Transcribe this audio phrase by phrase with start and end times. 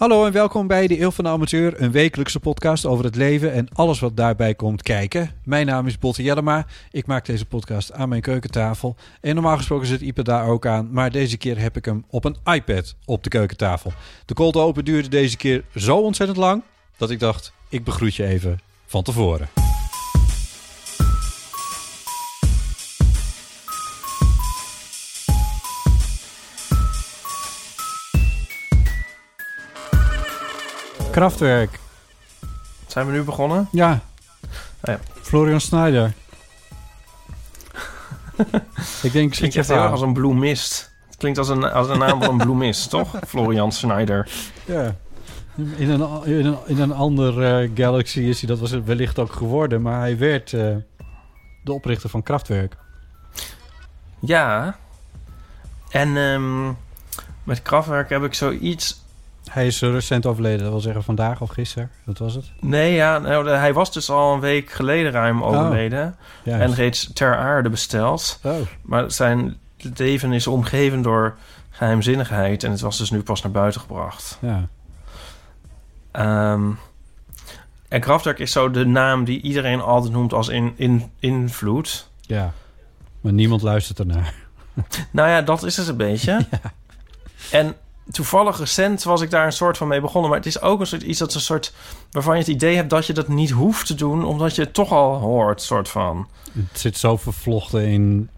[0.00, 3.52] Hallo en welkom bij de Eeuw van de Amateur, een wekelijkse podcast over het leven
[3.52, 5.30] en alles wat daarbij komt kijken.
[5.44, 6.66] Mijn naam is Botte Jellema.
[6.90, 8.96] Ik maak deze podcast aan mijn keukentafel.
[9.20, 12.24] En normaal gesproken zit Ipe daar ook aan, maar deze keer heb ik hem op
[12.24, 13.92] een iPad op de keukentafel.
[14.26, 16.62] De cold open duurde deze keer zo ontzettend lang
[16.96, 19.48] dat ik dacht, ik begroet je even van tevoren.
[31.10, 31.78] Kraftwerk.
[32.86, 33.68] Zijn we nu begonnen?
[33.72, 34.00] Ja.
[34.82, 34.98] ja.
[35.22, 36.12] Florian Snyder.
[39.02, 40.92] ik denk, zit je heel erg als een bloemist.
[41.06, 43.18] Het klinkt als een, als een naam van een bloemist, toch?
[43.26, 44.30] Florian Schneider.
[44.64, 44.94] Ja.
[45.76, 49.18] In een, in een, in een ander eh, galaxy is hij dat was het wellicht
[49.18, 50.76] ook geworden, maar hij werd eh,
[51.64, 52.76] de oprichter van Kraftwerk.
[54.20, 54.76] Ja.
[55.90, 56.66] En ehm,
[57.44, 58.99] met Kraftwerk heb ik zoiets...
[59.50, 61.90] Hij is recent overleden, dat wil zeggen vandaag of gisteren.
[62.04, 62.50] Wat was het?
[62.60, 66.16] Nee, ja, nou, hij was dus al een week geleden ruim overleden.
[66.42, 66.58] Ja.
[66.58, 68.40] En reeds ter aarde besteld.
[68.42, 68.54] Oh.
[68.82, 69.58] Maar zijn
[69.96, 71.36] leven is omgeven door
[71.70, 72.64] geheimzinnigheid.
[72.64, 74.38] En het was dus nu pas naar buiten gebracht.
[74.40, 74.68] Ja.
[76.10, 76.70] Ehm,
[77.88, 82.10] en Kraftwerk is zo de naam die iedereen altijd noemt als in, in, invloed.
[82.20, 82.52] ja.
[83.20, 84.34] Maar niemand luistert ernaar.
[85.10, 86.38] Nou ja, dat is het een beetje.
[87.50, 87.74] En
[88.10, 90.30] toevallig recent was ik daar een soort van mee begonnen.
[90.30, 91.72] Maar het is ook een soort iets dat een soort
[92.10, 94.74] waarvan je het idee hebt dat je dat niet hoeft te doen, omdat je het
[94.74, 96.28] toch al hoort, soort van.
[96.52, 98.30] Het zit zo vervlochten in,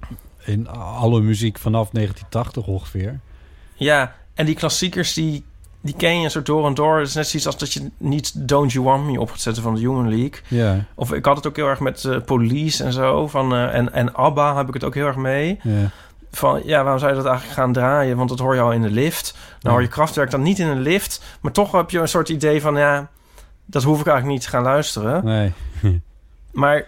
[0.44, 3.20] in alle muziek vanaf 1980 ongeveer.
[3.74, 5.44] Ja, en die klassiekers die,
[5.80, 6.98] die ken je een soort door en door.
[6.98, 9.62] Het is net zoiets als dat je niet Don't You Want Me op gaat zetten
[9.62, 10.40] van de Human League.
[10.48, 10.84] Ja.
[10.94, 13.28] Of ik had het ook heel erg met eh, Police en zo.
[13.28, 15.58] Van, eh, en, en ABBA heb ik het ook heel erg mee.
[15.62, 15.90] ja.
[16.32, 18.16] Van ja, waarom zou je dat eigenlijk gaan draaien?
[18.16, 19.34] Want dat hoor je al in de lift.
[19.60, 21.22] Nou hoor je krachtwerk dan niet in een lift.
[21.40, 23.08] Maar toch heb je een soort idee van ja,
[23.66, 25.24] dat hoef ik eigenlijk niet te gaan luisteren.
[25.24, 25.52] Nee.
[26.52, 26.84] Maar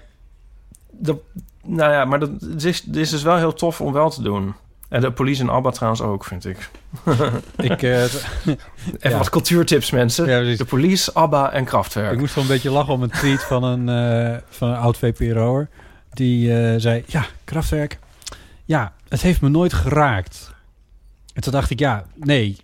[0.91, 1.17] dat,
[1.63, 4.23] nou ja, maar dat het is, het is dus wel heel tof om wel te
[4.23, 4.55] doen.
[4.89, 6.71] En de police en ABBA trouwens ook, vind ik.
[7.57, 9.19] ik, het- Even Ja.
[9.19, 10.27] wat cultuurtips, mensen.
[10.51, 12.13] Ja, de police, ABBA en Kraftwerk.
[12.13, 14.97] Ik moest wel een beetje lachen om een tweet van een, eh, van een oud
[14.99, 15.69] VPRO'er.
[16.13, 17.99] Die eh, zei, ja, Kraftwerk,
[18.65, 20.55] ja, het heeft me nooit geraakt.
[21.35, 22.57] En toen dacht ik, ja, nee,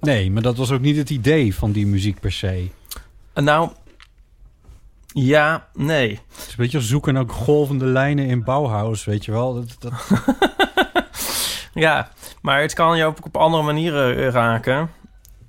[0.00, 2.68] nee, maar dat was ook niet het idee van die muziek per se.
[3.34, 3.70] Nou,
[5.06, 6.10] ja, nee.
[6.10, 9.54] Het is een beetje zoeken naar golvende lijnen in Bauhaus, weet je wel.
[9.54, 9.92] Dat, dat,
[11.74, 12.08] Ja,
[12.42, 14.90] maar het kan je ook op andere manieren eh, raken.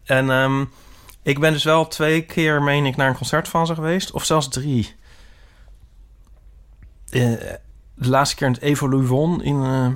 [0.03, 0.66] En ehm,
[1.23, 4.12] ik ben dus wel twee keer, meen ik, naar een concert van ze geweest.
[4.12, 4.96] Of zelfs drie.
[7.09, 7.31] Eh,
[7.96, 9.88] de laatste keer in het Evoluon in eh,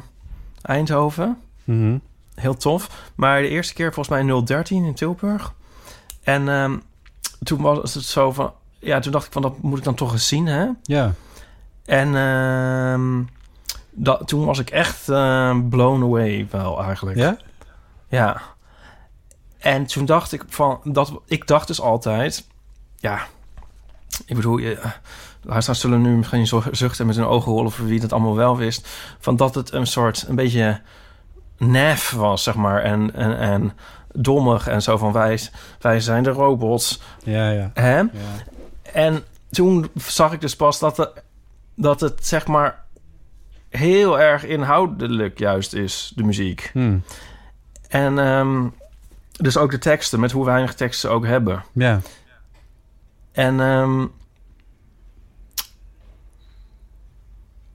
[0.62, 1.38] Eindhoven.
[1.64, 1.98] Mhm.
[2.36, 3.12] Heel tof.
[3.16, 5.54] Maar de eerste keer volgens mij 013 in Tilburg.
[6.24, 6.78] En ehm,
[7.44, 8.54] toen was het zo van...
[8.80, 10.68] Ja, toen dacht ik van, dat moet ik dan toch eens zien, hè?
[10.84, 11.14] Ja,
[11.86, 13.24] En ehm,
[13.92, 17.18] dat, toen was ik echt eh, blown away wel eigenlijk.
[17.18, 17.38] ja?
[18.08, 18.42] Ja.
[19.58, 20.80] En toen dacht ik van...
[20.84, 22.48] Dat, ik dacht dus altijd...
[22.98, 23.28] Ja,
[24.26, 24.58] ik bedoel...
[24.58, 24.80] Je,
[25.42, 27.72] luisteraars zullen nu misschien zuchten met hun ogen rollen...
[27.72, 28.88] voor wie dat allemaal wel wist.
[29.20, 30.26] Van dat het een soort...
[30.28, 30.82] Een beetje
[31.58, 32.82] nef was, zeg maar.
[32.82, 33.74] En, en, en
[34.14, 35.12] dommig en zo van...
[35.12, 35.40] Wij,
[35.80, 37.02] wij zijn de robots.
[37.24, 37.72] Ja, ja.
[37.74, 37.98] Hè?
[37.98, 38.10] ja.
[38.94, 41.12] En toen zag ik dus pas dat, de,
[41.76, 42.84] dat het zeg maar
[43.70, 46.70] heel erg inhoudelijk juist is, de muziek.
[46.74, 46.98] Hm.
[47.88, 48.68] En ehm,
[49.32, 51.64] dus ook de teksten, met hoe weinig teksten ze ook hebben.
[51.74, 52.02] Ja,
[53.32, 54.06] En ehm,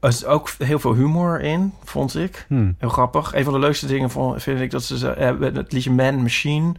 [0.04, 2.44] er is ook heel veel humor in, vond ik.
[2.48, 2.74] Hmm.
[2.78, 3.34] Heel grappig.
[3.34, 6.22] Een van de leukste dingen vond, vind ik dat ze ze- eh, het liedje Man
[6.22, 6.72] Machine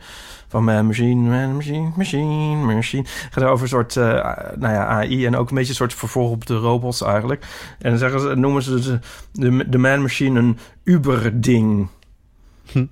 [0.48, 3.04] van Man Machine, Man Machine, Machine, Machine.
[3.32, 4.04] Gaat over een soort, eh,
[4.56, 7.46] nou ja, AI en ook een beetje een soort vervolg op de robots eigenlijk.
[7.80, 9.00] En dan zeggen ze, noemen ze de,
[9.32, 11.88] de, de Man Machine een Uber-ding.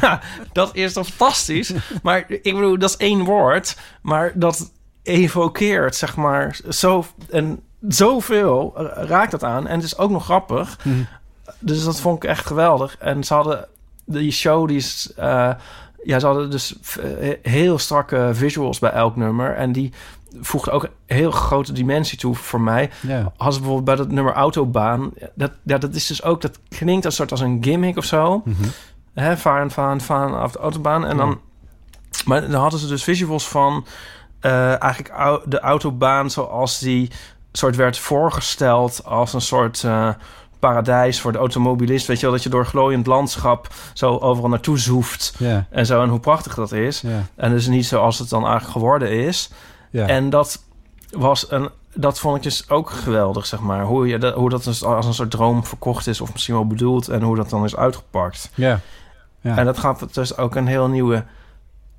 [0.00, 0.20] Ja,
[0.52, 1.72] dat is toch fantastisch?
[2.02, 4.72] Maar ik bedoel, dat is één woord, maar dat
[5.02, 9.66] evokeert, zeg maar, zo en zoveel raakt dat aan.
[9.66, 10.78] En het is ook nog grappig.
[10.84, 11.02] Mhm.
[11.58, 12.96] Dus dat vond ik echt geweldig.
[12.98, 13.68] En ze hadden
[14.04, 15.50] die show, die is, eh,
[16.02, 19.54] ja, ze hadden dus eh, heel strakke visuals bij elk nummer.
[19.54, 19.92] En die
[20.40, 22.90] voegde ook een heel grote dimensie toe voor mij.
[23.00, 23.32] Ja.
[23.36, 27.12] Als bijvoorbeeld bij dat nummer Autobaan, dat, ja, dat is dus ook, dat klinkt een
[27.12, 28.42] soort als een gimmick of zo.
[28.44, 28.62] Mhm.
[29.14, 31.06] Hè, varen, varen, varen af de autobaan.
[31.06, 31.40] En dan,
[32.24, 33.86] maar dan hadden ze dus visuals van
[34.40, 37.10] eh, eigenlijk de autobaan zoals die
[37.52, 40.08] soort werd voorgesteld als een soort eh,
[40.58, 42.06] paradijs voor de automobilist.
[42.06, 45.34] Weet je wel, dat je door glooiend landschap zo overal naartoe zoeft
[45.70, 46.02] en zo.
[46.02, 47.00] En hoe prachtig dat is.
[47.00, 47.22] Ja.
[47.34, 49.50] En dus niet zoals het dan eigenlijk geworden is.
[49.90, 50.06] Ja.
[50.06, 50.62] En dat
[51.10, 51.68] was een.
[51.94, 53.84] Dat vond ik dus ook geweldig, zeg maar.
[53.84, 56.66] Hoe, je dat, hoe dat dus als een soort droom verkocht is, of misschien wel
[56.66, 58.50] bedoeld, en hoe dat dan is uitgepakt.
[58.54, 58.80] ja.
[59.56, 61.24] En dat gaf dus ook een heel nieuwe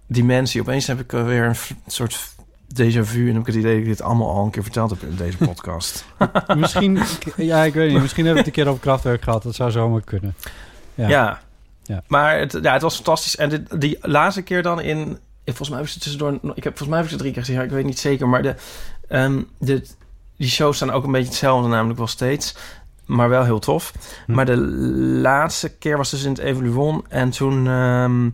[0.08, 0.62] dimensie.
[0.62, 1.56] Opeens heb ik weer een
[1.88, 2.36] soort
[2.74, 3.28] déjà vu.
[3.28, 5.16] En heb ik het idee dat ik dit allemaal al een keer verteld heb in
[5.16, 6.06] deze podcast.
[6.56, 7.00] misschien,
[7.36, 8.02] ja, ik weet niet.
[8.02, 9.44] Misschien heb ik het een keer over krachtwerk gehad.
[9.44, 10.36] Dat zou zomaar kunnen.
[10.96, 11.08] Ja.
[11.08, 11.40] ja.
[11.90, 12.04] Ja.
[12.08, 13.36] Maar het, ja, het was fantastisch.
[13.36, 15.18] En dit, die laatste keer dan in...
[15.46, 16.34] Volgens mij heb ik ze tussendoor...
[16.34, 17.62] Ik heb, volgens mij heb ik ze drie keer gezien.
[17.62, 18.28] Ik weet niet zeker.
[18.30, 18.56] Maar de,
[19.08, 19.88] ehm, de,
[20.38, 21.70] die shows staan ook een beetje hetzelfde.
[21.70, 22.56] Namelijk wel steeds.
[23.06, 23.94] Maar wel heel tof.
[24.26, 24.34] Hm.
[24.34, 24.58] Maar de
[25.22, 27.06] laatste keer was dus in het Evoluon.
[27.08, 28.30] En toen ehm,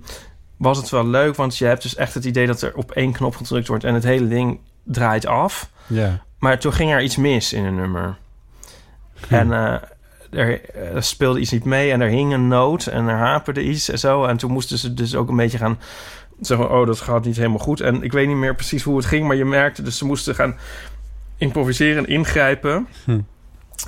[0.65, 1.35] was het wel leuk.
[1.35, 3.83] Want je hebt dus echt het idee dat er op één knop gedrukt wordt.
[3.83, 5.69] En het hele ding draait af.
[5.87, 6.23] Ja.
[6.39, 8.17] Maar toen ging er iets mis in een nummer.
[9.29, 9.75] En eh,
[10.29, 13.89] er, eh, speelde iets niet mee en er hing een noot en er haperde iets
[13.89, 14.25] en zo.
[14.25, 15.79] En toen moesten ze dus ook een beetje gaan
[16.41, 16.71] zeggen...
[16.71, 17.81] oh, dat gaat niet helemaal goed.
[17.81, 19.81] En ik weet niet meer precies hoe het ging, maar je merkte...
[19.81, 20.55] dus ze moesten gaan
[21.37, 22.87] improviseren en ingrijpen.
[23.05, 23.19] Hm.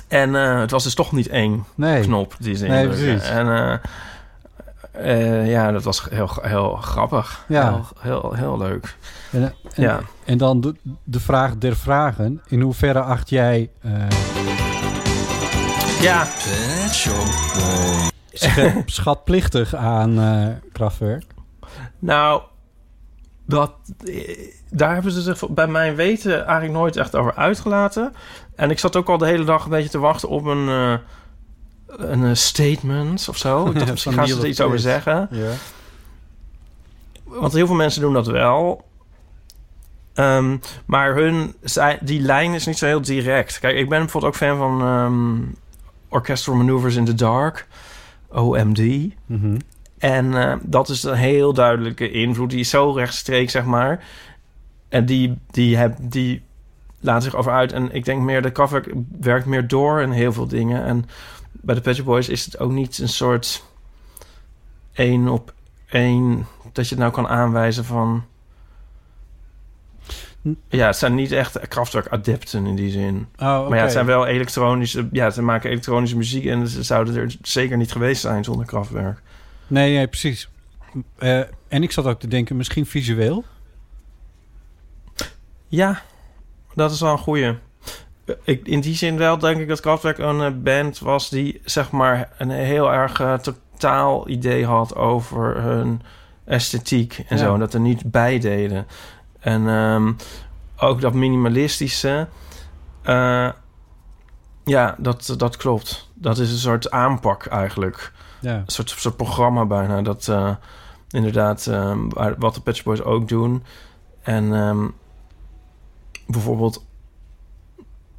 [0.08, 2.02] En eh, het was dus toch niet één Nee.
[2.02, 3.28] knop die ze Nee, precies.
[3.28, 3.80] En
[4.98, 7.44] eh, ja, dat was heel, heel grappig.
[7.48, 7.70] Ja.
[7.72, 8.96] Heel, heel, heel leuk.
[9.32, 9.52] En, en,
[9.82, 10.00] Ja.
[10.24, 10.74] en dan de,
[11.04, 12.42] de vraag der vragen.
[12.48, 13.92] In hoeverre acht jij eh,
[16.00, 16.24] Ja,
[18.32, 21.24] sch- schatplichtig aan eh krachtwerk?
[21.98, 22.42] Nou,
[23.46, 23.72] dat,
[24.70, 28.14] daar hebben ze zich bij mijn weten eigenlijk nooit echt over uitgelaten.
[28.56, 30.68] En ik zat ook al de hele dag een beetje te wachten op een,
[31.88, 33.64] een eh, statement of zo.
[33.68, 35.28] Ik dacht, misschien gaan ze er iets over zeggen.
[35.30, 35.50] Ja.
[37.24, 38.84] Want heel veel mensen doen dat wel.
[40.14, 40.56] Ehm,
[40.86, 43.58] maar hun, zij- die lijn is niet zo heel direct.
[43.58, 45.36] Kijk, ik ben bijvoorbeeld ook fan van ehm,
[46.08, 47.66] Orchestral Maneuvers in the Dark.
[48.32, 49.08] OMD.
[49.26, 49.58] Mhm.
[49.98, 52.50] En eh, dat is een heel duidelijke invloed.
[52.50, 54.04] Die is zo rechtstreeks, zeg maar.
[54.88, 56.42] En die, die, heb, die
[57.00, 57.72] laat zich over uit.
[57.72, 60.84] En ik denk meer, de Kraftwerk werkt meer door in heel veel dingen.
[60.84, 61.04] En
[61.60, 63.64] bij de Pet Shop Boys is het ook niet een soort
[64.92, 65.54] één op
[65.86, 66.46] één...
[66.72, 68.24] dat je het nou kan aanwijzen van...
[70.42, 70.52] Hm.
[70.68, 73.26] Ja, het zijn niet echt Kraftwerk-adepten in die zin.
[73.36, 73.68] Oh.
[73.68, 75.08] Maar ja, het zijn wel elektronische...
[75.12, 76.44] Ja, ze maken elektronische muziek...
[76.46, 79.22] en ze zouden er zeker niet geweest zijn zonder Kraftwerk.
[79.66, 80.48] Nee, nee, precies.
[81.18, 83.44] Eh, en ik zat ook te denken, misschien visueel.
[85.68, 86.02] Ja,
[86.74, 87.54] dat is wel een goeie.
[88.42, 91.28] Ik, in die zin wel denk ik dat Kraftwerk een eh, band was...
[91.28, 96.02] die zeg maar een heel erg eh, totaal idee had over hun
[96.44, 97.42] esthetiek en Ja.
[97.44, 97.52] zo.
[97.54, 98.86] En dat er niet bij deden.
[99.40, 100.12] En ehm,
[100.76, 102.28] ook dat minimalistische...
[103.02, 103.48] eh,
[104.64, 106.10] ja, dat, dat klopt.
[106.14, 108.12] Dat is een soort aanpak eigenlijk.
[108.40, 108.54] Ja.
[108.54, 110.02] Een soort, soort programma bijna.
[110.02, 110.50] Dat eh,
[111.10, 111.98] inderdaad, ehm,
[112.38, 113.62] wat de Pet Shop Boys ook doen.
[114.22, 114.86] En ehm,
[116.26, 116.86] bijvoorbeeld...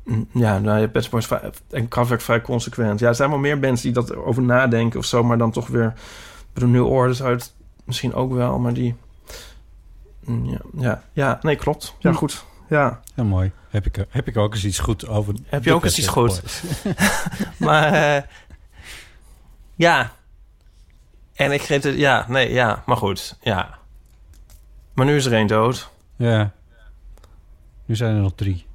[0.10, 1.10] mm, Ja, nou, je Pet
[1.70, 3.00] en Kraftwerk vrij consequent.
[3.00, 5.24] Ja, er zijn wel meer bands die dat over nadenken of zo...
[5.24, 5.94] maar dan toch weer...
[6.54, 8.96] Bedoel, New Order zou het misschien ook wel, maar die...
[10.26, 11.96] mm, Ja, ja, ja nee, klopt.
[12.00, 12.16] Ja, Hm.
[12.16, 12.46] goed.
[12.70, 13.00] Ja.
[13.16, 13.52] Ja, mooi.
[13.70, 15.34] Heb ik, heb ik ook eens iets goed over.
[15.46, 16.42] Heb je de ook eens iets goed?
[17.58, 18.24] Maar eh,
[19.76, 20.12] ja.
[21.34, 21.96] En ik geef het...
[21.96, 22.84] Ja, nee, ja.
[22.86, 23.78] Maar goed, ja.
[24.94, 25.90] Maar nu is er één dood.
[26.16, 26.52] Ja.
[27.86, 28.66] Nu zijn er nog drie.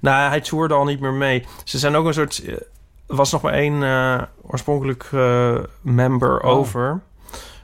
[0.00, 1.46] Nou, hij toerde al niet meer mee.
[1.64, 2.42] Ze zijn ook een soort...
[2.44, 2.52] eh,
[3.08, 6.50] Er was nog maar één eh, oorspronkelijk eh, member Oh.
[6.50, 7.00] over.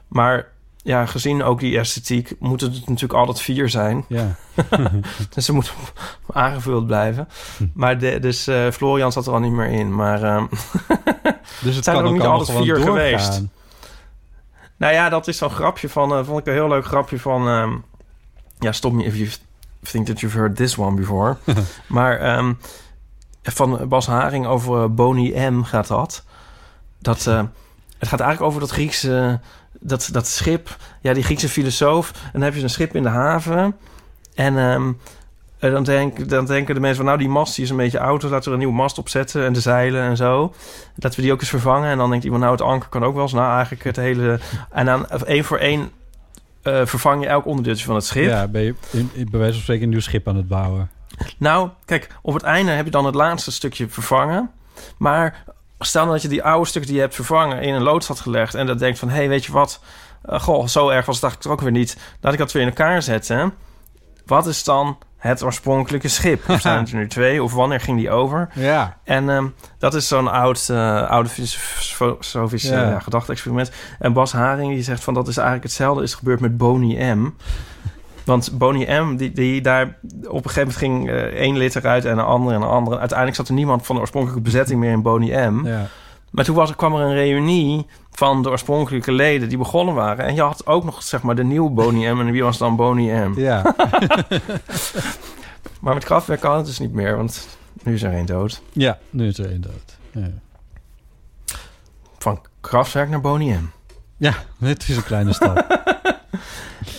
[0.07, 4.05] Maar ja, gezien ook die esthetiek, moeten het natuurlijk altijd vier zijn.
[4.07, 4.35] Ja.
[5.33, 5.73] Dus ze moeten
[6.33, 7.27] aangevuld blijven.
[7.73, 9.95] Maar de, dus eh, Florian zat er al niet meer in.
[9.95, 10.19] Maar
[11.63, 12.93] Dus het zijn kan er ook niet altijd vier doorgaan.
[12.93, 13.41] geweest.
[14.77, 16.11] nou ja, dat is zo'n grapje van...
[16.13, 17.47] eh, vond ik een heel leuk grapje van...
[17.47, 17.73] ehm,
[18.59, 19.29] ja, stop me if you
[19.87, 21.37] think that you've heard this one before.
[21.87, 22.53] maar ehm,
[23.43, 26.23] van Bas Haring over eh, Boni M gaat dat.
[26.99, 27.27] Dat...
[27.27, 27.43] eh,
[27.97, 29.39] het gaat eigenlijk over dat Griekse...
[29.79, 32.11] Dat, dat schip, ja, die Griekse filosoof.
[32.11, 33.75] En dan heb je een schip in de haven.
[34.33, 34.91] En ehm,
[35.59, 37.05] eh, dan, denk, dan denken de mensen van...
[37.05, 38.21] nou, die mast die is een beetje oud...
[38.21, 40.53] dus laten we er een nieuwe mast opzetten en de zeilen en zo.
[40.95, 41.89] Dat we die ook eens vervangen.
[41.89, 43.33] En dan denkt iemand, nou, het anker kan ook wel eens...
[43.33, 44.39] nou, eigenlijk het hele...
[44.69, 45.91] En dan één voor één
[46.63, 48.29] eh, vervang je elk onderdeeltje van het schip.
[48.29, 50.89] Ja, ben je in, in, bij wijze van spreken een nieuw schip aan het bouwen.
[51.37, 54.51] Nou, kijk, op het einde heb je dan het laatste stukje vervangen.
[54.97, 55.43] Maar
[55.79, 57.61] stel nou dat je die oude stukken die je hebt vervangen...
[57.61, 58.55] in een loods had gelegd...
[58.55, 59.79] en dat denkt van, hé, hey, weet je wat...
[60.23, 61.97] Eh, goh, zo erg was het eigenlijk ook weer niet.
[62.21, 63.53] Laat ik dat weer in elkaar zetten.
[64.25, 64.97] Wat is dan
[65.29, 66.47] het oorspronkelijke schip?
[66.49, 68.49] Er zijn er nu twee, of wanneer ging die over?
[68.53, 68.97] Ja.
[69.03, 69.45] En ehm,
[69.77, 72.91] dat is zo'n oud, eh, oude filosofisch Ja.
[72.95, 73.71] eh, gedachte-experiment.
[73.99, 77.29] En Bas Haring die zegt van dat is eigenlijk hetzelfde is gebeurd met Boney M.
[78.25, 82.05] Want Boney M, die, die daar op een gegeven moment ging eh, één lid eruit
[82.05, 82.97] en een andere en een andere.
[82.99, 85.65] Uiteindelijk zat er niemand van de oorspronkelijke bezetting meer in Boney M.
[85.65, 85.87] ja.
[86.33, 90.25] Maar toen was, kwam er een reunie van de oorspronkelijke leden die begonnen waren.
[90.25, 92.19] En je had ook nog zeg maar de nieuwe Boney M.
[92.19, 93.39] En wie was dan Boney M?
[93.39, 93.61] Ja.
[95.79, 97.47] Maar met krachtwerk kan het dus niet meer, want
[97.83, 98.61] nu is er één dood.
[98.71, 99.97] ja, nu is er één dood.
[100.11, 100.29] Ja.
[102.17, 103.69] Van krachtwerk naar Boney M.
[104.17, 105.65] ja, het is een kleine stap.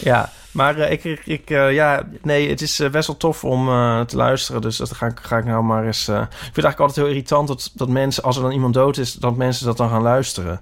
[0.00, 3.44] Ja, maar eh, ik, ik, ik, eh, ja, nee, het is eh, best wel tof
[3.44, 3.66] om
[4.06, 4.60] te luisteren.
[4.60, 6.08] Dus dat ga ik, ga ik nou maar eens.
[6.08, 8.96] ik vind het eigenlijk altijd heel irritant dat, dat mensen, als er dan iemand dood
[8.96, 10.60] is, dat mensen dat dan gaan luisteren.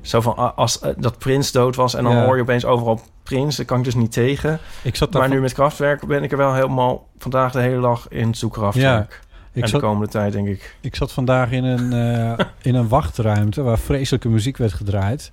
[0.00, 2.24] Zo van als dat Prins dood was en dan Ja.
[2.24, 4.58] hoor je opeens overal Prins, daar kan ik dus niet tegen.
[4.82, 7.80] Ik zat Maar van- nu met krachtwerk ben ik er wel helemaal vandaag de hele
[7.80, 9.20] dag in zoek krachtwerk.
[9.52, 10.76] ik en zat, de komende tijd, denk ik.
[10.80, 11.92] ik zat vandaag in een,
[12.62, 15.32] in een wachtruimte waar vreselijke muziek werd gedraaid.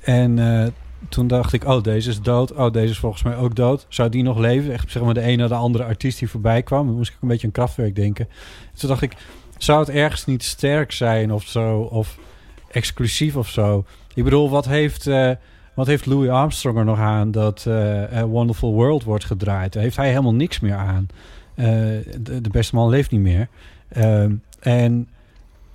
[0.00, 0.38] En
[1.08, 2.52] toen dacht ik, oh, deze is dood.
[2.52, 3.86] Oh, deze is volgens mij ook dood.
[3.88, 4.72] Zou die nog leven?
[4.72, 6.86] Echt zeg maar de ene na de andere artiest die voorbij kwam.
[6.86, 8.28] Dan moest ik een beetje aan krachtwerk denken.
[8.74, 9.16] Toen dacht ik,
[9.58, 11.80] zou het ergens niet sterk zijn of zo?
[11.80, 12.18] Of
[12.70, 13.84] exclusief of zo?
[14.14, 15.30] Ik bedoel, wat heeft, eh,
[15.74, 19.74] wat heeft Louis Armstrong er nog aan dat eh, Wonderful World wordt gedraaid?
[19.74, 21.06] Heeft hij helemaal niks meer aan.
[21.54, 21.66] Eh,
[22.20, 23.48] de, de beste man leeft niet meer.
[23.88, 25.08] Ehm, en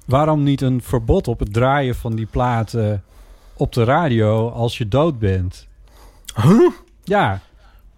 [0.05, 3.03] waarom niet een verbod op het draaien van die platen
[3.59, 5.67] op de radio als je dood bent?
[6.41, 6.71] Huh?
[7.03, 7.39] Ja,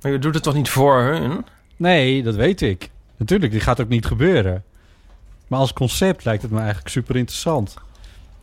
[0.02, 1.46] Maar je doet het toch niet voor hun?
[1.78, 2.90] nee, dat weet ik.
[3.18, 4.64] Natuurlijk, die gaat ook niet gebeuren.
[5.48, 7.74] Maar als concept lijkt het me eigenlijk super interessant.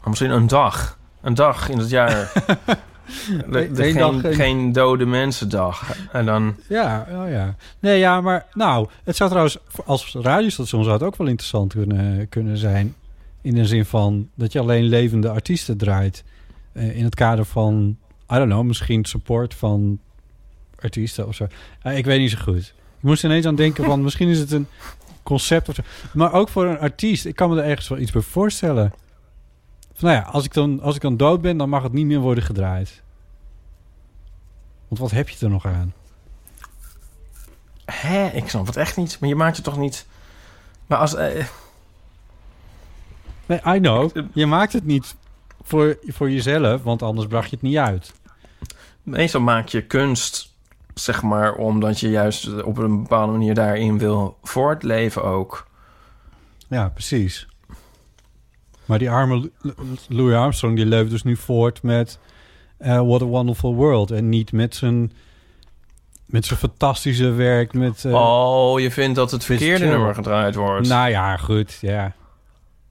[0.00, 0.98] Maar misschien een dag.
[1.20, 2.32] Een dag in het jaar.
[3.50, 5.96] De, geen, dag in- geen dode mensendag.
[6.12, 6.56] En dan...
[6.68, 7.54] Ja, oh ja.
[7.78, 12.28] Nee, ja, maar nou, het zou trouwens als radiostation zou het ook wel interessant kunnen,
[12.28, 12.94] kunnen zijn.
[13.40, 16.24] In de zin van dat je alleen levende artiesten draait.
[16.72, 17.96] Eh, in het kader van,
[18.32, 19.98] I don't know, misschien support van
[20.80, 21.46] artiesten of zo.
[21.82, 22.74] Eh, ik weet niet zo goed.
[22.96, 24.66] Ik moest ineens aan denken van, misschien is het een
[25.22, 25.82] concept of zo.
[26.12, 28.92] Maar ook voor een artiest, ik kan me er ergens wel iets bij voorstellen.
[29.94, 32.06] Van, nou ja, als ik, dan, als ik dan dood ben, dan mag het niet
[32.06, 33.02] meer worden gedraaid.
[34.88, 35.92] Want wat heb je er nog aan?
[37.84, 38.26] Hè?
[38.28, 39.16] Ik snap het echt niet.
[39.20, 40.06] Maar je maakt je toch niet...
[40.86, 41.14] Maar als...
[41.14, 41.44] eh,
[43.46, 44.10] Nee, I know.
[44.32, 45.16] Je maakt het niet
[45.68, 48.14] voor, voor jezelf, want anders bracht je het niet uit.
[49.02, 50.54] meestal maak je kunst,
[50.94, 51.54] zeg maar...
[51.54, 55.66] omdat je juist op een bepaalde manier daarin wil voortleven ook.
[56.68, 57.48] Ja, precies.
[58.84, 59.50] Maar die arme
[60.08, 62.18] Louis Armstrong, die leeft dus nu voort met
[62.78, 64.10] eh, What a Wonderful World.
[64.10, 65.12] En niet met zijn,
[66.26, 67.72] met zijn fantastische werk.
[67.72, 70.88] Met, eh, oh, je vindt dat het verkeerde nummer gedraaid wordt.
[70.88, 72.14] Nou ja, goed, ja.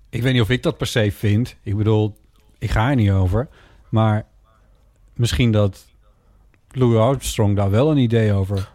[0.10, 1.56] Ik weet niet of ik dat per se vind.
[1.64, 2.18] Ik bedoel,
[2.60, 3.48] ik ga er niet over.
[3.90, 4.26] Maar
[5.14, 5.86] misschien dat
[6.72, 8.70] Louis Armstrong daar wel een idee over.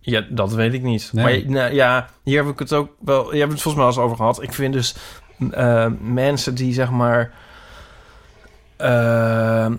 [0.00, 1.10] Ja, dat weet ik niet.
[1.12, 1.44] Nee.
[1.44, 3.32] Maar nou, ja, hier heb ik het ook wel...
[3.34, 4.42] Je hebt het volgens mij al eens over gehad.
[4.42, 4.96] Ik vind dus
[5.50, 7.32] eh, mensen die zeg maar...
[8.76, 9.72] eh,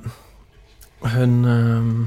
[1.02, 1.46] hun...
[1.46, 2.02] ehm,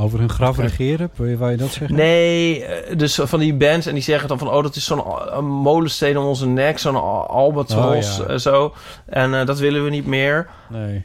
[0.00, 1.96] Over hun graf regeren, wil je, wou je dat zeggen?
[1.96, 4.48] Nee, eh, dus van die bands en die zeggen dan van...
[4.50, 5.02] oh, dat is zo'n
[5.36, 8.32] een molensteen om onze nek, zo'n al- albatros Oh, ja.
[8.32, 8.74] eh, zo.
[9.06, 10.48] En eh, dat willen we niet meer.
[10.68, 11.04] Nee.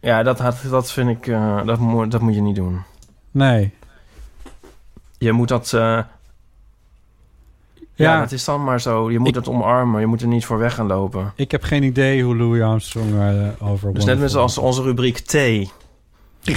[0.00, 1.26] Ja, dat, had- dat vind ik...
[1.26, 2.82] eh, dat, moet, dat moet je niet doen.
[3.30, 3.72] Nee.
[5.18, 5.72] Je moet dat...
[5.72, 6.06] eh, ja,
[7.94, 8.20] Ja.
[8.20, 9.10] dat is dan maar zo.
[9.10, 10.00] Je moet Ik- het omarmen.
[10.00, 11.32] Je moet er niet voor weg gaan lopen.
[11.36, 13.94] Ik heb geen idee hoe Louis Armstrong eh over...
[13.94, 15.70] Dus net als onze rubriek thee.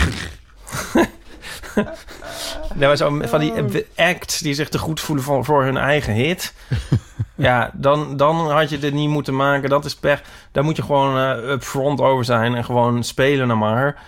[2.96, 6.54] Zo van die acts die zich te goed voelen voor, voor hun eigen hit.
[7.36, 9.70] ja, dan, dan had je dit niet moeten maken.
[9.70, 10.22] Dat is pech.
[10.52, 14.04] Daar moet je gewoon eh upfront over zijn en gewoon spelen naar maar.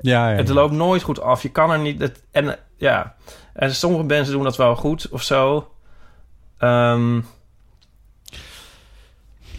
[0.00, 1.42] Ja, ja, Het loopt nooit goed af.
[1.42, 2.00] Je kan er niet...
[2.00, 3.14] Het, en ja,
[3.52, 5.70] en sommige mensen doen dat wel goed of zo.
[6.58, 7.20] Ehm,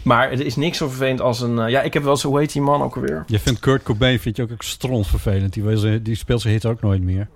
[0.02, 1.58] maar het is niks zo vervelend als een...
[1.58, 3.24] eh, ja, ik heb wel zo, hoe heet die man ook alweer?
[3.26, 5.52] Je vindt Kurt Cobain vind je ook, ook stront vervelend.
[5.52, 7.28] Die, was- die speelt zijn hit ook nooit meer.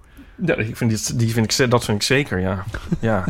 [0.44, 2.64] Ja, ik vind dit, die vind ik, dat vind ik zeker, ja.
[3.00, 3.24] ja.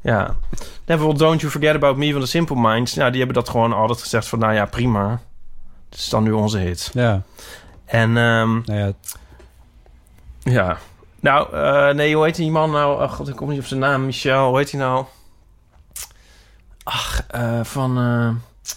[0.00, 0.26] ja.
[0.26, 0.36] En
[0.84, 2.94] bijvoorbeeld Don't You Forget About Me van de Simple Minds.
[2.94, 4.38] Nou, die hebben dat gewoon altijd gezegd van...
[4.38, 5.20] Nou ja, prima.
[5.90, 6.90] Het is dan nu onze hit.
[6.92, 7.22] Ja,
[7.84, 8.92] En ehm, nou ja,
[10.42, 10.78] ja.
[11.20, 13.02] Nou, eh, nee, hoe heet die man nou?
[13.02, 14.04] Oh god, ik kom niet op zijn naam.
[14.06, 15.04] Michel, hoe heet hij nou?
[16.82, 17.98] Ach, eh, van...
[17.98, 18.74] eh,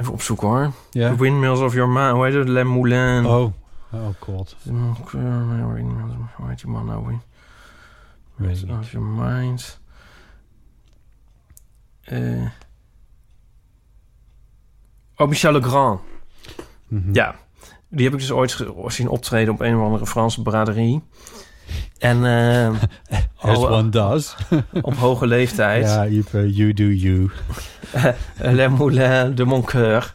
[0.00, 0.72] even opzoeken hoor.
[0.90, 1.08] ja.
[1.08, 2.10] The Windmills of Your Mind.
[2.12, 2.48] Hoe heet het?
[2.48, 3.26] Le Moulin.
[3.26, 3.52] Oh,
[3.92, 4.56] oh god.
[6.36, 7.18] Hoe heet die man nou weer?
[8.48, 8.64] Niet.
[8.70, 9.80] Of your mind.
[12.00, 12.46] Eh.
[15.16, 16.00] Oh, Michel Legrand.
[16.88, 17.14] Mhm.
[17.14, 17.34] Ja.
[17.88, 21.02] Die heb ik dus ooit zien optreden op een of andere Franse braderie.
[21.98, 22.68] En eh,
[23.52, 24.36] As one does.
[24.82, 25.84] op hoge leeftijd.
[25.86, 27.30] ja, Ipe, you do you.
[28.58, 30.14] Le Moulin de Mon Coeur.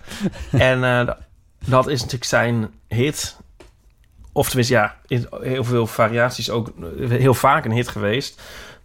[0.51, 1.15] en d-
[1.69, 3.39] dat is natuurlijk zijn hit.
[4.33, 8.41] Of tenminste, ja, in heel veel variaties ook eh, heel vaak een hit geweest.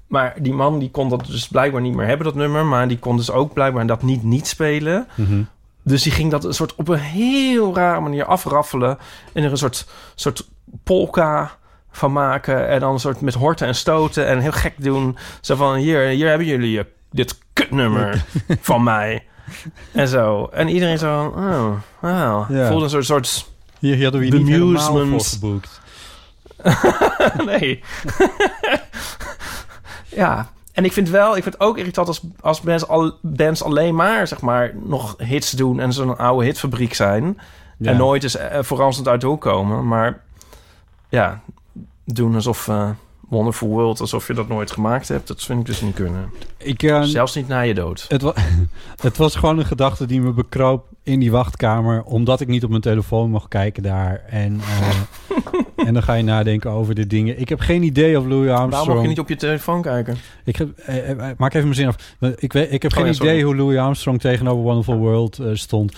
[0.06, 2.64] Maar die man die kon dat dus blijkbaar niet meer hebben, dat nummer.
[2.64, 5.08] Maar die kon dus ook blijkbaar dat niet niet spelen.
[5.14, 5.42] Mhm.
[5.82, 8.98] Dus die ging dat een soort op een heel rare manier afraffelen.
[9.32, 10.48] En er een soort, soort
[10.84, 11.56] polka
[11.90, 12.68] van maken.
[12.68, 14.26] En dan een soort met horten en stoten.
[14.26, 15.16] En heel gek doen.
[15.40, 18.24] Zo van, hier, hier hebben jullie je, dit kutnummer
[18.60, 19.24] van mij.
[19.92, 20.48] En zo.
[20.52, 22.66] En iedereen zo oh, wow.
[22.68, 25.80] Voelde een soort, soort Hier, hadden we niet helemaal voor geboekt.
[27.46, 27.82] nee.
[30.22, 30.54] ja.
[30.72, 33.94] En ik vind wel, ik vind het ook irritant als, als bands, al, bands alleen
[33.94, 37.40] maar, zeg maar, nog hits doen en zo'n oude hitfabriek zijn.
[37.78, 37.90] Ja.
[37.90, 39.88] En nooit eens eh, verrassend uit de hoek komen.
[39.88, 40.20] Maar
[41.08, 41.42] ja,
[42.04, 42.90] doen alsof eh,
[43.28, 45.28] Wonderful World, alsof je dat nooit gemaakt hebt.
[45.28, 46.30] Dat vind ik dus niet kunnen.
[46.58, 48.04] Ik, eh, Zelfs niet na je dood.
[48.08, 48.34] het, wa-
[49.00, 52.02] het was gewoon een gedachte die me bekroop in die wachtkamer.
[52.02, 54.22] Omdat ik niet op mijn telefoon mocht kijken daar.
[54.28, 54.90] En, eh,
[55.86, 57.40] en dan ga je nadenken over de dingen.
[57.40, 58.70] Ik heb geen idee of Louis Armstrong...
[58.70, 60.16] Waarom mag je niet op je telefoon kijken?
[60.44, 61.96] Ik heb, eh, maak even mijn zin af.
[62.36, 65.92] Ik, weet, ik heb Oh geen ja, idee hoe Louis Armstrong tegenover Wonderful World stond.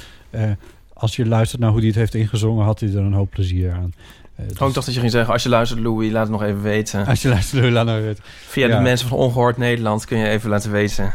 [0.93, 3.73] Als je luistert naar hoe hij het heeft ingezongen, had hij er een hoop plezier
[3.73, 3.93] aan.
[4.39, 6.31] Eh, dus Oh, ik dacht dat je ging zeggen, als je luistert Louis, laat het
[6.31, 7.07] nog even weten.
[7.07, 8.25] Als je luistert, Louis, laat nou weten.
[8.47, 8.77] Via ja.
[8.77, 11.13] de mensen van Ongehoord Nederland kun je even laten weten.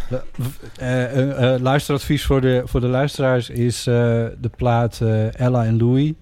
[0.77, 6.13] Eh, eh, luisteradvies voor de, voor de luisteraars is de plaat Ella en Louis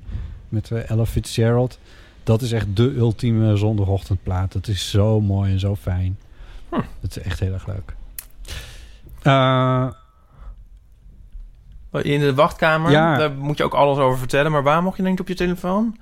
[0.50, 1.80] met Ella Fitzgerald.
[2.24, 4.54] Dat is echt de ultieme zondagochtendplaat.
[4.54, 6.18] Het is zo mooi en zo fijn.
[6.70, 6.76] Hm.
[7.02, 7.96] Het is echt heel erg leuk.
[12.04, 13.18] In de wachtkamer, Ja.
[13.18, 14.52] daar moet je ook alles over vertellen.
[14.52, 15.98] Maar waar mocht je niet op je telefoon?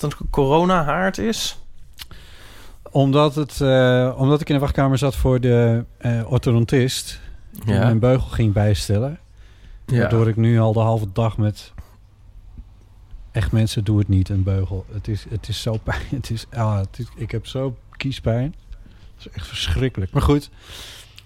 [0.00, 1.58] Dat een corona-haard is?
[2.90, 7.20] Omdat, het, eh, omdat ik in de wachtkamer zat voor de eh orthodontist.
[7.64, 9.18] Die mijn beugel ging bijstellen.
[9.86, 9.98] ja.
[9.98, 11.72] Waardoor ik nu al de halve dag met...
[13.32, 14.84] Echt mensen, doe het niet, een beugel.
[14.92, 16.00] Het is, het is zo pijn.
[16.20, 18.54] Het is, ah, het is, ik heb zo kiespijn.
[19.16, 20.12] Het is echt verschrikkelijk.
[20.12, 20.50] Maar goed,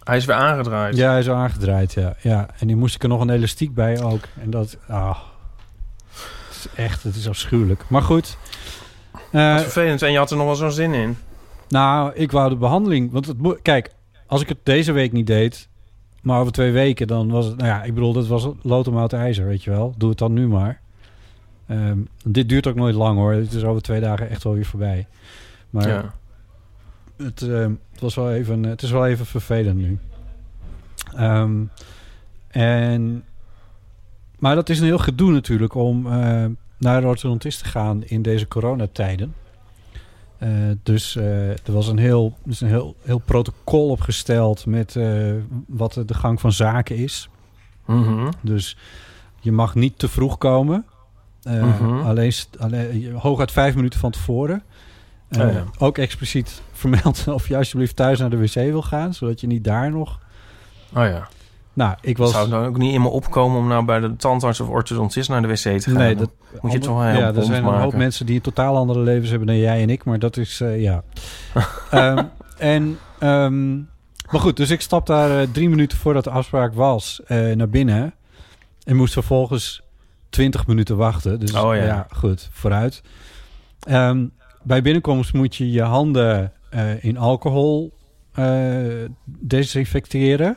[0.05, 0.97] Hij is weer aangedraaid.
[0.97, 2.17] ja, hij is aangedraaid, ja.
[2.23, 2.49] ja.
[2.59, 4.23] En die moest ik er nog een elastiek bij ook.
[4.41, 5.19] En dat, ah...
[6.73, 7.85] Is echt, het is afschuwelijk.
[7.89, 8.37] Maar goed.
[9.13, 10.03] Dat is vervelend.
[10.03, 11.17] En je had er nog wel zo'n zin in.
[11.69, 13.13] Nou, ik wou de behandeling.
[13.13, 13.63] Want het moet.
[13.63, 13.91] Kijk,
[14.27, 15.69] als ik het deze week niet deed.
[16.23, 17.57] Maar over twee weken, dan was het.
[17.57, 19.95] Nou ja, ik bedoel, dat was lood om ijzer, weet je wel.
[19.97, 20.81] Doe het dan nu maar.
[21.67, 23.33] Ehm, dit duurt ook nooit lang hoor.
[23.33, 25.07] Het is over twee dagen echt wel weer voorbij.
[25.71, 26.15] Maar ja.
[27.17, 29.99] het, ehm, het, was wel even, het is wel even vervelend nu.
[31.15, 31.65] Ehm,
[32.49, 33.25] en,
[34.39, 36.45] maar dat is een heel gedoe natuurlijk om eh,
[36.79, 39.35] naar de orthodontist te gaan in deze coronatijden.
[40.39, 40.51] Eh,
[40.83, 44.97] dus eh, er was een heel, dus een heel, heel protocol opgesteld met
[45.67, 47.29] wat de gang van zaken is.
[47.85, 48.31] Mhm.
[48.41, 48.77] Dus
[49.41, 50.85] je mag niet te vroeg komen.
[51.43, 52.01] Mhm.
[52.01, 52.33] alleen,
[53.15, 54.63] hooguit vijf minuten van tevoren.
[55.31, 55.65] Oh ja.
[55.79, 59.65] Ook expliciet vermeld of je alsjeblieft thuis naar de wc wil gaan, zodat je niet
[59.65, 60.19] daar nog.
[60.95, 61.29] Oh ja.
[61.79, 62.31] Nou, ik Was...
[62.31, 65.29] Zou het dan ook niet in me opkomen om nou bij de tandarts of orthodontist
[65.29, 65.95] naar de wc te gaan?
[65.95, 67.99] nee, dat moet je het wel heel Ja, er zijn een hoop maken.
[67.99, 70.83] mensen die een totaal andere levens hebben dan jij en ik, maar dat is eh,
[70.83, 71.03] ja.
[71.91, 72.25] Ehm,
[72.59, 73.77] en ehm,
[74.31, 77.69] maar goed, dus ik stap daar eh, drie minuten voordat de afspraak was eh, naar
[77.69, 78.15] binnen
[78.85, 79.83] en moest vervolgens
[80.29, 81.41] twintig minuten wachten.
[81.41, 81.85] Dus Oh ja.
[81.85, 83.03] ja, goed, vooruit.
[83.81, 84.27] Ehm,
[84.63, 86.53] bij binnenkomst moet je je handen
[87.01, 87.97] in alcohol
[89.25, 90.57] desinfecteren.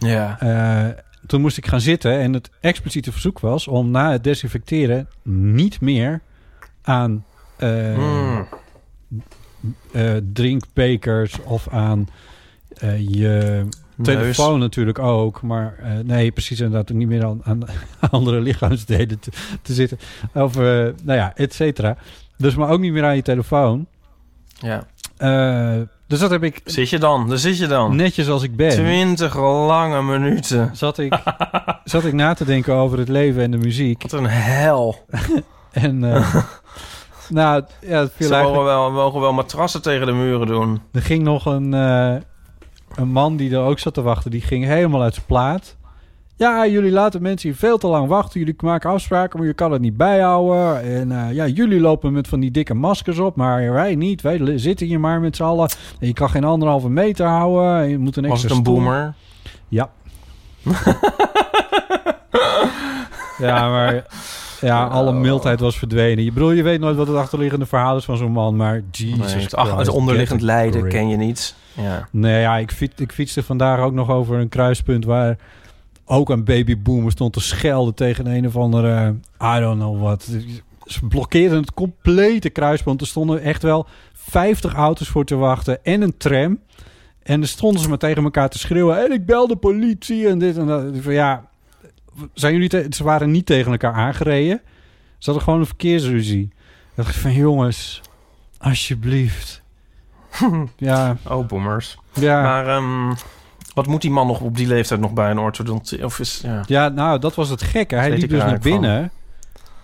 [0.00, 0.40] Ja.
[0.40, 5.08] Eh, toen moest ik gaan zitten en het expliciete verzoek was om na het desinfecteren
[5.22, 6.20] niet meer
[6.82, 7.24] aan
[7.58, 8.46] Mm.
[9.92, 12.08] eh, drinkbekers of aan
[12.98, 13.64] je
[14.02, 15.42] telefoon natuurlijk ook.
[15.42, 17.62] Maar nee, precies inderdaad niet meer aan, aan
[18.10, 19.30] andere lichaamsdelen te,
[19.62, 19.98] te zitten.
[20.34, 21.96] Of, nou ja, et cetera.
[22.36, 23.86] Dus maar ook niet meer aan je telefoon.
[24.60, 24.86] Ja.
[26.10, 27.28] Dus dat heb ik Zit je dan?
[27.28, 27.96] Daar zit je dan.
[27.96, 28.70] netjes als ik ben.
[28.70, 30.70] Twintig lange minuten.
[30.72, 31.22] Zat ik,
[31.84, 34.02] zat ik na te denken over het leven en de muziek.
[34.02, 34.96] Wat een hel.
[35.70, 36.34] En eh,
[37.28, 40.80] nou, ja, het viel Ze mogen wel, mogen wel matrassen tegen de muren doen.
[40.92, 42.14] Er ging nog een, eh,
[42.94, 44.30] een man die er ook zat te wachten.
[44.30, 45.76] Die ging helemaal uit zijn plaat.
[46.40, 48.40] Ja, jullie laten mensen hier veel te lang wachten.
[48.40, 50.82] Jullie maken afspraken, maar je kan het niet bijhouden.
[50.82, 54.22] En eh, ja, jullie lopen met van die dikke maskers op, maar wij niet.
[54.22, 55.70] Wij zitten hier maar met z'n allen.
[55.98, 57.82] En je kan geen anderhalve meter houden.
[57.82, 59.14] En je moet een Was extra het een boomer?
[59.68, 59.90] Ja.
[63.38, 64.06] ja, maar
[64.60, 66.24] ja, alle mildheid was verdwenen.
[66.24, 69.34] Je bedoel, je weet nooit wat het achterliggende verhaal is van zo'n man, maar Jesus
[69.34, 71.54] Nee, het, ach, het onderliggend lijden ken je niet.
[71.72, 72.08] Ja.
[72.10, 75.36] Nee, ja, ik, fiets, ik fietste vandaag ook nog over een kruispunt waar
[76.10, 80.22] ook een babyboomer stond te schelden tegen een of andere, I don't know what.
[80.86, 83.00] Ze blokkeerden het complete kruispunt.
[83.00, 86.58] Er stonden echt wel 50 auto's voor te wachten en een tram.
[87.22, 89.04] En dan stonden ze maar tegen elkaar te schreeuwen.
[89.04, 90.94] En ik bel de politie en dit en dat.
[90.94, 91.48] Ik van, ja,
[92.34, 94.60] zijn jullie te- ze waren niet tegen elkaar aangereden.
[95.18, 96.42] Ze hadden gewoon een verkeersruzie.
[96.42, 96.50] Ik
[96.94, 98.00] dacht van, jongens,
[98.58, 99.62] alsjeblieft.
[100.76, 101.98] ja, Oh, boomers.
[102.12, 102.42] ja.
[102.42, 103.12] Maar ehm,
[103.74, 106.04] wat moet die man nog op die leeftijd nog bij een orthodontie?
[106.04, 106.62] Of is, ja.
[106.66, 107.94] Ja, nou, dat was het gekke.
[107.94, 108.58] Hij liep dus naar van.
[108.60, 109.10] binnen.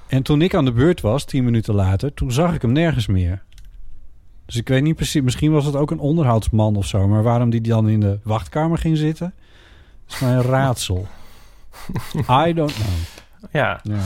[0.06, 3.06] En toen ik aan de beurt was, tien minuten later, toen zag ik hem nergens
[3.06, 3.42] meer.
[4.46, 7.08] Dus ik weet niet precies, misschien was het ook een onderhoudsman of zo.
[7.08, 9.34] Maar waarom die dan in de wachtkamer ging zitten,
[10.08, 11.06] is mij een raadsel.
[12.46, 12.86] I don't know.
[13.52, 13.80] ja.
[13.82, 14.00] Ja.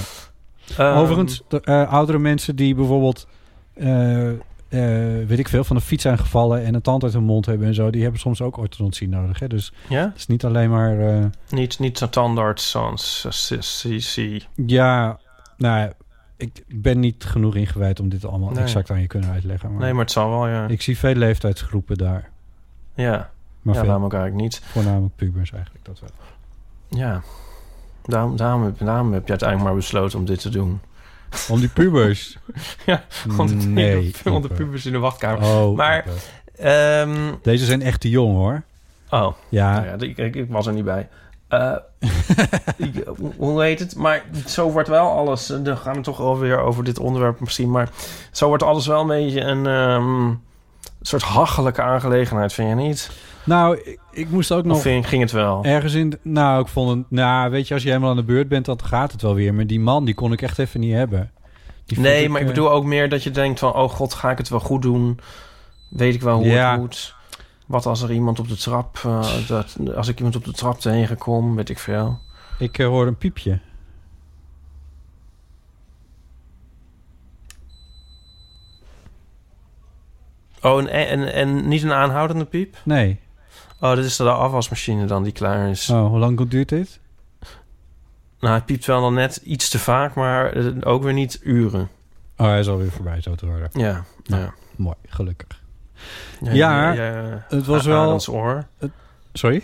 [0.77, 3.27] Ehm, Overigens, de, eh, oudere mensen die bijvoorbeeld,
[3.75, 4.29] eh,
[4.70, 4.80] eh,
[5.26, 7.66] weet ik veel, van de fiets zijn gevallen en een tand uit hun mond hebben
[7.66, 9.38] en zo, die hebben soms ook orthodontie nodig.
[9.38, 9.46] Hè?
[9.48, 10.04] Dus Ja?
[10.04, 10.98] het is niet alleen maar...
[11.18, 12.76] eh, Niet, niet zo tandarts
[13.28, 14.44] CC.
[14.66, 15.18] Ja,
[15.56, 15.92] nou,
[16.37, 18.62] ik ben niet genoeg ingewijd om dit allemaal Nee.
[18.62, 19.70] exact aan je kunnen uitleggen.
[19.72, 20.66] Maar Nee, maar het zal wel, ja.
[20.68, 22.30] ik zie veel leeftijdsgroepen daar.
[22.94, 23.30] Ja,
[23.62, 24.61] Maar ja veel, waarom ook eigenlijk niet.
[24.64, 25.85] voornamelijk pubers eigenlijk.
[25.85, 26.11] Dat wel.
[27.00, 27.22] Ja.
[28.04, 30.80] Daarom, daarom, daarom heb je uiteindelijk maar besloten om dit te doen.
[31.49, 32.37] Om die pubers?
[32.87, 33.05] Ja,
[33.66, 34.14] nee.
[34.25, 35.43] want de pubers in de wachtkamer.
[35.49, 36.05] Oh, Maar-.
[36.57, 38.62] Ehm, Deze zijn echt te jong hoor.
[39.11, 41.09] oh, Ja, nou ja, ik, ik, ik was er niet bij.
[41.49, 41.73] Eh,
[42.77, 43.05] ik-
[43.37, 43.97] hoe heet het?
[43.97, 45.51] Maar zo wordt wel alles...
[45.51, 47.71] eh, Dan gaan we toch alweer over dit onderwerp misschien.
[47.71, 47.88] Maar
[48.33, 50.33] zo wordt alles wel een beetje een ehm,
[51.01, 53.11] soort hachelijke aangelegenheid, vind je niet?
[53.44, 55.64] Nou, ik, ik moest ook Of nog vind, ging het wel?
[55.64, 56.18] ergens in...
[56.22, 57.11] Nou, ik vond het...
[57.11, 59.55] Nou, weet je, als je helemaal aan de beurt bent, dan gaat het wel weer.
[59.55, 61.31] Maar die man, die kon ik echt even niet hebben.
[61.85, 63.74] Die Nee, maar ik eh, bedoel ook meer dat je denkt van...
[63.74, 65.18] oh god, ga ik het wel goed doen?
[65.88, 66.70] Weet ik wel hoe Ja.
[66.70, 67.14] het moet?
[67.66, 69.00] Wat als er iemand op de trap...
[69.05, 72.18] eh, dat, als ik iemand op de trap tegenkom, weet ik veel.
[72.59, 73.59] Ik eh, hoor een piepje.
[80.62, 82.76] Oh, en, en, en niet een aanhoudende piep?
[82.85, 83.18] Nee.
[83.81, 85.90] Oh, dat is de afwasmachine dan die klaar is.
[85.90, 87.01] Oh, hoe lang duurt dit?
[88.40, 91.88] Nou, hij piept wel dan net iets te vaak, maar eh, ook weer niet uren.
[92.37, 93.69] Oh, hij is alweer voorbij, zo te horen.
[93.73, 94.37] Ja, ja.
[94.38, 94.55] Ja.
[94.77, 95.61] Mooi, gelukkig.
[96.40, 98.66] Ja, Ja, ja, het was wel- Arendsoor.
[99.33, 99.62] Sorry?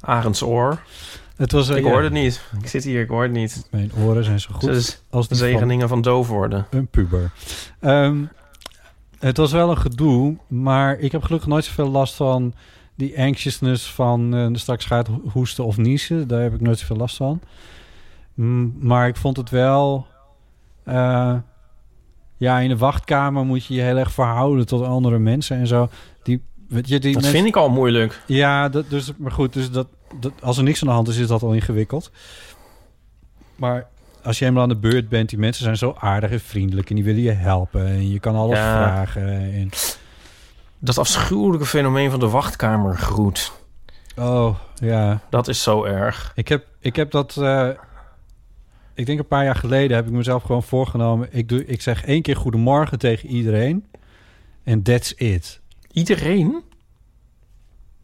[0.00, 0.80] Arendsoor.
[1.36, 2.42] Het was, Ik hoorde het niet.
[2.60, 3.66] Ik zit hier, ik hoor het niet.
[3.70, 6.66] Mijn oren zijn zo goed Dus als van zegeningen van doof worden.
[6.70, 7.30] een puber.
[7.80, 8.24] Ehm,
[9.18, 12.54] het was wel een gedoe, maar ik heb gelukkig nooit zoveel last van
[12.96, 16.28] die anxiousness van eh, straks gaat ho- hoesten of niezen.
[16.28, 17.40] Daar heb ik nooit zoveel last van.
[18.34, 20.06] Mm, maar ik vond het wel...
[20.84, 21.34] eh,
[22.36, 25.88] ja, in de wachtkamer moet je je heel erg verhouden tot andere mensen en zo.
[26.22, 28.22] Die, weet je, die Dat mensen- vind ik al moeilijk.
[28.26, 29.86] Ja, dat, dus, maar goed, dus dat,
[30.20, 32.10] dat, als er niks aan de hand is, is dat al ingewikkeld.
[33.56, 33.86] Maar
[34.22, 36.94] als je helemaal aan de beurt bent, die mensen zijn zo aardig en vriendelijk en
[36.94, 38.72] die willen je helpen en je kan alles Ja.
[38.82, 39.28] vragen.
[39.52, 39.68] En,
[40.86, 43.52] Dat afschuwelijke fenomeen van de wachtkamergroet.
[44.16, 45.20] oh, ja.
[45.30, 46.32] Dat is zo erg.
[46.34, 47.68] Ik heb, ik heb dat, eh,
[48.94, 51.28] ik denk een paar jaar geleden heb ik mezelf gewoon voorgenomen.
[51.30, 53.86] Ik, doe, ik zeg één keer goedemorgen tegen iedereen
[54.64, 55.60] en that's it.
[55.92, 56.62] Iedereen?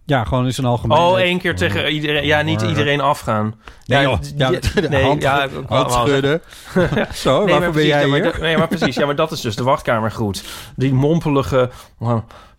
[0.05, 0.99] Ja, gewoon in zijn algemeen.
[0.99, 2.25] Oh, één keer tegen iedereen.
[2.27, 3.55] Ja, niet iedereen afgaan.
[3.87, 4.18] Nee, ja.
[4.37, 4.51] Ja,
[4.88, 6.42] nee, hand- ja, hand schudden.
[7.12, 8.40] Zo, Nee, waarvoor ben precies, jij maar hier?
[8.40, 8.95] nee, maar precies.
[8.97, 10.45] Ja, maar dat is dus de wachtkamer goed.
[10.77, 11.71] Die mompelige...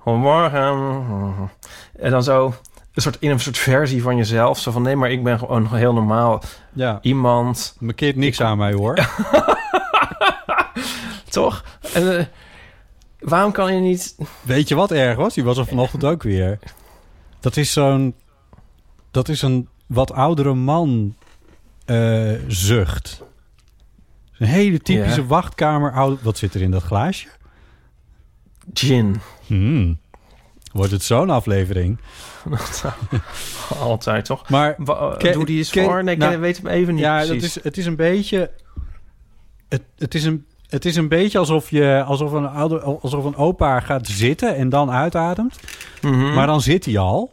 [0.06, 1.50] Morgen...
[2.00, 2.54] En dan zo...
[2.94, 4.60] Een soort, in een soort versie van jezelf.
[4.60, 6.42] Zo van, nee, maar ik ben gewoon heel normaal
[6.74, 7.76] Ja, iemand.
[7.80, 8.98] markeert niks aan mij hoor.
[11.30, 11.64] Toch?
[11.94, 12.26] En, eh,
[13.20, 14.16] waarom kan je niet...
[14.42, 15.34] Weet je wat erg was?
[15.34, 16.60] Die was er vanochtend ook weer.
[17.40, 18.16] Dat is zo'n...
[19.12, 21.16] Dat is een wat oudere man
[21.86, 23.24] eh, zucht.
[24.38, 25.28] Een hele typische Ja.
[25.28, 25.92] wachtkamer.
[25.92, 27.28] Oude, wat zit er in dat glaasje?
[28.74, 29.22] Gin.
[29.58, 29.98] Hmm.
[30.72, 31.98] Wordt het zo'n aflevering?
[33.80, 34.50] Altijd, toch?
[34.50, 36.04] Maar Wa- eh, Ken- doe die eens ken- voor.
[36.04, 37.58] Nee, ik nou, weet hem even niet ja, dat precies.
[37.58, 38.52] is, het is een beetje...
[39.70, 43.36] Het, het, is een, het is een beetje alsof, je, alsof, een ouder, alsof een
[43.36, 45.60] opa gaat zitten en dan uitademt.
[46.02, 46.34] Mhm.
[46.34, 47.32] Maar dan zit hij al.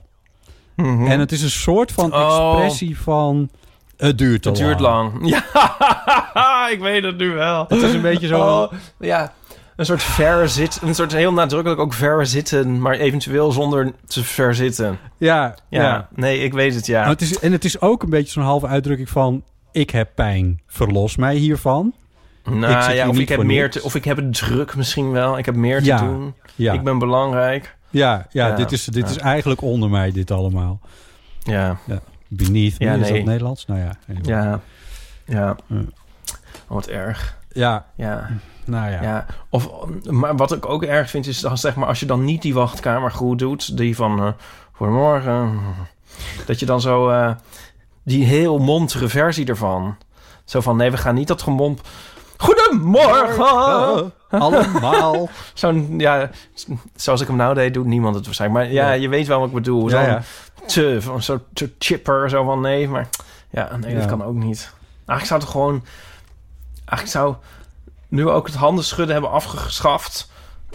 [0.76, 1.06] Mhm.
[1.06, 2.50] En het is een soort van Oh.
[2.52, 3.50] expressie van...
[3.96, 5.12] Het duurt te Het duurt lang.
[6.34, 7.64] Ja, ik weet het nu wel.
[7.68, 8.40] Het is een beetje zo...
[8.40, 9.32] Oh, ja,
[9.80, 10.88] een soort ver zitten.
[10.88, 14.98] Een soort heel nadrukkelijk ook ver zitten, maar eventueel zonder te ver zitten.
[15.16, 16.08] Ja, Ja, ja.
[16.14, 17.00] nee, ik weet het, ja.
[17.00, 19.44] Maar het is, en het is ook een beetje zo'n halve uitdrukking van...
[19.72, 21.94] Ik heb pijn, verlos mij hiervan.
[22.44, 25.38] nou ja, of ik, heb meer te, of ik heb het druk misschien wel.
[25.38, 26.34] Ik heb meer Ja, te doen.
[26.54, 27.76] Ja, Ik ben belangrijk.
[27.90, 30.80] ja, ja, Ja, dit, is, dit is eigenlijk onder mij, dit allemaal.
[31.42, 31.76] Ja,
[32.28, 33.66] Beneath me, Ja, is dat Nederlands?
[33.66, 33.92] Nou ja.
[34.08, 34.34] anyway.
[34.34, 34.60] ja,
[35.24, 35.56] ja.
[35.68, 35.80] Ja.
[36.68, 37.38] Oh, wat erg.
[37.52, 38.30] Ja, Ja.
[38.70, 39.02] Nou ja.
[39.02, 39.70] Ja, of,
[40.04, 42.54] maar wat ik ook erg vind is, als, zeg maar, als je dan niet die
[42.54, 44.32] wachtkamer goed doet, die van eh
[44.72, 45.60] goedemorgen,
[46.46, 47.30] dat je dan zo eh,
[48.02, 49.96] die heel montere versie ervan,
[50.44, 51.80] zo van nee, we gaan niet dat gemomp.
[52.36, 54.12] Goedemorgen!
[54.30, 55.28] Allemaal.
[55.54, 56.30] Zo'n, ja,
[56.94, 58.64] zoals ik hem nou deed, doet niemand het waarschijnlijk.
[58.64, 58.92] Maar ja, Ja.
[58.92, 59.88] je weet wel wat ik bedoel.
[59.90, 60.22] Ja, Zo'n ja.
[60.66, 63.08] te, van zo, zo chipper, zo van nee, maar
[63.50, 64.72] ja, nee, dat kan ook niet.
[65.06, 65.84] Eigenlijk zou het gewoon,
[66.84, 67.34] eigenlijk zou
[68.10, 70.30] nu we ook het handen schudden hebben afgeschaft,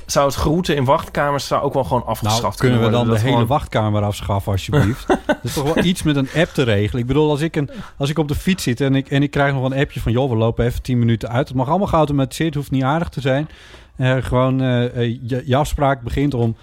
[0.06, 3.20] zou het groeten in wachtkamers zou ook wel gewoon afgeschaft Nou, kunnen we dan de
[3.20, 5.08] hele gewoon- wachtkamer afschaffen, alsjeblieft?
[5.28, 7.02] Dat is toch wel iets met een app te regelen.
[7.02, 9.32] Ik bedoel, als ik, een, als ik op de fiets zit en ik, en ik
[9.32, 10.12] krijg nog een appje van...
[10.12, 11.48] joh, we lopen even 10 minuten uit.
[11.48, 13.50] Het mag allemaal geautomatiseerd, het hoeft niet aardig te zijn.
[13.96, 16.56] Eh, gewoon, eh, eh, je, je afspraak begint om,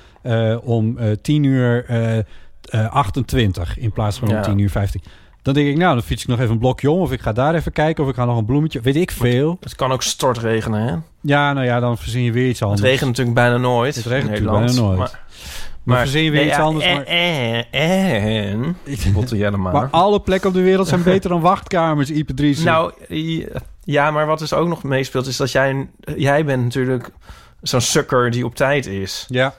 [0.62, 2.24] om eh 10 uur eh, eh,
[2.90, 4.40] 28 in plaats van om Ja.
[4.42, 5.02] 10 uur 15.
[5.42, 7.00] Dan denk ik, nou, dan fiets ik nog even een blokje om...
[7.00, 8.80] of ik ga daar even kijken of ik ga nog een bloemetje...
[8.80, 9.56] weet ik veel.
[9.60, 10.94] Het kan ook stortregenen, hè?
[11.20, 12.88] Ja, nou ja, dan verzin je weer iets Het anders.
[12.88, 13.94] regent natuurlijk bijna nooit.
[13.94, 15.20] Het regent natuurlijk bijna nooit.
[15.82, 18.76] Maar, verzin je weer nee, iets ja, anders, En, maar- en, en
[19.36, 19.70] Jellema.
[19.70, 22.54] Maar alle plekken op de wereld zijn beter dan wachtkamers, Ipe.
[22.64, 22.92] Nou,
[23.84, 25.26] ja, maar wat dus ook nog meespeelt...
[25.26, 27.10] is dat jij, jij bent natuurlijk
[27.62, 29.26] zo'n sukker die op tijd is.
[29.28, 29.54] Ja,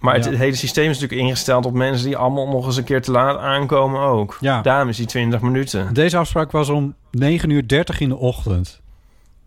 [0.00, 0.30] Maar het, Ja.
[0.30, 2.06] hele systeem is natuurlijk ingesteld op mensen...
[2.06, 4.36] die allemaal nog eens een keer te laat aankomen ook.
[4.40, 4.62] Ja.
[4.62, 5.94] Daarom is die 20 minuten.
[5.94, 8.80] deze afspraak was om 9 uur 30 in de ochtend.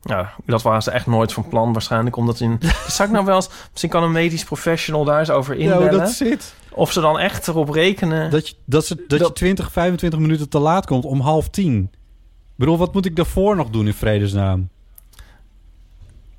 [0.01, 2.15] Ja, dat waren ze echt nooit van plan waarschijnlijk.
[2.15, 2.59] Omdat in...
[2.87, 3.49] Zou ik nou wel eens...
[3.69, 5.99] Misschien kan een medisch professional daar eens over Ja, inbellen.
[5.99, 6.55] dat zit.
[6.71, 8.29] Of ze dan echt erop rekenen...
[8.31, 11.49] Dat je, dat, ze, dat, je Dat- 20, 25 minuten te laat komt om half
[11.49, 11.89] tien.
[11.91, 14.69] Ik bedoel, wat moet ik daarvoor nog doen in vredesnaam?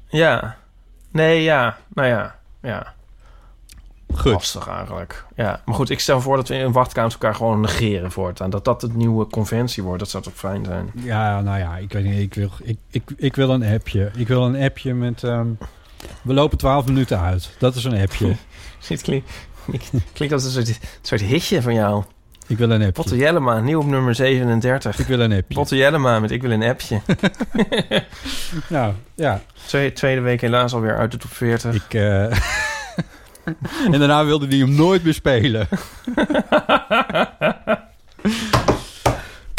[0.09, 0.57] Ja.
[1.11, 1.77] Nee, ja.
[1.94, 2.35] Nou ja.
[2.62, 2.92] Ja.
[4.16, 4.33] Goed.
[4.33, 5.24] Lastig eigenlijk.
[5.37, 5.61] Ja.
[5.64, 8.50] Maar goed, ik stel voor dat we in wachtkamers elkaar gewoon negeren voortaan.
[8.50, 9.98] Dat dat het nieuwe conventie wordt.
[9.98, 10.90] Dat zou toch fijn zijn.
[10.94, 12.18] Ja, nou ja, ik weet niet.
[12.20, 14.11] Ik wil, ik, ik, ik wil een appje.
[14.16, 15.24] Ik wil een appje met...
[15.24, 15.46] ehm,
[16.22, 17.50] we lopen 12 minuten uit.
[17.59, 18.37] Dat is een appje.
[18.88, 19.31] Dit klinkt,
[20.12, 22.05] klinkt als een soort, soort hitje van jou.
[22.46, 22.92] Ik wil een appje.
[22.92, 24.98] Botte Jellema, nieuw op nummer 37.
[24.98, 25.55] Ik wil een appje.
[25.55, 27.00] Botte Jellema met Ik wil een appje.
[28.68, 29.40] Nou, ja.
[29.66, 31.74] Twee, tweede week helaas alweer uit de top 40.
[31.74, 31.94] Ik...
[31.94, 32.27] eh,
[33.92, 35.68] en daarna wilde hij hem nooit meer spelen.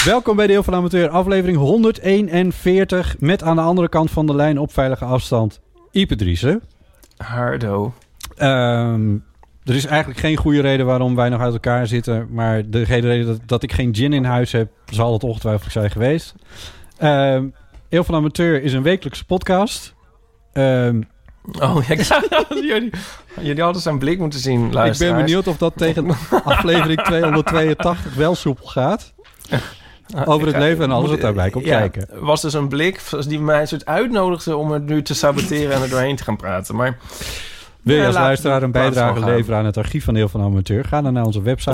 [0.06, 3.15] Welkom bij Deel van Amateur, aflevering 141...
[3.19, 6.62] met aan de andere kant van de lijn op veilige afstand Ipe Driessen.
[7.17, 7.93] Hardo.
[8.36, 9.13] Ehm,
[9.63, 12.28] er is eigenlijk geen goede reden waarom wij nog uit elkaar zitten...
[12.32, 14.71] maar de hele reden dat, dat ik geen gin in huis heb...
[14.86, 16.36] zal het ongetwijfeld zijn geweest.
[16.98, 17.45] Ehm
[17.95, 19.93] Deel van Amateur is een wekelijkse podcast...
[20.54, 21.02] Ehm,
[21.62, 22.92] Oh, ja, jullie,
[23.42, 26.08] jullie hadden zijn blik moeten zien, ik ben benieuwd of dat tegen
[26.44, 29.14] aflevering 282 wel soepel gaat.
[30.16, 32.08] Ah, Over het leven en alles wat daarbij komt ja, kijken.
[32.20, 35.82] was dus een blik die mij een soort uitnodigde om het nu te saboteren en
[35.82, 36.76] er doorheen te gaan praten.
[36.76, 36.98] Maar
[37.82, 40.86] Wil je als luisteraar een bijdrage leveren aan het archief van Deel van Amateur?
[40.86, 41.72] Ga dan naar onze website,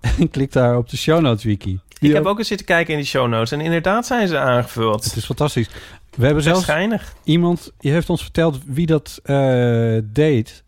[0.18, 1.80] en klik daar op de show notes wiki.
[1.98, 5.04] ik heb ook eens zitten kijken in die show notes en inderdaad zijn ze aangevuld.
[5.04, 5.68] Het is fantastisch.
[6.16, 7.14] We hebben zelfs schijnig.
[7.24, 10.64] iemand, die heeft ons verteld wie dat eh, deed.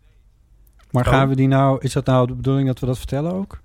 [0.91, 1.11] Maar Oh.
[1.11, 1.77] gaan we die nou...
[1.81, 3.61] Is dat nou de bedoeling dat we dat vertellen ook?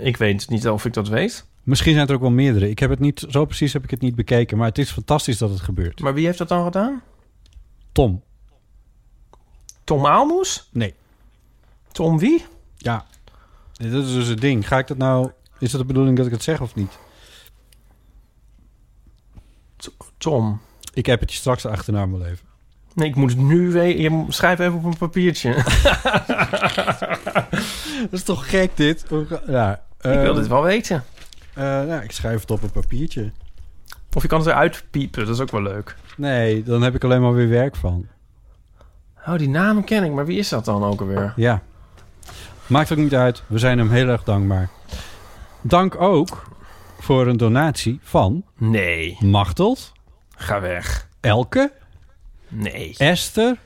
[0.00, 1.46] Ik weet niet of ik dat weet.
[1.62, 2.70] Misschien zijn er ook wel meerdere.
[2.70, 3.26] Ik heb het niet...
[3.28, 4.56] Zo precies heb ik het niet bekeken.
[4.58, 6.00] Maar het is fantastisch dat het gebeurt.
[6.00, 7.02] Maar wie heeft dat dan gedaan?
[7.92, 8.22] Tom.
[9.84, 10.68] Tom Aalmoes?
[10.72, 10.94] Nee.
[11.92, 12.44] Tom wie?
[12.76, 13.06] Ja.
[13.72, 14.68] Dat is dus het ding.
[14.68, 15.30] Ga ik dat nou...
[15.58, 16.98] Is het de bedoeling dat ik het zeg of niet?
[20.18, 20.60] Tom.
[20.94, 22.46] Ik heb het je straks de achternaam wel even.
[22.94, 24.24] Nee, ik moet het nu weten.
[24.28, 25.54] Schrijf even op een papiertje.
[28.00, 29.04] Dat is toch gek dit?
[29.46, 31.04] Ja, ik wil eh, dit wel weten.
[31.54, 33.32] eh, nou, ik schrijf het op een papiertje.
[34.12, 35.96] Of je kan het eruit piepen, dat is ook wel leuk.
[36.16, 38.06] Nee, dan heb ik alleen maar weer werk van.
[39.26, 41.32] Oh, die naam ken ik, maar wie is dat dan ook alweer?
[41.36, 41.62] Ja.
[42.66, 43.42] Maakt ook niet uit.
[43.46, 44.68] We zijn hem heel erg dankbaar.
[45.60, 46.48] Dank ook
[47.00, 49.92] voor een donatie van Nee, Machteld,
[50.38, 51.08] ga weg.
[51.20, 51.72] Elke,
[52.48, 52.94] Nee.
[52.98, 53.56] Esther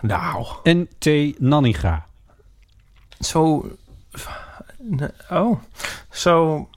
[0.00, 1.06] Nou, en T.
[1.40, 2.06] Nanninga.
[3.20, 3.70] zo...
[5.30, 5.58] Oh,
[6.10, 6.68] zo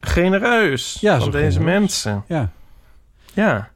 [0.00, 1.78] genereus Ja, van zo deze genereus.
[1.80, 2.24] mensen.
[2.28, 2.50] Ja.
[3.34, 3.70] Ja.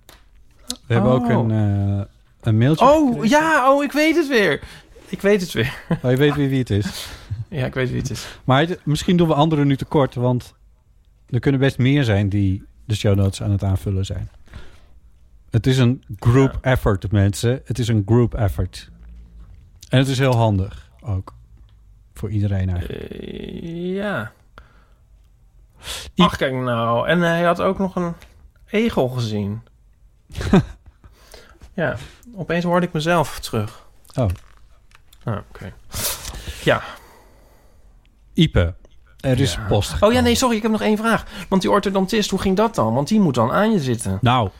[0.86, 1.30] We hebben ook Oh.
[1.30, 2.04] een, eh,
[2.40, 2.84] een mailtje.
[2.84, 3.28] Oh, gekregen.
[3.38, 4.60] ja, oh, ik weet het weer.
[5.08, 5.78] Ik weet het weer.
[6.02, 6.86] Oh, je weet wie, wie het is.
[7.48, 8.26] Ja, ik weet wie het is.
[8.44, 10.54] Maar het- misschien doen we anderen nu tekort, want
[11.28, 14.30] er kunnen best meer zijn die de show notes aan het aanvullen zijn.
[15.52, 17.60] Het is een group effort, mensen.
[17.64, 18.90] Het is een group effort.
[19.88, 21.34] En het is heel handig ook.
[22.14, 23.10] Voor iedereen eigenlijk.
[23.10, 24.32] Eh, ja.
[26.14, 27.08] I- Ach, kijk nou.
[27.08, 28.14] En hij had ook nog een
[28.70, 29.62] egel gezien.
[31.74, 31.96] ja,
[32.34, 33.86] opeens hoorde ik mezelf terug.
[34.14, 34.28] Oh.
[35.24, 35.72] Ah, oké.
[36.64, 36.82] Ja.
[38.32, 38.74] Ipe,
[39.20, 39.66] er is Ja.
[39.66, 40.02] post.
[40.02, 41.24] Oh ja, nee, sorry, ik heb nog één vraag.
[41.48, 42.94] Want die orthodontist, hoe ging dat dan?
[42.94, 44.18] Want die moet dan aan je zitten.
[44.20, 44.50] Nou,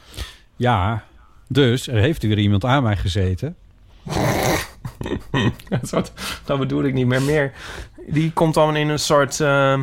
[0.63, 1.05] ja.
[1.49, 3.57] Dus er heeft weer iemand aan mij gezeten.
[5.91, 6.13] dat,
[6.45, 7.23] dat bedoel ik niet meer.
[7.23, 7.53] meer.
[8.07, 9.81] Die komt dan in een soort uh,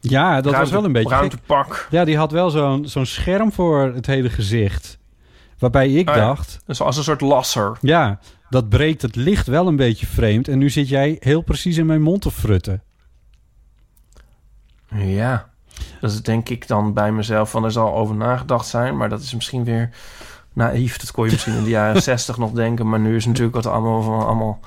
[0.00, 1.86] Ja, dat was wel een beetje ruimtepak.
[1.90, 4.98] Ja, die had wel zo'n zo'n scherm voor het hele gezicht.
[5.58, 6.26] Waarbij ik Oh ja.
[6.26, 6.60] dacht...
[6.66, 7.76] Dus als een soort lasser.
[7.80, 8.18] Ja,
[8.50, 10.48] dat breekt het licht wel een beetje vreemd.
[10.48, 12.82] En nu zit jij heel precies in mijn mond te frutten.
[14.94, 15.48] Ja.
[16.00, 18.96] Dat is denk ik dan bij mezelf van er zal over nagedacht zijn.
[18.96, 19.90] Maar dat is misschien weer
[20.52, 20.98] naïef.
[20.98, 22.88] Dat kon je misschien in de jaren zestig nog denken.
[22.88, 24.60] Maar nu is natuurlijk wat allemaal van allemaal...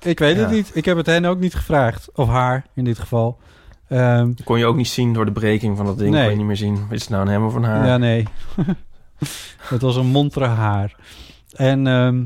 [0.00, 0.70] Ik weet het niet.
[0.74, 2.08] Ik heb het hen ook niet gevraagd.
[2.14, 3.38] Of haar, in dit geval.
[3.88, 6.10] Ehm, kon je ook niet zien door de breking van dat ding.
[6.10, 6.22] Nee.
[6.22, 6.86] Kon je niet meer zien.
[6.90, 7.86] Is het nou een hem of een haar?
[7.86, 8.26] Ja, nee.
[9.58, 10.96] het was een montere haar.
[11.52, 11.86] En...
[11.86, 12.24] ehm,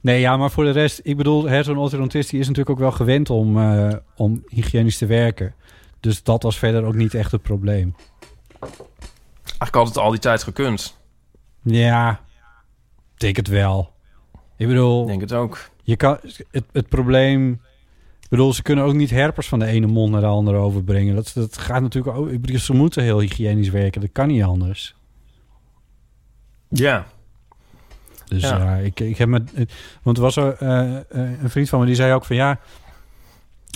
[0.00, 1.00] nee, ja, maar voor de rest...
[1.02, 5.06] Ik bedoel, zo'n orthodontist die is natuurlijk ook wel gewend om, eh, om hygiënisch te
[5.06, 5.54] werken.
[6.00, 7.94] Dus dat was verder ook niet echt het probleem.
[9.44, 10.98] Eigenlijk had het al die tijd gekund.
[11.62, 12.20] Ja,
[13.14, 13.92] ik denk het wel.
[14.56, 15.02] Ik bedoel...
[15.02, 15.70] Ik denk het ook.
[15.82, 16.18] Je kan,
[16.50, 17.60] het, het probleem...
[18.20, 21.14] Ik bedoel, ze kunnen ook niet herpers van de ene mond naar de andere overbrengen.
[21.14, 22.28] Dat, dat gaat natuurlijk ook...
[22.28, 24.00] ik bedoel, Ze moeten heel hygiënisch werken.
[24.00, 24.94] Dat kan niet anders.
[26.68, 27.06] Ja.
[28.26, 28.74] Dus Ja.
[28.76, 29.52] ik, ik heb met...
[30.02, 31.02] Want er was er, eh, eh,
[31.42, 32.36] een vriend van me die zei ook van...
[32.36, 32.58] Ja,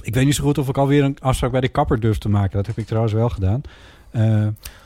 [0.07, 2.29] ik weet niet zo goed of ik alweer een afspraak bij de kapper durf te
[2.29, 2.57] maken.
[2.57, 3.61] Dat heb ik trouwens wel gedaan.
[4.11, 4.21] Eh,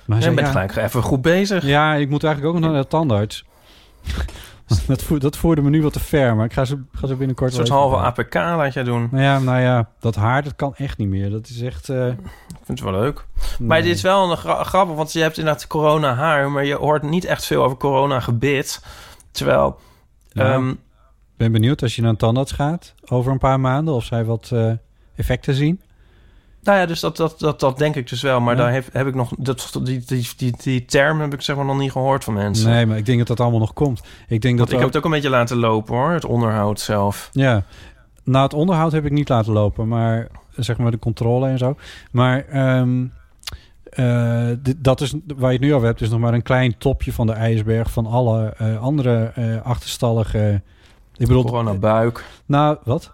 [0.07, 1.65] maar hij Je bent ja, gelijk even goed bezig.
[1.65, 3.45] ja, ik moet eigenlijk ook nog naar de tandarts.
[4.87, 7.15] dat, voer, dat voerde me nu wat te ver, maar ik ga ze, ga ze
[7.15, 8.05] binnenkort Een soort halve doen.
[8.05, 9.09] APK laat jij doen.
[9.11, 11.31] Nou ja, nou ja, dat haar, dat kan echt niet meer.
[11.31, 11.89] Dat is echt...
[11.89, 12.15] eh, Ik
[12.65, 13.27] vind het wel leuk.
[13.59, 16.75] Maar dit is wel een gra- grappig, want je hebt inderdaad corona haar, maar je
[16.75, 18.85] hoort niet echt veel over corona gebit.
[19.31, 19.79] Terwijl,
[20.33, 20.77] Nou, ehm, Ik
[21.37, 23.95] ben benieuwd als je naar een tandarts gaat over een paar maanden...
[23.95, 24.73] of zij wat eh,
[25.19, 25.81] effecten zien.
[26.63, 28.41] nou ja, dus dat, dat, dat, dat denk ik dus wel.
[28.41, 28.63] Maar Ja.
[28.63, 31.65] daar heb, heb ik nog, dat, die, die, die, die term heb ik zeg maar
[31.65, 32.71] nog niet gehoord van mensen.
[32.71, 34.01] Nee, maar ik denk dat dat allemaal nog komt.
[34.29, 36.25] Ik denk Want dat ik ook- heb het ook een beetje laten lopen hoor, het
[36.25, 37.29] onderhoud zelf.
[37.33, 37.63] Ja,
[38.25, 41.77] nou het onderhoud heb ik niet laten lopen, maar zeg maar de controle en zo.
[42.11, 42.45] Maar
[44.63, 47.13] dit- dat is waar je het nu over hebt, is nog maar een klein topje
[47.13, 50.63] van de ijsberg van alle eh, andere eh, achterstallige.
[51.19, 52.25] Ik bedoel, Coronabuik.
[52.47, 53.13] nou wat?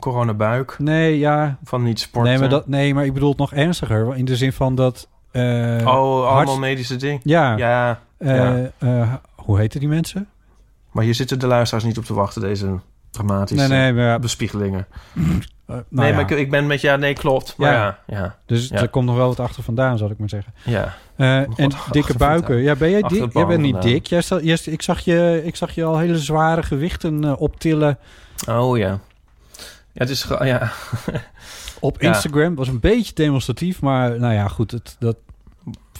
[0.00, 0.76] Coronabuik.
[0.78, 2.30] Nee, ja, Van niet sporten.
[2.30, 5.08] nee, maar dat, nee, maar ik bedoel het nog ernstiger, in de zin van dat.
[5.30, 5.42] eh,
[5.84, 7.20] oh, allemaal medische dingen.
[7.24, 8.70] ja, Ja, eh, ja.
[8.78, 10.28] eh, hoe heten die mensen?
[10.92, 12.78] maar hier zitten de luisteraars niet op te wachten, deze
[13.26, 14.86] dramatische Nee, nee, maar, ja, bespiegelingen.
[15.16, 15.22] eh,
[15.66, 16.14] nou nee, ja.
[16.14, 17.54] maar ik, ik ben met ja, nee, klopt.
[17.56, 17.98] Maar Ja.
[18.06, 18.76] ja, ja, Dus ja.
[18.76, 20.52] er komt nog wel wat achter vandaan, zal ik maar zeggen.
[20.64, 20.94] ja.
[21.16, 22.56] Eh, en dikke buiken.
[22.56, 23.32] Ja, ben jij dik?
[23.32, 23.90] Jij bent niet vandaan.
[23.92, 24.06] dik.
[24.06, 27.98] Jij jij, ik, zag je, ik zag je al hele zware gewichten eh, optillen
[28.48, 28.88] Oh ja.
[29.92, 30.26] Ja, het is...
[30.40, 30.72] Ja.
[31.80, 32.08] op Ja.
[32.08, 32.54] Instagram.
[32.54, 34.70] was een beetje demonstratief, maar nou ja, goed.
[34.70, 35.16] Het, dat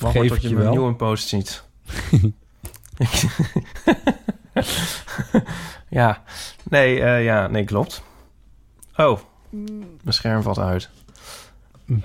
[0.01, 0.75] Wacht vergeef ik je je mijn wel.
[0.77, 1.63] nieuwe post ziet.
[5.89, 6.23] ja.
[6.71, 8.03] Nee, eh, ja, nee, klopt.
[8.97, 9.19] Oh,
[9.51, 10.91] mijn scherm valt uit.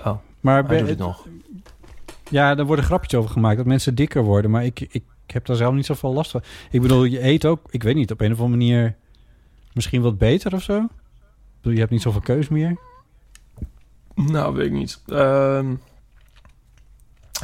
[0.04, 1.26] Oh, Maar ben- doet het nog.
[2.30, 4.50] ja, daar worden grapjes over gemaakt dat mensen dikker worden.
[4.50, 6.42] Maar ik, ik heb daar zelf niet zoveel last van.
[6.70, 8.96] Ik bedoel, je eet ook, ik weet niet, op een of andere manier
[9.72, 10.76] misschien wat beter of zo.
[10.78, 10.88] Ik
[11.60, 12.76] bedoel, je hebt niet zoveel keus meer.
[14.14, 15.02] Nou, weet ik niet.
[15.06, 15.74] Ehm,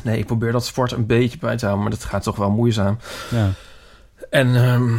[0.04, 2.50] nee, ik probeer dat sport een beetje bij te houden, maar dat gaat toch wel
[2.50, 2.98] moeizaam.
[3.30, 3.50] Ja.
[4.31, 4.97] En ehm,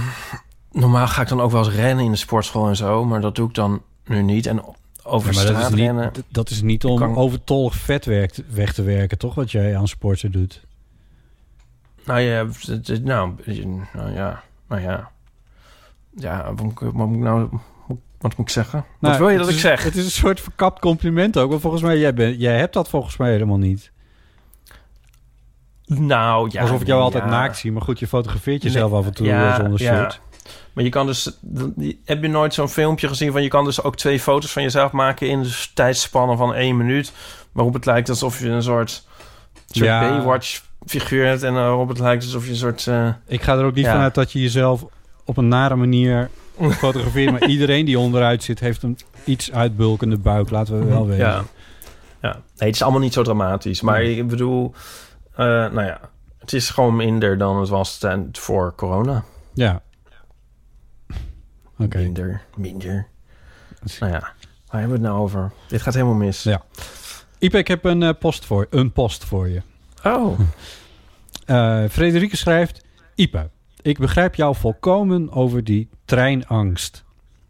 [0.71, 3.35] normaal ga ik dan ook wel eens rennen in de sportschool en zo, maar dat
[3.35, 4.45] doe ik dan nu niet.
[4.45, 4.63] En
[5.03, 6.11] over Ja, maar dat is, rennen...
[6.13, 9.35] niet, dat is niet om kan- overtollig vet werk, weg te werken, toch?
[9.35, 10.65] Wat jij aan sporten doet.
[12.05, 12.45] Nou ja,
[13.03, 13.33] nou,
[13.93, 15.11] nou ja, nou ja.
[16.15, 17.49] Ja, wat moet, ik- wat moet ik nou...
[18.19, 18.85] Wat moet ik zeggen?
[18.99, 19.83] Nou, wat wil je dat ik zeg?
[19.83, 21.49] Het is een soort verkapt compliment ook.
[21.49, 23.91] Want volgens mij, jij, bent, jij hebt dat volgens mij helemaal niet.
[25.99, 26.61] Nou ja.
[26.61, 27.29] Alsof ik jou altijd ja.
[27.29, 27.71] naakt zie.
[27.71, 30.21] Maar goed, je fotografeert Nee, jezelf af en toe ja, eh, zonder shirt.
[30.73, 31.37] Maar je kan dus...
[32.05, 33.41] Heb je nooit zo'n filmpje gezien van...
[33.43, 35.27] Je kan dus ook twee foto's van jezelf maken...
[35.29, 37.11] in de tijdspannen van één minuut.
[37.51, 38.89] Waarop het lijkt alsof je een soort...
[39.67, 39.99] soort Ja.
[40.09, 41.43] Baywatch-figuur hebt.
[41.43, 42.87] En waarop het lijkt alsof je een soort...
[42.87, 43.91] eh, Ik ga er ook niet Ja.
[43.91, 44.85] vanuit dat je jezelf
[45.25, 46.29] op een nare manier
[46.71, 47.31] fotografeert.
[47.31, 50.49] maar iedereen die onderuit zit, heeft een iets uitbulkende buik.
[50.49, 51.25] Laten we wel weten.
[51.25, 51.43] Ja.
[52.21, 52.31] ja.
[52.31, 53.81] Nee, het is allemaal niet zo dramatisch.
[53.81, 54.73] Maar ik bedoel...
[55.41, 55.99] eh, nou ja...
[56.37, 59.23] Het is gewoon minder dan het was ten- voor corona.
[59.53, 59.81] Ja.
[61.77, 61.97] Oké.
[61.97, 63.07] Minder, minder.
[63.99, 65.51] Nou ja, waar hebben we het nou over?
[65.67, 66.43] Dit gaat helemaal mis.
[66.43, 66.61] Ja.
[67.39, 69.61] Ipe, ik heb een, eh, post voor, een post voor je.
[70.03, 70.39] Oh,
[71.45, 72.85] Eh Frederike schrijft...
[73.15, 73.49] Ipe,
[73.81, 77.03] ik begrijp jou volkomen over die treinangst.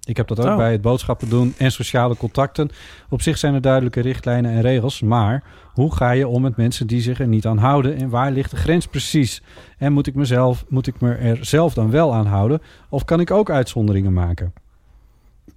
[0.04, 0.56] Ik heb dat ook Oh.
[0.56, 2.70] bij het boodschappen doen en sociale contacten.
[3.10, 5.02] Op zich zijn er duidelijke richtlijnen en regels.
[5.02, 5.44] Maar
[5.74, 7.96] hoe ga je om met mensen die zich er niet aan houden?
[7.98, 9.42] En waar ligt de grens precies?
[9.78, 12.62] En moet ik, mezelf, moet ik me er zelf dan wel aan houden?
[12.90, 14.54] Of kan ik ook uitzonderingen maken?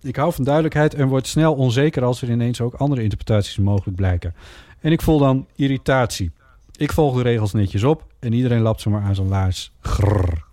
[0.03, 3.97] Ik hou van duidelijkheid en word snel onzeker als er ineens ook andere interpretaties mogelijk
[3.97, 4.35] blijken.
[4.81, 6.31] En ik voel dan irritatie.
[6.77, 9.73] Ik volg de regels netjes op en iedereen lapt ze maar aan zijn laars.
[9.81, 10.44] Grrr.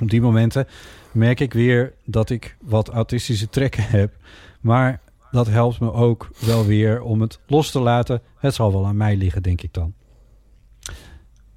[0.00, 0.66] Op die momenten
[1.12, 4.16] merk ik weer dat ik wat autistische trekken heb.
[4.60, 8.22] Maar dat helpt me ook wel weer om het los te laten.
[8.38, 9.94] Het zal wel aan mij liggen, denk ik dan.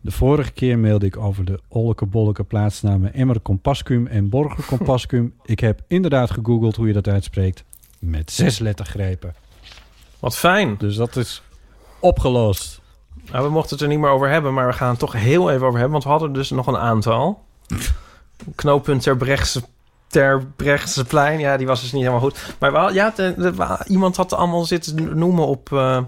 [0.02, 5.34] De vorige keer mailde ik over de Olleke Bolleke plaatsnamen Emmer Compascum en Borger Compascum.
[5.46, 7.64] ik heb inderdaad gegoogeld hoe je dat uitspreekt.
[8.00, 9.36] Met zes lettergrepen.
[10.20, 10.76] wat fijn.
[10.78, 11.42] Dus dat is
[12.00, 12.82] opgelost.
[13.32, 15.50] Nou, we mochten het er niet meer over hebben, maar we gaan het toch heel
[15.50, 15.92] even over hebben.
[15.92, 17.44] Want we hadden dus nog een aantal.
[18.56, 19.62] Knooppunt ter Brechtse,
[20.08, 20.44] ter.
[21.40, 22.56] Ja, die was dus niet helemaal goed.
[22.60, 26.00] Maar wel, ja, de- de- iemand had allemaal zitten noemen op eh,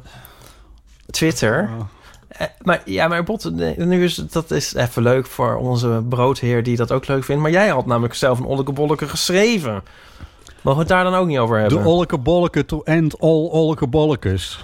[1.09, 1.69] Twitter.
[2.27, 6.75] Eh, maar ja, maar Bot, nu is dat is even leuk voor onze broodheer die
[6.77, 7.41] dat ook leuk vindt.
[7.41, 9.83] Maar jij had namelijk zelf een olleke bolleke geschreven.
[10.61, 11.83] Mogen we het daar dan ook niet over hebben?
[11.83, 14.63] De Olleke Bolleke to end all Olleke Bollekes.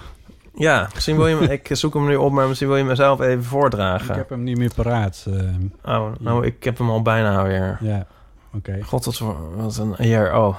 [0.56, 3.38] Ja, misschien wil je ik zoek hem nu op, maar misschien wil je mezelf even
[3.38, 4.14] Ik voordragen.
[4.14, 5.24] heb hem niet meer paraat.
[5.28, 7.78] eh, Oh, nou, ik heb hem al bijna weer.
[7.80, 8.06] ja,
[8.54, 8.82] oké.
[8.82, 9.18] God,
[9.54, 10.34] wat, een eer.
[10.36, 10.56] Oh,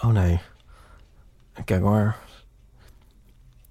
[0.00, 0.40] oh nee.
[1.64, 2.14] Kijk hoor.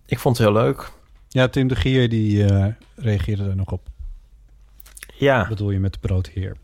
[0.06, 0.92] Ik vond het heel leuk.
[1.28, 2.66] Ja, Tim de Gier die eh,
[2.96, 3.82] reageerde er nog op.
[5.14, 6.56] Ja, Wat bedoel je met de broodheer?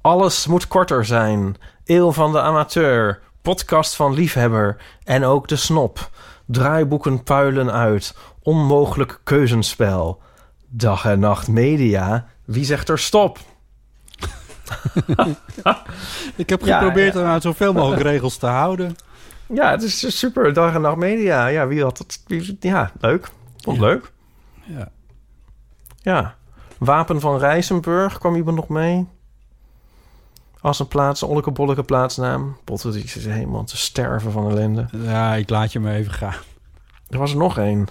[0.00, 1.56] alles moet korter zijn.
[1.84, 3.20] Eeuw van de amateur.
[3.42, 4.76] Podcast van liefhebber.
[5.04, 6.10] En ook de snop.
[6.46, 8.16] Draaiboeken puilen uit.
[8.42, 10.22] Onmogelijk keuzenspel.
[10.68, 12.26] Dag en nacht media.
[12.44, 13.38] Wie zegt er stop?
[16.36, 17.24] Ik heb Ja, geprobeerd ja.
[17.24, 18.96] aan zoveel mogelijk regels te houden.
[19.46, 20.52] Ja, het is super.
[20.52, 21.46] Dag en nacht media.
[21.46, 22.22] Ja, wie had het?
[22.60, 23.30] Ja, leuk.
[23.60, 24.12] Vond het leuk.
[24.62, 24.88] Ja.
[26.02, 26.34] Ja.
[26.78, 29.06] Wapen van Rijsenburg, kwam iemand nog mee?
[30.64, 32.56] Als een plaats, een olleke bolleke plaatsnaam.
[32.64, 34.86] Potten, die zit helemaal te sterven van ellende.
[34.92, 36.34] ja, ik laat je maar even gaan.
[37.08, 37.86] Er was er nog één.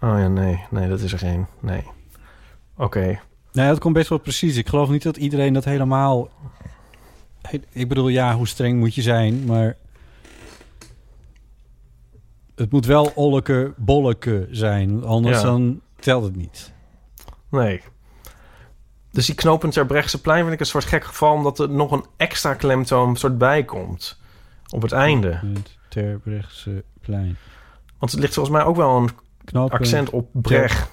[0.00, 0.64] Oh ja, nee.
[0.70, 1.46] Nee, dat is er geen.
[1.60, 1.84] Nee.
[2.76, 3.20] Oké.
[3.52, 4.56] Nee, dat komt best wel precies.
[4.56, 6.28] Ik geloof niet dat iedereen dat helemaal...
[7.72, 9.76] Ik bedoel, ja, hoe streng moet je zijn, maar...
[12.54, 15.44] Het moet wel olleke bolleke zijn, anders Ja.
[15.44, 16.72] dan telt het niet.
[17.50, 17.82] Nee.
[19.12, 21.32] Dus die knooppunt ter Brechtseplein vind ik een soort gek geval...
[21.32, 24.20] omdat er nog een extra klemtoon soort bij komt.
[24.68, 25.38] Op het einde.
[25.40, 27.36] Punt Terbrechtse plein.
[27.98, 29.10] Want het ligt volgens mij ook wel een
[29.44, 30.90] Knooppunt accent op Brecht.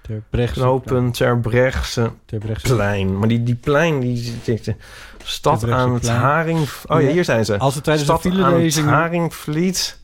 [0.00, 2.16] Terbrechtse Knooppunt ter Brechtseplein.
[2.62, 3.18] plein.
[3.18, 4.76] Maar die, die plein, die, die, die-
[5.24, 6.68] stad aan het Haring...
[6.86, 7.58] Oh ja, hier zijn ze.
[7.58, 8.80] Als het tijdens stad de aan het.
[8.80, 10.00] Haringvliet.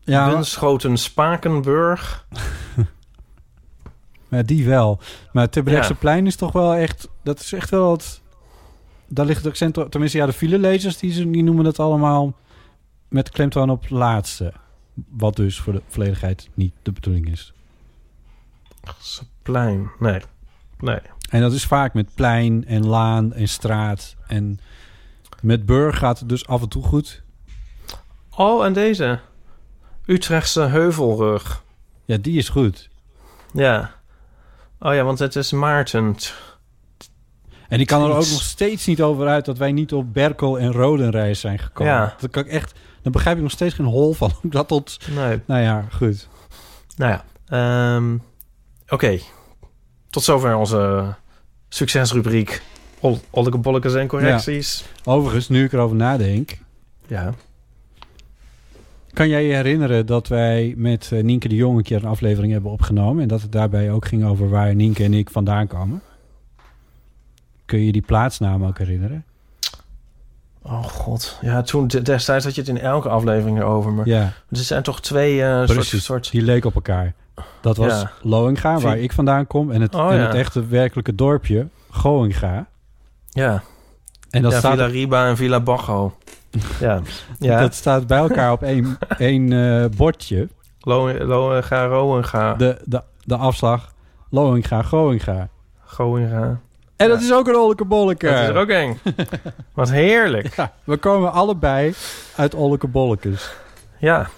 [0.00, 2.26] Ja, Winschoten Spakenburg.
[4.30, 5.00] maar die wel.
[5.32, 7.08] Maar Terbrechtse plein is toch wel echt...
[7.22, 8.20] Dat is echt wel het...
[9.08, 9.78] daar ligt het accent...
[9.78, 12.34] op- Tenminste, ja, de filelezers die, ze- die noemen het allemaal
[13.08, 14.52] met klemtoon op laatste.
[15.08, 17.52] Wat dus voor de volledigheid niet de bedoeling is.
[19.42, 19.90] Plein.
[19.98, 20.20] Nee.
[20.78, 20.98] Nee.
[21.30, 24.16] En dat is vaak met plein en laan en straat.
[24.26, 24.60] En
[25.42, 27.22] met burg gaat het dus af en toe goed.
[28.36, 29.18] Oh, en deze.
[30.06, 31.64] Utrechtse heuvelrug.
[32.04, 32.88] Ja, die is goed.
[33.52, 33.94] Ja.
[34.80, 36.16] Oh ja, want het is Maarten.
[37.68, 40.58] En die kan er ook nog steeds niet over uit dat wij niet op Berkel
[40.58, 41.92] en Rodenreis zijn gekomen.
[41.92, 42.14] Ja.
[42.20, 42.72] Dat kan ik echt,
[43.02, 44.98] dan begrijp ik nog steeds geen hol van dat tot.
[45.14, 45.40] Nee.
[45.46, 46.28] Nou ja, goed.
[46.96, 47.24] Nou ja.
[47.96, 48.16] ehm,
[48.88, 49.18] Oké.
[50.10, 51.14] Tot zover onze
[51.68, 52.62] succesrubriek.
[53.00, 54.84] Ol- Olleke bollekes en correcties.
[55.04, 56.58] Overigens, nu ik erover nadenk,
[57.06, 57.34] Ja.
[59.12, 62.52] Kan jij je herinneren dat wij met eh, Nienke de Jong een keer een aflevering
[62.52, 66.02] hebben opgenomen en dat het daarbij ook ging over waar Nienke en ik vandaan kwamen?
[67.64, 69.24] Kun je die plaatsnaam ook herinneren?
[70.62, 71.38] Oh god.
[71.40, 73.92] Ja, toen de- destijds had je het in elke aflevering erover.
[73.92, 76.04] Maar Ja, er zijn toch twee eh soort, precies.
[76.04, 76.30] soort...
[76.30, 77.14] Die leek op elkaar.
[77.60, 78.10] Dat was Ja.
[78.22, 80.26] Loinga, waar ik vandaan kom, en het, Oh, en ja.
[80.26, 82.66] het echte werkelijke dorpje Goinga.
[83.28, 83.62] Ja.
[84.30, 86.16] En dat ja, staat Villa Riba en Villa Bacho.
[86.80, 87.00] Ja.
[87.38, 87.60] Ja.
[87.60, 90.48] Dat staat bij elkaar op één, één eh, bordje.
[90.80, 93.92] Lo, lo, ga, Roenga, De, de, de afslag
[94.30, 95.48] Loinga, Goinga.
[95.84, 96.60] Goinga.
[96.96, 98.26] En dat is ook een ollekebolleke.
[98.26, 98.98] Dat is er ook eng.
[99.74, 100.54] Wat heerlijk.
[100.54, 101.94] Ja, we komen allebei
[102.36, 103.52] uit ollekebollekes.
[103.98, 104.28] Ja.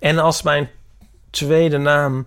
[0.00, 0.70] En als mijn
[1.30, 2.26] tweede naam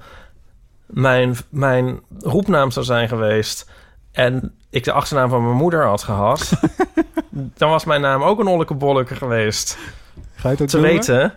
[0.86, 3.70] mijn, mijn roepnaam zou zijn geweest...
[4.12, 6.52] en ik de achternaam van mijn moeder had gehad...
[7.58, 9.78] dan was mijn naam ook een ollekebolleke geweest.
[10.36, 11.34] Ga je het ook Te doen, weten...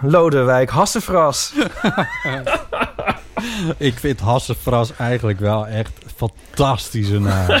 [0.00, 1.52] Lodewijk Hassefras.
[3.76, 7.48] Ik vind Hassefras eigenlijk wel echt een fantastische naam.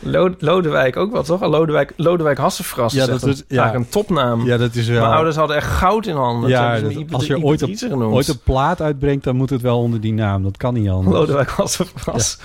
[0.00, 1.40] Lo- Lodewijk ook wel, toch?
[1.40, 3.64] Lodewijk, Lodewijk Hassefras Ja, dat is- ja.
[3.64, 4.46] vaak een topnaam.
[4.46, 5.00] ja, dat is wel...
[5.00, 6.50] Mijn ouders hadden echt goud in handen.
[6.50, 10.12] Ja, dat- als je ooit ooit een plaat uitbrengt, dan moet het wel onder die
[10.12, 10.42] naam.
[10.42, 11.16] Dat kan niet anders.
[11.16, 12.38] Lodewijk Hassefras.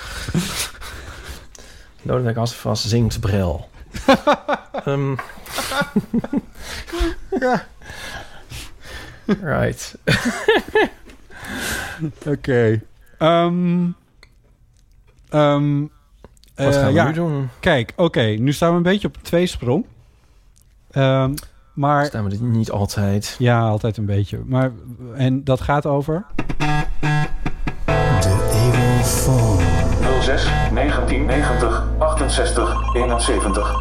[2.02, 3.70] Lodewijk Hassefras zingt bril.
[4.86, 5.16] Ehm.
[9.26, 9.96] Right.
[12.28, 12.82] Oké.
[13.18, 13.88] Ehm,
[15.30, 15.82] ehm,
[16.56, 17.50] Wat eh, gaan we ja, nu doen?
[17.60, 19.86] Kijk, oké, nu staan we een beetje op een tweesprong.
[20.92, 21.34] Ehm,
[21.74, 23.36] maar Staan we dit niet altijd?
[23.40, 24.40] ja, altijd een beetje.
[24.46, 24.72] Maar,
[25.16, 26.26] en dat gaat over.
[30.40, 33.74] 06 1990 68 71.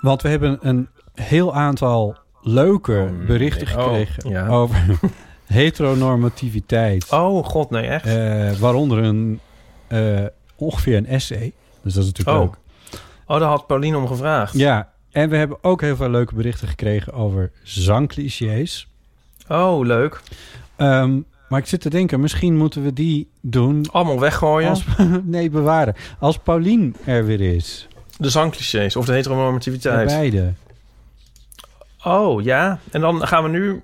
[0.00, 3.76] Want we hebben een heel aantal leuke berichten nee.
[3.76, 4.46] Oh, gekregen ja.
[4.48, 4.98] over
[5.46, 7.10] heteronormativiteit.
[7.10, 8.06] Oh, god, nee, echt?
[8.06, 9.40] Eh, waaronder een,
[9.86, 10.24] eh,
[10.56, 11.52] ongeveer een essay.
[11.82, 12.42] Dus dat is natuurlijk Oh.
[12.44, 12.56] leuk.
[13.26, 14.52] Oh, daar had Pauline om gevraagd.
[14.58, 18.88] Ja, en we hebben ook heel veel leuke berichten gekregen over zangclichés.
[19.48, 20.20] Oh, leuk.
[20.76, 21.20] Ehm,
[21.52, 24.68] maar ik zit te denken, misschien moeten we die doen Allemaal weggooien.
[24.68, 24.84] als...
[25.22, 25.94] nee, bewaren.
[26.18, 27.88] Als Paulien er weer is.
[28.16, 30.06] De zangclichés of de heteronormativiteit.
[30.06, 30.52] beide.
[32.04, 32.78] Oh, ja.
[32.90, 33.82] En dan gaan we nu...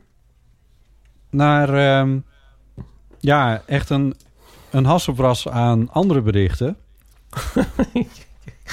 [1.31, 2.19] Naar, ehm,
[3.19, 4.15] ja, echt een,
[4.71, 6.77] een hasselbras aan andere berichten.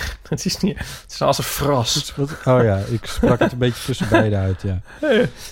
[0.29, 0.77] Het is niet...
[0.77, 2.13] Het is als een fras.
[2.45, 4.81] Oh ja, ik sprak het een beetje tussen beide uit, ja.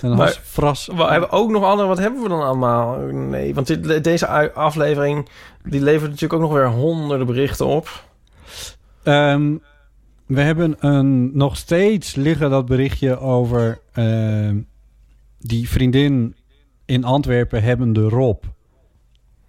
[0.02, 0.40] Een Maar-.
[0.86, 1.88] We hebben ook nog andere...
[1.88, 2.98] Wat hebben we dan allemaal?
[3.12, 5.30] Nee, want dit, deze aflevering...
[5.64, 8.04] die levert natuurlijk ook nog weer honderden berichten op.
[9.04, 9.56] Ehm,
[10.26, 14.58] we hebben een, nog steeds liggen dat berichtje over ehm,
[15.40, 16.36] die vriendin
[16.86, 18.44] in Antwerpen hebbende Rob.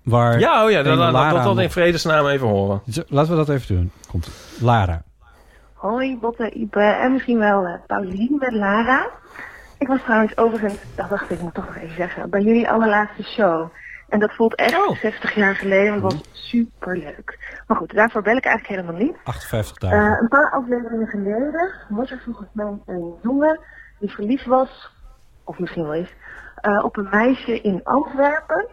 [0.04, 0.82] Waar, Ja, oh ja.
[0.82, 2.82] Dan, Lara dat dat in vredesnaam even horen.
[3.08, 3.90] Laten we dat even doen.
[4.10, 4.28] Komt
[4.60, 5.02] Lara.
[5.74, 9.06] Hoi Botte, Ipe en misschien wel eh Paulien met Lara.
[9.78, 13.22] Ik was trouwens overigens, dat dacht ik moet toch nog even zeggen, bij jullie allerlaatste
[13.22, 13.68] show.
[14.08, 14.96] En dat voelt echt Oh.
[14.96, 17.62] 60 jaar geleden, het was super leuk.
[17.66, 19.16] Maar goed, daarvoor bel ik eigenlijk helemaal niet.
[19.24, 20.22] 58 Eh, dagen.
[20.22, 23.60] een paar afleveringen geleden was er volgens mij een jongen
[23.98, 24.90] die verliefd was,
[25.44, 26.14] of misschien wel eens,
[26.54, 28.66] eh, op een meisje in Antwerpen.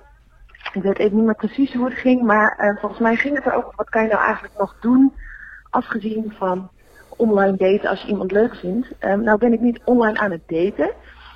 [0.73, 3.45] Ik weet even niet meer precies hoe het ging, maar eh, volgens mij ging het
[3.45, 5.13] er ook wat kan je nou eigenlijk nog doen,
[5.69, 6.69] afgezien van
[7.09, 8.87] online daten als je iemand leuk vindt.
[8.99, 10.91] Ehm, nou ben ik niet online aan het daten,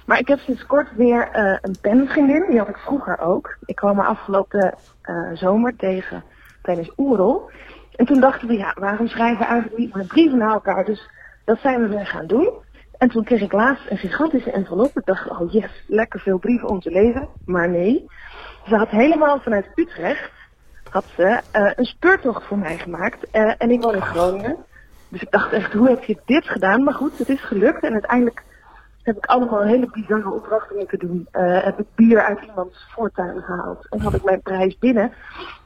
[0.06, 3.58] maar ik heb sinds kort weer eh, een penvriendin, die had ik vroeger ook.
[3.66, 6.24] Ik kwam haar afgelopen eh, zomer tegen
[6.62, 7.50] tijdens Oerol.
[7.96, 10.86] En toen dachten we, ja, waarom schrijven we eigenlijk niet maar brieven naar elkaar?
[10.86, 11.10] Dus
[11.46, 12.50] dat zijn we weer gaan doen.
[12.98, 14.98] En toen kreeg ik laatst een gigantische envelop.
[14.98, 17.28] Ik dacht, oh yes, lekker veel brieven om te lezen.
[17.46, 18.06] Maar nee,
[18.68, 20.32] ze had helemaal vanuit Utrecht
[20.95, 23.32] had ze, eh, een speurtocht voor mij gemaakt.
[23.32, 24.57] Eh, en ik woon in Groningen.
[25.09, 26.84] Dus ik dacht echt, hoe heb je dit gedaan?
[26.84, 27.84] Maar goed, het is gelukt.
[27.84, 28.43] En uiteindelijk
[29.03, 31.28] heb ik allemaal hele bizarre opdrachten moeten doen.
[31.32, 33.88] Eh, heb ik bier uit iemands voortuin gehaald.
[33.89, 35.11] En had ik mijn prijs binnen.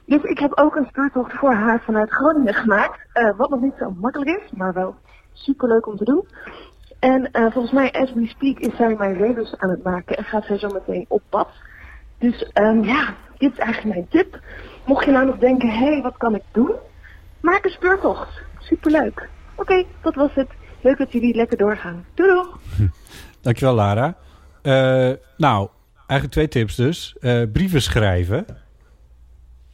[0.04, 2.98] Dus ik heb ook een speurtocht voor haar vanuit Groningen gemaakt.
[3.36, 4.94] wat nog niet zo makkelijk is, maar wel
[5.32, 6.24] super leuk om te doen.
[6.98, 10.16] En volgens mij, as we speak, is zij mijn rebus aan het maken.
[10.16, 11.48] En gaat zij zo meteen op pad.
[12.20, 14.40] Dus ehm, ja, dit is eigenlijk mijn tip.
[14.86, 16.72] Mocht je nou nog denken, hé, hey, wat kan ik doen?
[17.40, 18.40] Maak een speurtocht.
[18.58, 19.28] Superleuk.
[19.54, 20.48] Oké, dat was het.
[20.82, 22.04] Leuk dat jullie lekker doorgaan.
[22.14, 22.58] Doei doeg!
[23.42, 24.16] Dankjewel, Lara.
[24.62, 27.16] Eh, nou, eigenlijk twee tips dus.
[27.20, 28.46] Eh, brieven schrijven.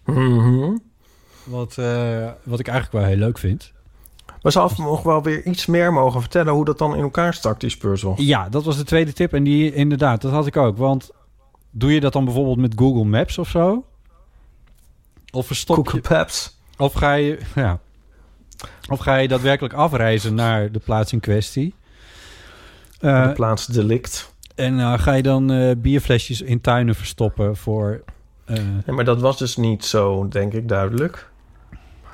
[0.05, 0.77] Mhm.
[1.45, 3.73] Wat, eh, wat ik eigenlijk wel heel leuk vind.
[4.43, 7.61] Maar af nog wel weer iets meer mogen vertellen hoe dat dan in elkaar stak,
[7.61, 8.23] die speurtocht.
[8.23, 9.33] Ja, dat was de tweede tip.
[9.33, 10.77] En die inderdaad, dat had ik ook.
[10.77, 11.11] Want
[11.79, 13.85] doe je dat dan bijvoorbeeld met Google Maps of zo?
[15.33, 16.15] Of verstop Google je...
[16.15, 16.59] Maps.
[16.77, 17.39] Of ga je...
[17.55, 17.79] Ja.
[18.89, 21.75] Of ga je daadwerkelijk afreizen naar de plaats in kwestie?
[23.01, 24.35] Eh, de plaats delict.
[24.55, 28.03] en eh, ga je dan eh, bierflesjes in tuinen verstoppen voor...
[28.45, 28.57] eh,
[28.87, 31.31] Ja, maar dat was dus niet zo, denk ik, duidelijk.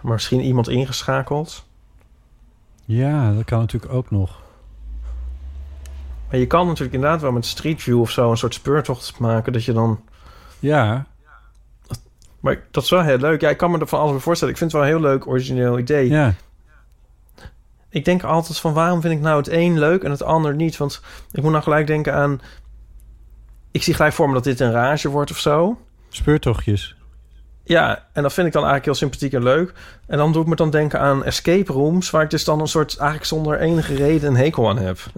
[0.00, 1.64] Maar misschien iemand ingeschakeld.
[2.84, 4.41] ja, dat kan natuurlijk ook nog.
[6.32, 9.52] Maar je kan natuurlijk inderdaad wel met Street View of zo een soort speurtocht maken.
[9.52, 10.00] Dat je dan.
[10.58, 11.06] Ja,
[12.40, 13.40] Maar dat is wel heel leuk.
[13.40, 14.52] Ja, ik kan me er van alles bij voorstellen.
[14.54, 16.08] Ik vind het wel een heel leuk origineel idee.
[16.08, 16.34] ja.
[17.88, 20.76] Ik denk altijd van waarom vind ik nou het een leuk en het ander niet?
[20.76, 21.02] Want
[21.32, 22.40] ik moet nou gelijk denken aan.
[23.70, 25.78] Ik zie gelijk voor me dat dit een rage wordt of zo.
[26.08, 26.96] Speurtochtjes.
[27.64, 29.72] Ja, en dat vind ik dan eigenlijk heel sympathiek en leuk.
[30.06, 32.68] En dan doe ik me dan denken aan escape rooms, waar ik dus dan een
[32.68, 34.98] soort eigenlijk zonder enige reden een hekel aan heb.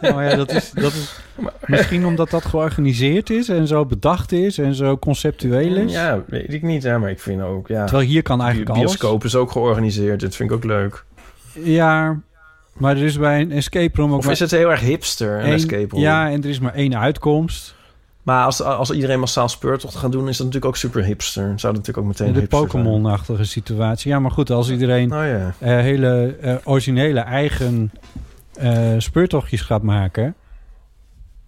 [0.00, 1.20] Nou ja, dat is, dat is
[1.66, 5.92] misschien omdat dat georganiseerd is en zo bedacht is en zo conceptueel is.
[5.92, 7.84] Ja, weet ik niet, hè, maar ik vind ook, ja.
[7.84, 8.82] Terwijl hier kan eigenlijk alles.
[8.82, 10.20] bioscoop is ook georganiseerd.
[10.20, 11.04] Dat vind ik ook leuk.
[11.52, 12.20] Ja,
[12.72, 15.44] maar er is bij een escape room ook Of maar is het heel erg hipster,
[15.44, 16.00] een escape room?
[16.00, 17.74] Ja, en er is maar één uitkomst.
[18.28, 21.44] Maar als, als iedereen massaal speurtocht gaat doen, is dat natuurlijk ook super hipster.
[21.44, 22.46] Zou dat natuurlijk ook meteen de.
[22.46, 24.10] Pokémon-achtige situatie.
[24.10, 27.90] Ja, maar goed, als iedereen Oh eh, hele eh, originele eigen
[28.52, 30.34] eh, speurtochtjes gaat maken,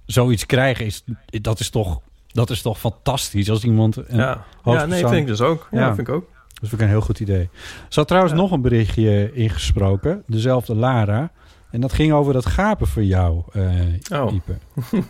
[0.06, 4.44] zoiets krijgen, is, dat, is toch, dat is toch fantastisch als iemand een Ja.
[4.64, 5.68] ja, nee, vind ik dus ook.
[5.70, 5.94] Ja, Ja.
[5.94, 6.28] vind ik ook.
[6.48, 7.42] Dat vind ik een heel goed idee.
[7.42, 7.48] Er
[7.88, 10.22] zat trouwens nog een berichtje ingesproken.
[10.26, 11.30] Dezelfde Lara.
[11.70, 14.32] En dat ging over dat gapen voor jou, eh Oh.
[14.34, 14.52] Ipe.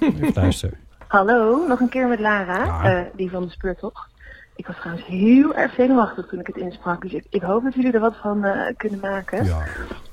[0.00, 0.78] Even luisteren.
[1.10, 2.82] Hallo, nog een keer met Lara, Ja.
[2.84, 4.08] eh, die van de speurtocht.
[4.56, 7.74] Ik was trouwens heel erg zenuwachtig toen ik het insprak, dus ik, ik hoop dat
[7.74, 9.44] jullie er wat van eh, kunnen maken.
[9.44, 9.58] Ja.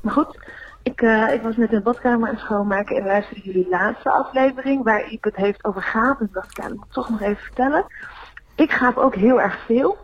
[0.02, 0.40] Maar goed,
[0.84, 4.10] ik, eh, ik was net in de badkamer aan het schoonmaken en luisterde jullie laatste
[4.12, 6.26] aflevering waar Iep het heeft over gapen.
[6.26, 7.86] En dacht ik, ja, dat moet ik toch nog even vertellen.
[8.56, 9.98] Ik gaap ook heel erg veel.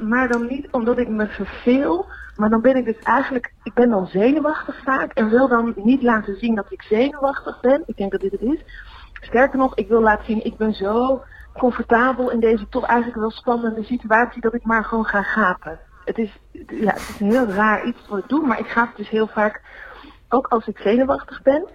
[0.00, 2.06] Maar dan niet omdat ik me verveel,
[2.36, 6.02] maar dan ben ik dus eigenlijk, ik ben dan zenuwachtig vaak en wil dan niet
[6.02, 7.82] laten zien dat ik zenuwachtig ben.
[7.86, 8.64] Ik denk dat dit het is.
[9.20, 11.22] Sterker nog, ik wil laten zien, ik ben zo
[11.58, 15.78] comfortabel in deze toch eigenlijk wel spannende situatie dat ik maar gewoon ga gapen.
[16.04, 18.96] Het is, ja, het is een heel raar iets wat ik doe, maar ik gaap
[18.96, 19.62] dus heel vaak,
[20.28, 21.68] ook als ik zenuwachtig ben.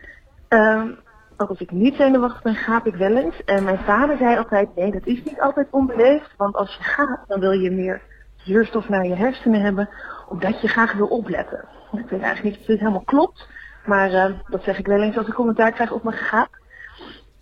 [0.47, 0.91] Ehm,
[1.37, 3.43] ook als ik niet zenuwachtig ben, gaap ik wel eens.
[3.43, 6.33] En mijn vader zei altijd, nee, dat is niet altijd onbeleefd.
[6.37, 8.01] Want als je gaat, dan wil je meer
[8.35, 9.89] zuurstof naar je hersenen hebben,
[10.27, 11.65] omdat je graag wil opletten.
[11.91, 13.47] Ik weet eigenlijk niet of dit helemaal klopt,
[13.85, 16.61] maar eh, dat zeg ik wel eens als ik commentaar krijg op mijn gaap.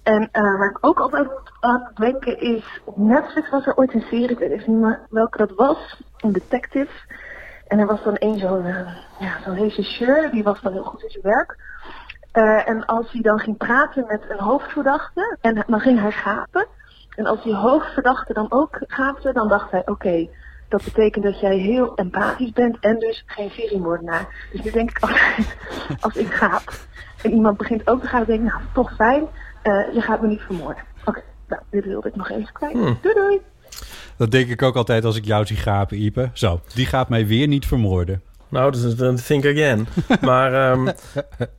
[0.03, 1.29] En eh, waar ik ook altijd
[1.59, 4.99] aan het denken is, op Netflix was er ooit een serie, ik weet niet meer
[5.09, 6.91] welke dat was, een detective.
[7.67, 11.03] En er was dan een zo'n eh, ja, zo'n regisseur, die was dan heel goed
[11.03, 11.57] in zijn werk.
[12.31, 16.67] Eh, en als hij dan ging praten met een hoofdverdachte, en dan ging hij gapen.
[17.15, 20.27] En als die hoofdverdachte dan ook gaapte, dan dacht hij, oké,
[20.69, 24.47] dat betekent dat jij heel empathisch bent en dus geen seriemoordenaar.
[24.51, 24.99] Dus nu denk ik
[25.99, 26.71] als ik gaap
[27.23, 29.27] en iemand begint ook te gaan, denk ik, nou, toch fijn,
[29.61, 30.83] eh, je gaat me niet vermoorden.
[31.05, 32.73] Oké, nou, dit wilde ik nog even kwijt.
[32.73, 32.97] Hmm.
[33.01, 33.39] Doei doei!
[34.17, 36.29] Dat denk ik ook altijd als ik jou zie gapen, Ipe.
[36.33, 38.21] Zo, die gaat mij weer niet vermoorden.
[38.49, 39.87] Nou, dat is een think again.
[40.21, 40.91] maar ehm,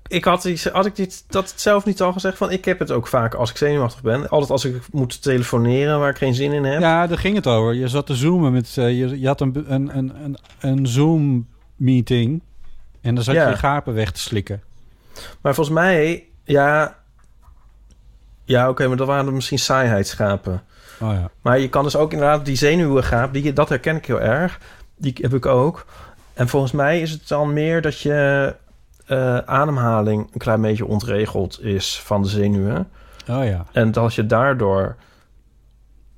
[0.07, 2.51] ik had, iets, had ik dit, dat zelf niet al gezegd van...
[2.51, 4.29] ik heb het ook vaak als ik zenuwachtig ben.
[4.29, 6.81] Altijd als ik moet telefoneren waar ik geen zin in heb.
[6.81, 7.75] Ja, daar ging het over.
[7.75, 8.75] Je zat te zoomen met...
[8.79, 12.43] eh, je, je had een, een, een, een, een Zoom-meeting.
[13.01, 13.49] En dan zat Ja.
[13.49, 14.63] je gapen weg te slikken.
[15.41, 17.01] Maar volgens mij, ja...
[18.53, 20.63] Ja, oké, maar dat waren misschien saaiheidsgapen.
[21.01, 21.31] Oh ja.
[21.43, 23.33] Maar je kan dus ook inderdaad die zenuwengaap...
[23.33, 24.61] Die, dat herken ik heel erg.
[24.97, 25.87] Die heb ik ook.
[26.35, 28.55] En volgens mij is het dan meer dat je...
[29.07, 32.89] eh, ademhaling een klein beetje ontregeld is van de zenuwen.
[33.29, 33.67] Oh ja.
[33.73, 34.97] En dat je daardoor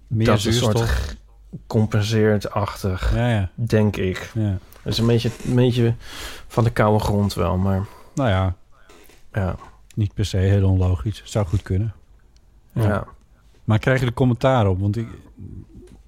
[0.06, 1.16] Meer dat is een soort
[1.66, 3.48] compenseert-achtig, Ja, ja.
[3.54, 4.30] denk ik.
[4.34, 4.58] ja.
[4.82, 5.94] Dat is een beetje, een beetje
[6.48, 8.54] van de koude grond wel, maar Nou ja,
[9.32, 9.56] ja.
[9.94, 11.22] niet per se heel onlogisch.
[11.24, 11.94] Zou goed kunnen.
[12.74, 13.04] Ja.
[13.64, 14.80] Maar krijg je er commentaar op?
[14.80, 15.08] Want ik,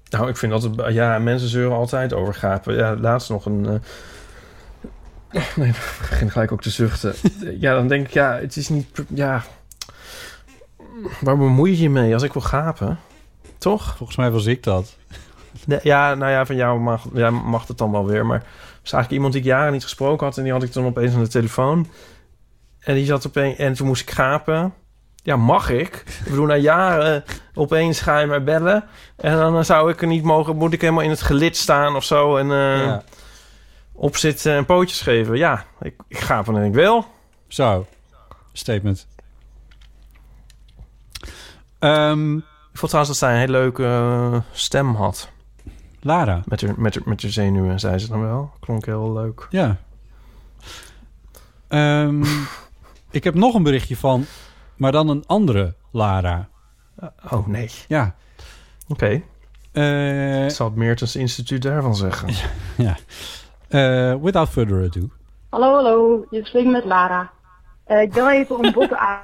[0.09, 0.63] Nou, ik vind dat...
[0.63, 2.75] Het, ja, mensen zeuren altijd over gapen.
[2.75, 3.65] Ja, laatst nog een...
[3.65, 7.13] eh, nee, ik begin gelijk ook te zuchten.
[7.59, 8.87] ja, dan denk ik, ja, het is niet...
[9.07, 9.43] Ja,
[11.19, 12.99] waar bemoei je je mee als ik wil gapen?
[13.57, 13.95] Toch?
[13.97, 14.97] volgens mij was ik dat.
[15.65, 18.25] Nee, ja, nou ja, van jou mag, ja, mag het dan wel weer.
[18.25, 18.39] Maar
[18.81, 20.37] was eigenlijk iemand die ik jaren niet gesproken had...
[20.37, 21.87] en die had ik dan opeens aan de telefoon.
[22.79, 23.57] En die zat opeens...
[23.57, 24.73] En toen moest ik gapen.
[25.27, 25.95] Ja, mag ik?
[25.95, 27.23] Ik bedoel, na jaren
[27.53, 28.83] opeens ga je mij bellen...
[29.15, 30.55] en dan zou ik er niet mogen...
[30.55, 32.37] moet ik helemaal in het gelid staan of zo...
[32.37, 33.03] en eh, Ja.
[33.93, 35.37] opzitten en pootjes geven.
[35.37, 37.05] Ja, ik, ik gaap wanneer ik wil.
[37.47, 37.85] Zo,
[38.53, 39.07] statement.
[41.79, 45.29] Ehm, Ik vond trouwens dat zij een hele leuke eh, stem had.
[46.01, 46.41] Lara.
[46.45, 48.51] Met haar, met, haar, met haar zenuwen, zei ze dan wel.
[48.59, 49.47] Klonk heel leuk.
[49.49, 49.77] Ja.
[51.67, 52.23] Ehm,
[53.11, 54.25] ik heb nog een berichtje van,
[54.77, 56.47] maar dan een andere Lara.
[57.31, 57.69] Oh, nee.
[57.87, 58.15] Ja.
[58.87, 59.21] Oké.
[59.71, 62.29] Eh, Ik zal het Meertens Instituut daarvan zeggen.
[62.87, 62.95] ja.
[63.67, 65.09] Eh, without further ado.
[65.49, 66.25] Hallo, hallo.
[66.29, 67.29] Je spreekt met Lara.
[67.83, 69.19] Eh, ik bel even om botten aan.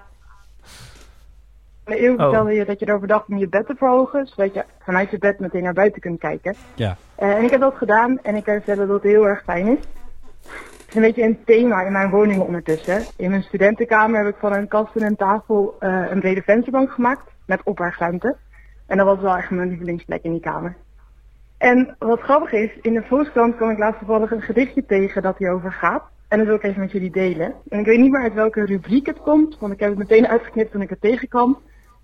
[1.85, 1.95] Oh.
[1.95, 5.17] vertelde je dat je erover dacht om je bed te verhogen, zodat je vanuit je
[5.17, 6.55] bed meteen naar buiten kunt kijken.
[6.75, 6.97] Ja.
[7.15, 9.67] Eh, en ik heb dat gedaan en ik kan vertellen dat het heel erg fijn
[9.67, 9.83] is.
[10.93, 13.03] Is een beetje een thema in mijn woning ondertussen.
[13.17, 16.91] In mijn studentenkamer heb ik van een kast en een tafel eh, een brede vensterbank
[16.91, 18.37] gemaakt met opbergruimte.
[18.87, 20.75] En dat was wel echt mijn lievelingsplek in die kamer.
[21.57, 25.37] En wat grappig is, in de Volkskrant kwam ik laatst toevallig een gedichtje tegen dat
[25.37, 26.03] hierover gaat.
[26.27, 27.53] En dat wil ik even met jullie delen.
[27.69, 30.27] En ik weet niet meer uit welke rubriek het komt, want ik heb het meteen
[30.27, 31.57] uitgeknipt toen ik het tegenkwam.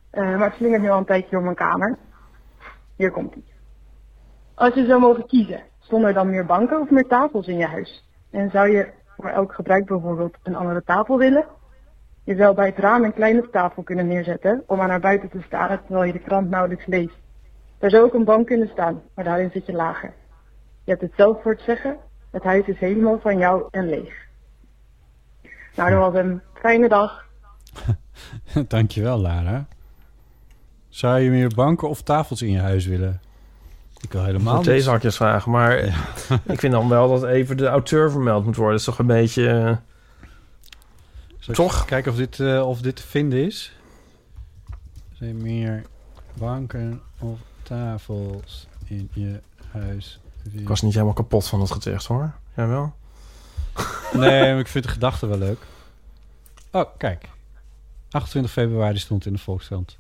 [0.10, 1.98] Eh, maar het slingert nu al een tijdje door mijn kamer.
[2.96, 3.54] Hier komt ie.
[4.56, 7.66] Als je zou mogen kiezen, stonden er dan meer banken of meer tafels in je
[7.66, 8.08] huis?
[8.30, 11.46] En zou je voor elk gebruik bijvoorbeeld een andere tafel willen?
[12.24, 15.42] Je zou bij het raam een kleine tafel kunnen neerzetten om aan naar buiten te
[15.42, 17.18] staren terwijl je de krant nauwelijks leest.
[17.80, 20.14] Er zou ook een bank kunnen staan, maar daarin zit je lager.
[20.84, 21.98] Je hebt het zelf voor het zeggen.
[22.32, 24.28] Het huis is helemaal van jou en leeg.
[25.76, 27.26] Nou, dat was een fijne dag.
[28.68, 29.68] Dankjewel, Lara.
[30.90, 33.22] Zou je meer banken of tafels in je huis willen?
[34.02, 34.66] Ik wil helemaal niet.
[34.66, 35.52] deze hakjes vragen.
[35.52, 35.78] Maar
[36.54, 38.72] ik vind dan wel dat even de auteur vermeld moet worden.
[38.78, 39.48] Dat is toch een beetje...
[39.50, 39.78] eh,
[41.40, 41.86] Zal Toch?
[41.86, 43.74] Kijken of dit, eh, of dit te vinden is.
[45.14, 45.84] Zijn er meer
[46.34, 49.40] banken of tafels in je
[49.72, 50.20] huis?
[50.52, 52.34] ik was niet helemaal kapot van het gedicht, hoor.
[52.56, 52.94] Jij wel?
[54.14, 55.60] Nee, maar ik vind de gedachte wel leuk.
[56.72, 57.30] Oh, kijk.
[58.12, 59.98] 28 februari stond in de Volkskrant.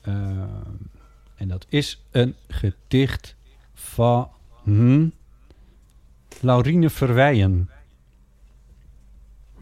[0.00, 0.38] Ehm,
[1.38, 3.36] en dat is een gedicht
[3.74, 4.30] van
[4.62, 5.08] hm,
[6.40, 7.70] Laurine Verweijen.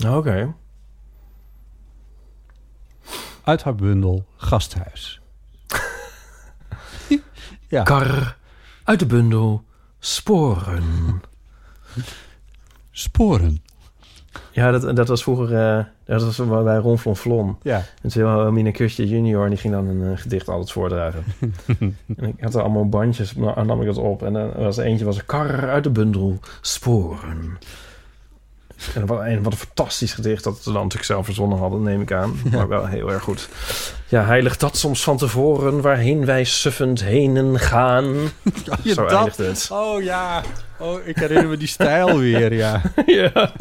[0.07, 0.55] Oké.
[3.43, 5.21] Uit haar bundel Gasthuis.
[7.69, 7.83] ja.
[7.83, 8.39] Kar
[8.85, 9.65] uit de bundel
[9.99, 11.21] Sporen.
[12.91, 13.63] Sporen.
[14.51, 15.55] Ja, dat, dat was vroeger...
[15.55, 17.57] eh, dat was bij Ron Flon Flon.
[17.63, 17.83] Ja.
[18.03, 19.45] En toen Mine Kustje junior...
[19.45, 21.25] en die ging dan een eh, gedicht altijd voordragen.
[22.17, 24.23] en ik had er allemaal bandjes, maar dan nam ik dat op.
[24.23, 27.59] En dan was er eentje was een kar uit de bundel Sporen.
[28.95, 32.01] En wat een, wat een fantastisch gedicht dat ze dan natuurlijk zelf verzonnen hadden, neem
[32.01, 32.41] ik aan.
[32.53, 33.49] Maar wel heel erg goed.
[34.09, 38.15] Ja, heilig dat soms van tevoren, waarheen wij suffend henen gaan.
[38.83, 39.69] Ja, Zo dat- eindigt het.
[39.73, 40.43] Oh ja.
[40.79, 42.83] Oh, ik herinner me die stijl weer, ja.
[43.07, 43.53] ja.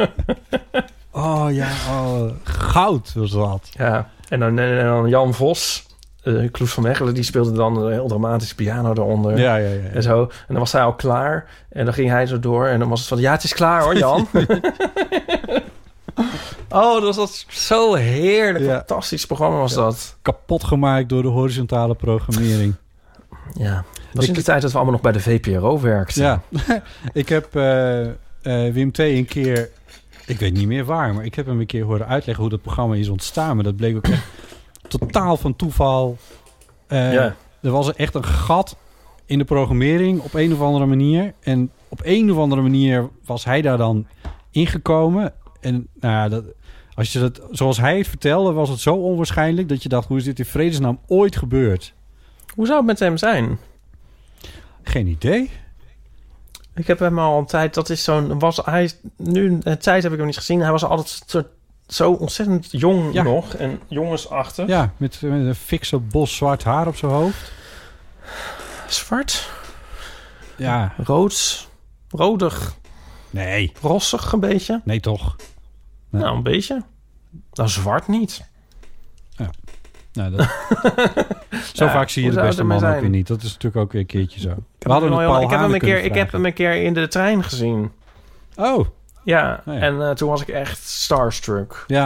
[1.11, 3.70] Oh ja, oh, goud was dat.
[3.72, 5.86] Ja, en dan, en dan Jan Vos,
[6.26, 9.38] uh, Kloes van Mechelen, die speelde dan een heel dramatische piano eronder.
[9.38, 9.89] Ja, ja, ja.
[9.93, 10.21] En zo.
[10.21, 11.47] En dan was hij al klaar.
[11.69, 12.65] En dan ging hij zo door.
[12.65, 14.28] En dan was het van, ja, het is klaar hoor, Jan.
[16.69, 18.65] oh, dat was zo heerlijk.
[18.65, 18.76] Ja.
[18.76, 20.17] Fantastisch programma was dat.
[20.21, 22.76] Kapot gemaakt door de horizontale programmering.
[23.53, 23.73] Ja.
[23.73, 26.23] Dat was in de tijd dat we allemaal nog bij de VPRO werkten.
[26.23, 26.41] Ja,
[27.13, 28.99] ik heb eh, Wim T.
[28.99, 29.69] een keer,
[30.26, 32.61] ik weet niet meer waar, maar ik heb hem een keer horen uitleggen hoe dat
[32.61, 33.55] programma is ontstaan.
[33.55, 34.23] Maar dat bleek ook echt
[34.88, 36.17] totaal van toeval.
[36.88, 37.36] Ja.
[37.61, 38.77] Er was echt een gat
[39.25, 41.33] in de programmering op een of andere manier.
[41.39, 44.07] En op een of andere manier was hij daar dan
[44.51, 45.33] ingekomen.
[45.61, 46.43] En nou ja, dat,
[46.95, 50.17] als je dat, zoals hij het vertelde, was het zo onwaarschijnlijk dat je dacht: hoe
[50.17, 51.93] is dit in vredesnaam ooit gebeurd?
[52.53, 53.57] Hoe zou het met hem zijn?
[54.83, 55.51] Geen idee.
[56.75, 60.11] Ik heb hem al een tijd, dat is zo'n, was hij, nu een tijd heb
[60.11, 60.61] ik hem niet gezien.
[60.61, 61.43] Hij was altijd zo,
[61.88, 63.23] zo ontzettend jong Ja.
[63.23, 64.67] nog en jongensachtig.
[64.67, 67.51] Ja, met, met een fikse bos zwart haar op zijn hoofd.
[68.88, 69.49] Zwart?
[70.57, 71.67] Ja, Roods,
[72.09, 72.75] rodig,
[73.29, 73.71] nee.
[73.81, 74.81] rossig een beetje.
[74.83, 75.36] Nee, toch?
[76.09, 76.21] Nee.
[76.21, 76.83] Nou, een beetje.
[77.53, 78.53] Nou, zwart niet.
[80.15, 80.41] Nou, dat...
[81.73, 83.27] zo Ja, vaak zie je de beste man ook weer niet.
[83.27, 84.49] Dat is natuurlijk ook weer een keertje zo.
[84.49, 86.83] Ik We heb, hadden Paul ik heb hem een keer, ik heb hem een keer
[86.83, 87.91] in de trein gezien.
[88.55, 88.88] Oh,
[89.26, 89.80] Ja, Oh ja.
[89.80, 91.84] en eh, toen was ik echt starstruck.
[91.88, 92.01] ja.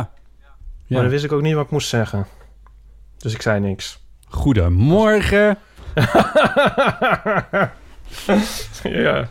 [0.87, 1.01] Maar ja.
[1.01, 2.27] dan wist ik ook niet wat ik moest zeggen.
[3.17, 3.99] Dus ik zei niks.
[4.27, 5.57] Goedemorgen.
[8.83, 9.29] ja.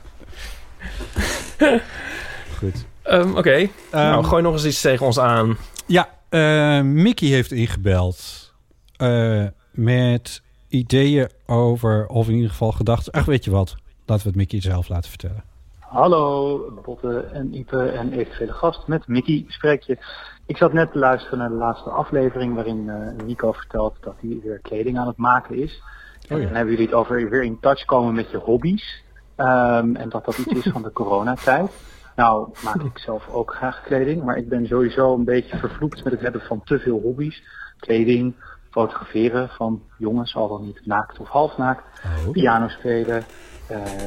[2.59, 2.85] Goed.
[3.03, 5.57] Ehm, Oké, Ehm, nou gooi nog eens iets tegen ons aan.
[5.87, 8.53] Ja, eh, Mickey heeft ingebeld
[8.97, 13.13] eh, met ideeën over, of in ieder geval gedachten.
[13.13, 13.75] Ach, weet je wat?
[14.07, 15.45] Laten we het Mickey zelf laten vertellen.
[15.89, 18.87] Hallo, Botte en Ipe en eventuele gast.
[18.87, 19.99] Met Mickey spreek je.
[20.47, 24.41] Ik zat net te luisteren naar de laatste aflevering waarin eh, Nico vertelt dat hij
[24.43, 25.83] weer kleding aan het maken is.
[26.29, 26.47] En Oh ja.
[26.47, 29.03] dan hebben jullie het over weer in touch komen met je hobby's.
[29.37, 31.71] Ehm, en dat dat iets is van de coronatijd.
[32.17, 36.13] Nou, maak ik zelf ook graag kleding, maar ik ben sowieso een beetje vervloekt met
[36.13, 37.43] het hebben van te veel hobby's.
[37.79, 38.35] Kleding,
[38.71, 41.83] fotograferen van jongens, al dan niet naakt of halfnaakt.
[42.05, 42.31] Oh.
[42.33, 43.25] Piano spelen,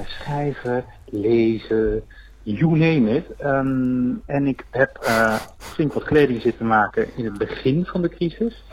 [0.05, 2.03] schrijven, lezen,
[2.43, 3.26] you name it.
[3.38, 8.09] Ehm, en ik heb eh, flink wat kleding zitten maken in het begin van de
[8.09, 8.64] crisis.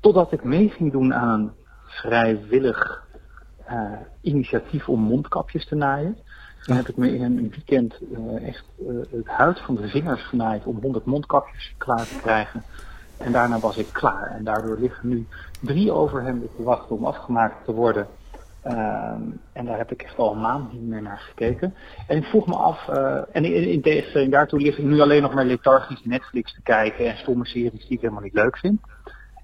[0.00, 1.50] Totdat ik mee ging doen aan een
[1.86, 3.06] vrijwillig
[3.64, 6.16] eh, initiatief om mondkapjes te naaien.
[6.62, 10.22] Toen heb ik me in een weekend eh, echt eh, het huid van de vingers
[10.22, 12.62] genaaid om 100 mondkapjes klaar te krijgen.
[13.16, 14.30] En daarna was ik klaar.
[14.30, 15.26] En daardoor liggen nu
[15.60, 18.06] drie overhemden te wachten om afgemaakt te worden.
[18.62, 21.74] Ehm, en daar heb ik echt al een maand niet meer naar gekeken.
[22.06, 23.82] En ik vroeg me af, eh, en in,
[24.14, 27.86] in daartoe lig ik nu alleen nog maar lethargisch Netflix te kijken en stomme series
[27.86, 28.80] die ik helemaal niet leuk vind.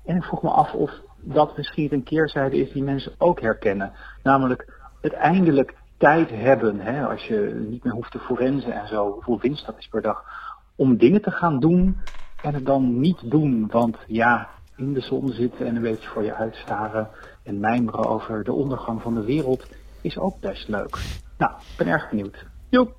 [0.05, 0.91] En ik vroeg me af of
[1.21, 3.93] dat misschien een keerzijde is die mensen ook herkennen.
[4.23, 9.11] Namelijk het eindelijk tijd hebben, hè, als je niet meer hoeft te forensen en zo,
[9.11, 10.25] hoeveel winst dat is per dag,
[10.77, 11.97] om dingen te gaan doen
[12.43, 13.67] en het dan niet doen.
[13.71, 17.09] Want ja, in de zon zitten en een beetje voor je uitstaren
[17.45, 19.66] en mijmeren over de ondergang van de wereld
[20.01, 20.99] is ook best leuk.
[21.38, 22.45] Nou, ik ben erg benieuwd.
[22.68, 22.97] Joep.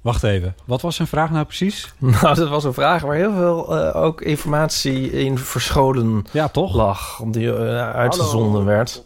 [0.00, 0.54] Wacht even.
[0.64, 1.94] Wat was zijn vraag nou precies?
[1.98, 6.74] Nou, dat was een vraag waar heel veel eh, ook informatie in verscholen Ja, toch?
[6.74, 7.20] lag.
[7.20, 9.04] Om die eh, uitgezonden werd.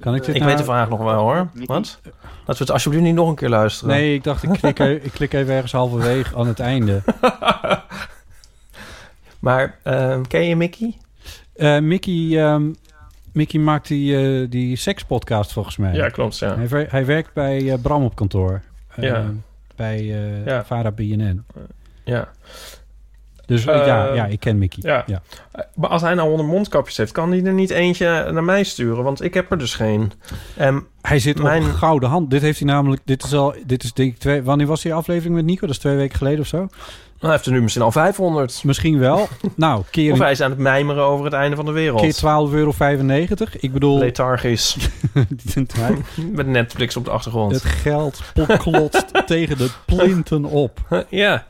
[0.00, 1.48] Kan ik dit Ik nou- weet de vraag nog wel hoor.
[1.64, 1.98] Wat?
[2.02, 2.12] Laten
[2.46, 3.94] we het alsjeblieft niet nog een keer luisteren.
[3.94, 7.02] Nee, ik dacht ik klik, e- ik klik even ergens halverwege aan het einde.
[9.40, 10.96] Maar eh, ken je Mickey?
[11.60, 12.72] Eh, Mickey, ehm,
[13.32, 15.94] Mickey maakt die, eh, die sekspodcast volgens mij.
[16.10, 16.38] klopt.
[16.38, 16.56] Ja.
[16.56, 18.62] Hij, wer- hij werkt bij eh, Bram op kantoor.
[18.96, 19.30] Ja.
[19.76, 20.64] Bij eh Ja.
[20.64, 21.44] Vara BNN.
[22.04, 22.28] ja.
[23.50, 24.82] Dus eh, ja, ja, ik ken Mickey.
[24.90, 25.04] ja.
[25.06, 25.22] Ja.
[25.74, 29.04] Maar als hij nou honderd mondkapjes heeft, kan hij er niet eentje naar mij sturen?
[29.04, 30.12] Want ik heb er dus geen.
[30.56, 32.30] En Hij zit Mijn- op gouden hand.
[32.30, 33.02] Dit heeft hij namelijk...
[33.04, 33.54] Dit is al...
[33.66, 34.42] Dit is denk ik twee...
[34.42, 35.60] Wanneer was die aflevering met Nico?
[35.60, 36.68] Dat is twee weken geleden of zo?
[37.18, 38.64] hij heeft er nu misschien al 500.
[38.64, 39.28] Misschien wel.
[39.56, 42.00] nou, keer, Of hij is aan het mijmeren over het einde van de wereld.
[42.00, 42.20] keer 12,95
[42.54, 42.72] euro.
[43.60, 43.98] Ik bedoel...
[43.98, 44.76] Lethargisch.
[46.32, 47.52] Met Netflix op de achtergrond.
[47.52, 48.22] het geld
[48.58, 51.04] klotst tegen de plinten op.
[51.08, 51.46] Ja.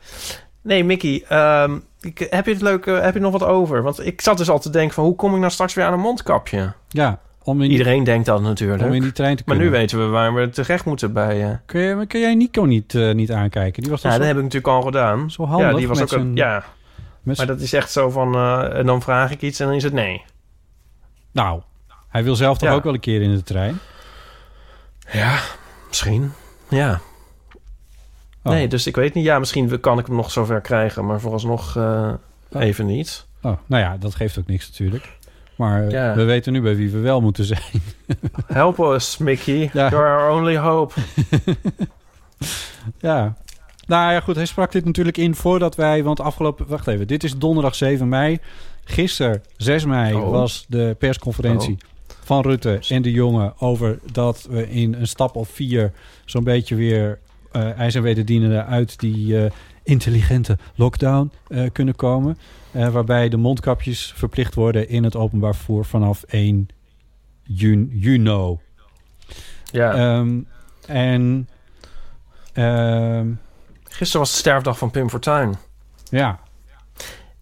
[0.63, 3.81] Nee, Mickey, ehm, ik, heb, je het leuk, eh, heb je nog wat over?
[3.83, 5.03] Want ik zat dus al te denken van...
[5.03, 6.73] hoe kom ik nou straks weer aan een mondkapje?
[6.89, 8.83] Ja, om in, die, Iedereen denkt dat natuurlijk.
[8.83, 9.73] om in die trein te maar kunnen.
[9.73, 11.43] nu weten we waar we terecht moeten bij...
[11.49, 13.81] eh Kun, je, kun jij Nico niet, eh, niet aankijken?
[13.81, 15.31] Die was ja, dat heb ik natuurlijk al gedaan.
[15.31, 16.11] zo handig ja, die was ook...
[16.11, 16.63] een- ja,
[17.23, 18.35] maar dat is echt zo van...
[18.73, 20.23] en dan vraag ik iets en dan is het nee.
[21.31, 21.61] Nou,
[22.09, 22.75] hij wil zelf toch Ja.
[22.75, 23.79] ook wel een keer in de trein?
[25.11, 25.39] Ja,
[25.87, 26.31] misschien.
[26.69, 26.99] Ja.
[28.43, 28.51] Oh.
[28.53, 29.23] Nee, dus ik weet niet.
[29.25, 32.13] Ja, misschien kan ik hem nog zover krijgen, maar vooralsnog eh
[32.53, 32.61] Oh.
[32.61, 33.25] even niet.
[33.41, 35.09] Oh, nou ja, dat geeft ook niks natuurlijk.
[35.55, 36.15] Maar Ja.
[36.15, 37.61] we weten nu bij wie we wel moeten zijn.
[38.47, 39.69] Help us, Mickey.
[39.73, 39.89] Ja.
[39.89, 40.93] You're our only hope.
[42.99, 43.35] Ja.
[43.87, 44.35] Nou ja, goed.
[44.35, 46.03] Hij sprak dit natuurlijk in voordat wij...
[46.03, 46.67] Want afgelopen...
[46.67, 47.07] Wacht even.
[47.07, 48.39] Dit is donderdag 7 mei.
[48.83, 50.29] Gisteren, 6 mei, Oh.
[50.31, 51.77] was de persconferentie
[52.23, 53.53] van Rutte en de jongen...
[53.59, 55.91] over dat we in een stap of vier
[56.25, 57.19] zo'n beetje weer...
[57.51, 59.51] eh ijs en wederdienende uit die eh,
[59.83, 62.37] intelligente lockdown eh, kunnen komen.
[62.71, 66.67] Eh, waarbij de mondkapjes verplicht worden in het openbaar vervoer vanaf 1
[67.43, 67.97] juni.
[67.99, 68.57] juni.
[69.71, 69.93] Ja.
[69.93, 70.39] Ehm,
[70.87, 71.49] en
[72.53, 73.27] ehm,
[73.83, 75.55] Gisteren was de sterfdag van Pim Fortuyn.
[76.09, 76.39] ja,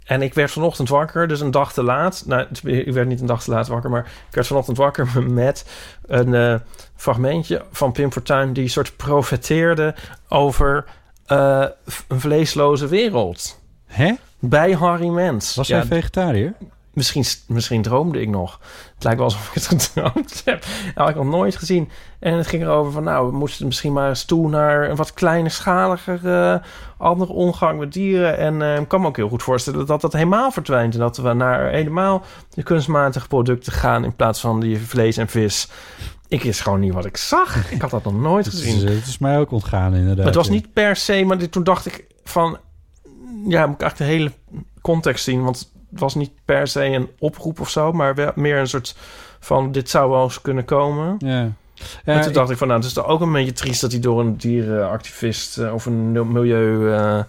[0.10, 2.24] En ik werd vanochtend wakker, dus een dag te laat.
[2.26, 5.66] Nou, ik werd niet een dag te laat wakker, maar ik werd vanochtend wakker met
[6.08, 6.56] een eh,
[6.96, 8.54] fragmentje van Pim Fortuyn...
[8.54, 9.96] die soort profeteerde
[10.28, 10.86] over
[11.26, 11.66] eh,
[12.08, 13.60] een vleesloze wereld.
[13.86, 14.14] hè?
[14.40, 15.56] Bij Harry Mens.
[15.56, 16.54] Was ja, hij vegetariër?
[16.94, 18.60] Misschien, misschien droomde ik nog.
[19.00, 20.62] Het lijkt wel alsof ik het gedroomd heb.
[20.62, 21.90] Dat had ik nog nooit gezien.
[22.20, 25.14] En het ging erover van, nou, we moesten misschien maar eens toe naar een wat
[25.14, 26.56] kleinschaliger uh,
[26.98, 28.38] andere omgang met dieren.
[28.38, 30.94] En uh, ik kan me ook heel goed voorstellen dat dat helemaal verdwijnt.
[30.94, 35.28] En dat we naar helemaal de kunstmatige producten gaan in plaats van die vlees en
[35.28, 35.70] vis.
[36.28, 37.72] Ik is gewoon niet wat ik zag.
[37.72, 38.80] Ik had dat nog nooit gezien.
[38.80, 40.26] Het is, het is mij ook ontgaan, inderdaad.
[40.26, 42.58] het was niet per se, maar dit, toen dacht ik van...
[43.48, 44.32] Ja, moet ik eigenlijk de hele
[44.82, 45.44] context zien.
[45.44, 47.92] Want was niet per se een oproep of zo...
[47.92, 48.96] maar wel meer een soort
[49.40, 49.72] van...
[49.72, 51.16] dit zou wel eens kunnen komen.
[51.18, 51.52] Ja.
[52.06, 53.82] Ja, en toen dacht ik van, nou, het is toch ook een beetje triest...
[53.82, 56.90] dat hij door een dierenactivist uh, of een milieu...
[56.90, 57.20] Uh,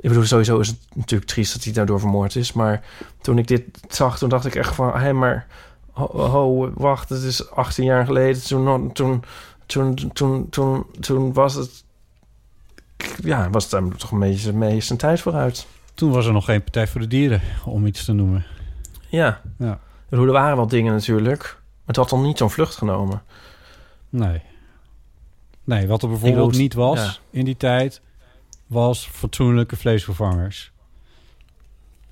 [0.00, 2.52] ik bedoel, sowieso is het natuurlijk triest dat hij daardoor vermoord is.
[2.52, 2.82] Maar
[3.20, 4.92] toen ik dit zag, toen dacht ik echt van...
[4.92, 5.46] hé, hey, maar
[5.90, 8.42] ho, ho, wacht, het is 18 jaar geleden.
[8.42, 9.24] Toen, toen,
[9.66, 11.84] toen, toen, toen, toen was het...
[13.22, 15.66] Ja, was het toch een beetje mee zijn tijd vooruit.
[15.94, 18.44] Toen was er nog geen Partij voor de Dieren, om iets te noemen.
[19.08, 19.40] Ja.
[19.58, 19.80] ja.
[20.08, 21.42] Er waren wel dingen natuurlijk.
[21.42, 23.22] Maar het had dan niet zo'n vlucht genomen.
[24.08, 24.42] Nee.
[25.64, 27.38] Nee, wat er bijvoorbeeld niet was ja.
[27.38, 28.00] in die tijd...
[28.66, 30.72] was fatsoenlijke vleesvervangers.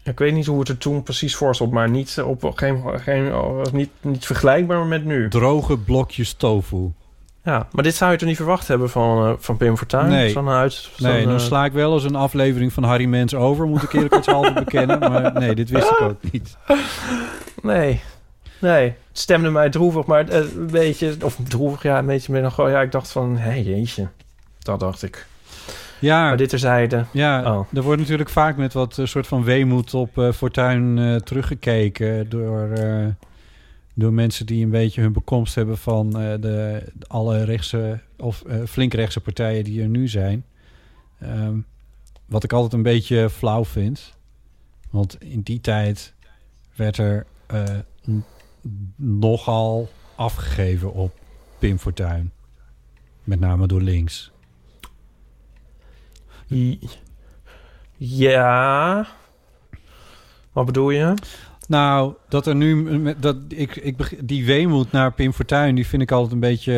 [0.03, 3.33] Ik weet niet hoe het er toen precies voor stond, maar niet, op, geen, geen,
[3.73, 5.29] niet, niet vergelijkbaar met nu.
[5.29, 6.93] Droge blokjes tofu.
[7.45, 10.09] Ja, maar dit zou je toch niet verwacht hebben van, uh, van Pim Fortuyn?
[10.09, 13.67] Nee, uit, nee dan uh, sla ik wel eens een aflevering van Harry Mens over,
[13.67, 14.99] moet ik eerlijkheidshalve bekennen.
[14.99, 16.57] Maar nee, dit wist ik ook niet.
[17.63, 18.01] Nee,
[18.59, 18.85] nee.
[18.85, 22.53] Het stemde mij droevig, maar uh, een beetje, of droevig, ja, een beetje meer dan
[22.53, 24.09] gewoon, ja, ik dacht van, hé, hey, jeetje.
[24.59, 25.27] Dat dacht ik.
[25.99, 27.05] Ja, maar dit terzijde.
[27.11, 27.67] Ja, oh.
[27.75, 32.69] er wordt natuurlijk vaak met wat uh, soort van weemoed op Fortuyn uh, teruggekeken door,
[33.95, 39.21] door mensen die een beetje hun bekomst hebben van de, alle rechtse of flink rechtse
[39.21, 40.45] partijen die er nu zijn.
[41.23, 41.67] Um,
[42.27, 44.15] wat ik altijd een beetje flauw vind.
[44.91, 46.15] Want in die tijd
[46.75, 47.27] werd er
[48.97, 51.19] nogal afgegeven op
[51.59, 52.33] Pim Fortuyn.
[53.25, 54.31] Met name door links.
[57.97, 59.07] Ja.
[60.53, 61.15] Wat bedoel je?
[61.73, 63.15] Nou, dat er nu...
[63.19, 65.75] Dat ik, ik, die weemoed naar Pim Fortuyn...
[65.75, 66.73] die vind ik altijd een beetje...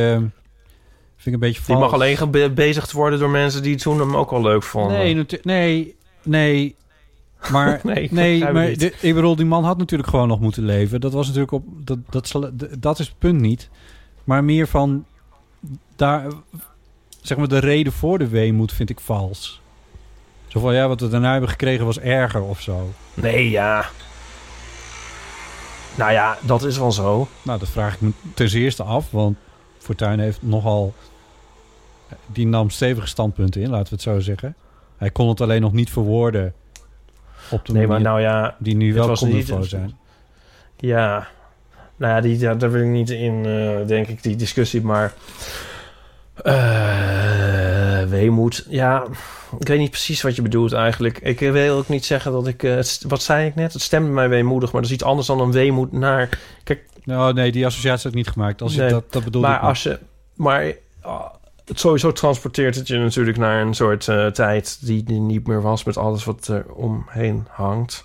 [1.17, 3.63] Vind ik een beetje Die mag alleen gebezigd worden door mensen...
[3.63, 4.97] die toen hem ook al leuk vonden.
[4.97, 6.77] Nee, nee, nee.
[7.51, 11.01] Maar, nee, nee maar de, ik bedoel, die man had natuurlijk gewoon nog moeten leven.
[11.01, 11.65] Dat was natuurlijk op...
[11.77, 13.69] Dat, dat, dat is het punt niet.
[14.25, 15.05] Maar meer van...
[15.97, 16.27] Daar,
[17.23, 19.61] zeg maar, de reden voor de weemoed vind ik vals.
[20.47, 22.93] Zo van, ja, wat we daarna hebben gekregen was erger of zo.
[23.15, 23.91] Nee, ja.
[25.95, 27.29] Nou ja, dat is wel zo.
[27.43, 29.37] Nou, dat vraag ik me ten eerste af, want
[29.79, 30.95] Fortuyn heeft nogal...
[32.27, 34.55] Die nam stevige standpunten in, laten we het zo zeggen.
[34.97, 36.55] Hij kon het alleen nog niet verwoorden
[37.51, 39.97] op de nee, maar nou ja, die nu wel conform zijn.
[40.77, 41.29] Ja,
[41.97, 45.13] nou ja, die, daar wil ik niet in, uh, denk ik, die discussie, maar...
[46.43, 49.05] Uh, weemoed, ja,
[49.59, 51.19] ik weet niet precies wat je bedoelt eigenlijk.
[51.19, 52.63] Ik wil ook niet zeggen dat ik...
[52.63, 53.73] Uh, wat zei ik net?
[53.73, 56.39] Het stemde mij weemoedig, maar dat is iets anders dan een weemoed naar...
[56.65, 58.63] Kijk, nou, nee, die associatie heb ik niet gemaakt.
[58.63, 59.99] Als nee, je dat, dat bedoel maar als je...
[60.35, 60.73] Maar uh,
[61.65, 64.87] het sowieso transporteert het je natuurlijk naar een soort uh, tijd...
[64.87, 68.05] Die, die niet meer was met alles wat er omheen hangt.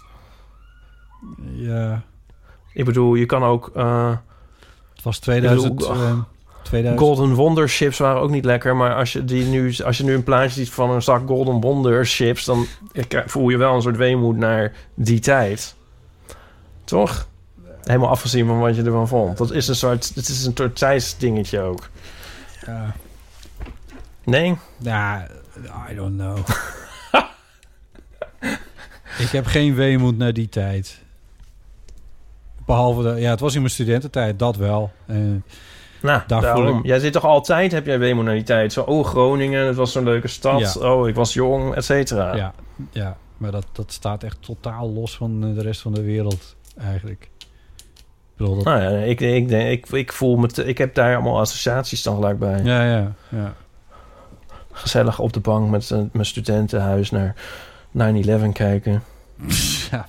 [1.52, 2.04] Ja.
[2.74, 3.72] Ik bedoel, je kan ook...
[4.94, 5.76] het was 2000...
[5.76, 6.26] Bedoel,
[6.70, 7.00] 2000.
[7.00, 8.76] Golden Wonder chips waren ook niet lekker.
[8.76, 11.60] Maar als je, die nu, als je nu een plaatje ziet van een zak Golden
[11.62, 12.46] Wonder chips...
[12.46, 12.66] dan
[13.26, 15.76] voel je wel een soort weemoed naar die tijd.
[16.84, 17.28] Toch?
[17.84, 19.38] Helemaal afgezien van wat je ervan vond.
[19.38, 21.90] Dat is een soort, het is een soort tijdsdingetje ook.
[22.66, 22.96] Ja.
[24.24, 24.58] Nee?
[24.78, 25.28] Ja,
[25.92, 26.38] I don't know.
[29.26, 31.00] ik heb geen weemoed naar die tijd.
[32.66, 34.92] Behalve, de, ja, het was in mijn studententijd, dat wel.
[35.08, 35.36] Uh,
[36.02, 36.80] nou, daarom.
[36.84, 38.74] Jij zit toch altijd, heb jij tijd?
[38.74, 40.74] Zo, oh, Groningen, het was zo'n leuke stad.
[40.74, 40.92] Ja.
[40.92, 42.36] Oh, ik was jong, et cetera.
[42.36, 42.54] Ja,
[42.92, 47.30] ja maar dat, dat staat echt totaal los van de rest van de wereld, eigenlijk.
[47.40, 48.64] Ik bedoel, dat...
[48.64, 50.48] Nou ja, ik, ik, ik, ik voel me...
[50.48, 52.64] Te, ik heb daar allemaal associaties dan gelijk bij.
[52.64, 53.54] Ja, ja, ja.
[54.72, 57.36] Gezellig op de bank met uh, mijn studentenhuis naar
[57.98, 58.00] 9-11
[58.54, 59.04] kijken.
[59.92, 60.06] Ja,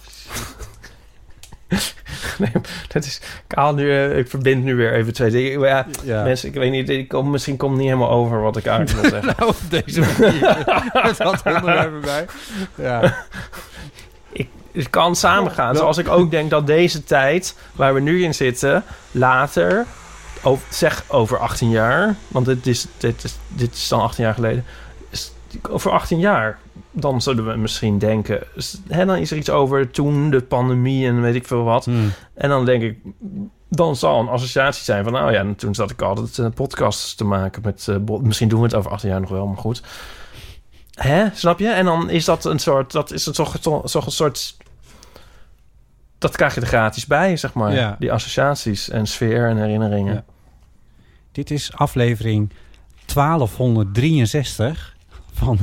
[2.38, 2.50] nee,
[2.88, 3.20] dat is.
[3.48, 5.60] Ik haal nu, uh, ik verbind nu weer even twee dingen.
[5.60, 6.22] Ja, ja.
[6.22, 9.10] mensen, ik weet niet, ik kom, misschien komt niet helemaal over wat ik uit wil
[9.10, 9.34] zeggen.
[9.38, 10.56] nou, op deze manier.
[11.02, 12.26] Met dat onderwerp erbij.
[12.74, 13.16] Ja.
[14.32, 15.76] Ik, het kan samengaan.
[15.76, 19.86] Zoals ik ook denk dat deze tijd, waar we nu in zitten, later,
[20.42, 24.34] over, zeg over 18 jaar, want dit is, dit is, dit is dan 18 jaar
[24.34, 24.64] geleden,
[25.10, 25.32] is,
[25.70, 26.58] over 18 jaar
[26.90, 28.42] dan zullen we misschien denken...
[28.88, 31.84] Hè, dan is er iets over toen, de pandemie en weet ik veel wat.
[31.84, 32.12] Hmm.
[32.34, 32.98] En dan denk ik,
[33.68, 35.12] dan zal een associatie zijn van...
[35.12, 37.88] nou ja, en toen zat ik altijd uh, podcasts te maken met...
[37.88, 39.82] eh, misschien doen we het over 18 jaar nog wel, maar goed.
[40.94, 41.68] Hè, snap je?
[41.68, 42.92] En dan is dat een soort...
[42.92, 44.56] dat is een toch een soort...
[46.18, 47.72] dat krijg je er gratis bij, zeg maar.
[47.72, 47.96] Ja.
[47.98, 50.14] Die associaties en sfeer en herinneringen.
[50.14, 50.24] Ja.
[51.32, 52.52] Dit is aflevering
[53.14, 54.96] 1263
[55.32, 55.58] van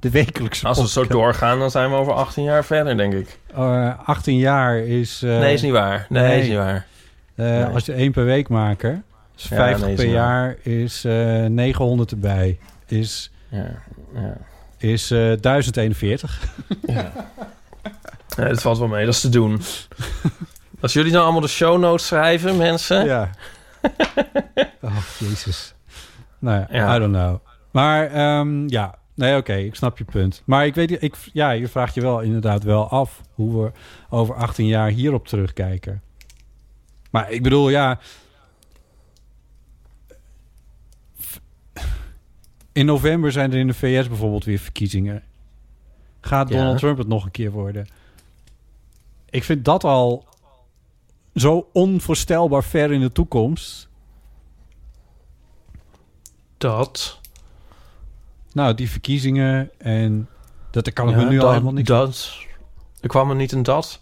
[0.00, 3.38] de wekelijkse Als we zo doorgaan, dan zijn we over 18 jaar verder, denk ik.
[3.54, 5.22] Eh, 18 jaar is...
[5.22, 6.06] eh, nee, is niet waar.
[6.08, 6.40] Nee, nee.
[6.40, 6.86] is niet waar.
[7.34, 7.64] eh, nee.
[7.64, 9.04] Als je één per week maken,
[9.36, 12.58] is Ja, 50 nee, is per jaar, is eh 900 erbij.
[12.86, 13.70] Is, Ja,
[14.14, 14.36] ja.
[14.78, 16.48] is eh 1041.
[16.86, 17.12] Ja.
[18.36, 19.60] het valt wel mee, dat is te doen.
[20.80, 23.04] Als jullie nou allemaal de show notes schrijven, mensen...
[23.04, 23.30] Ja.
[24.80, 25.74] oh, jezus.
[26.38, 26.96] Nou ja, Ja.
[26.96, 27.38] I don't know.
[27.70, 30.42] Maar ehm, ja, nee, oké, ik snap je punt.
[30.44, 33.72] Maar ik weet, ik, ja, je vraagt je wel inderdaad wel af hoe we
[34.10, 36.02] over 18 jaar hierop terugkijken.
[37.10, 37.98] Maar ik bedoel, ja.
[42.72, 45.22] In november zijn er in de VS bijvoorbeeld weer verkiezingen.
[46.20, 46.56] Gaat Ja.
[46.56, 47.86] Donald Trump het nog een keer worden?
[49.30, 50.26] Ik vind dat al
[51.34, 53.88] zo onvoorstelbaar ver in de toekomst.
[56.58, 57.20] Dat...
[58.58, 60.28] Nou, die verkiezingen en
[60.70, 61.86] dat kan ik ja, me nu al helemaal niet.
[61.86, 62.36] Dat...
[63.00, 64.00] Er kwam er niet een dat.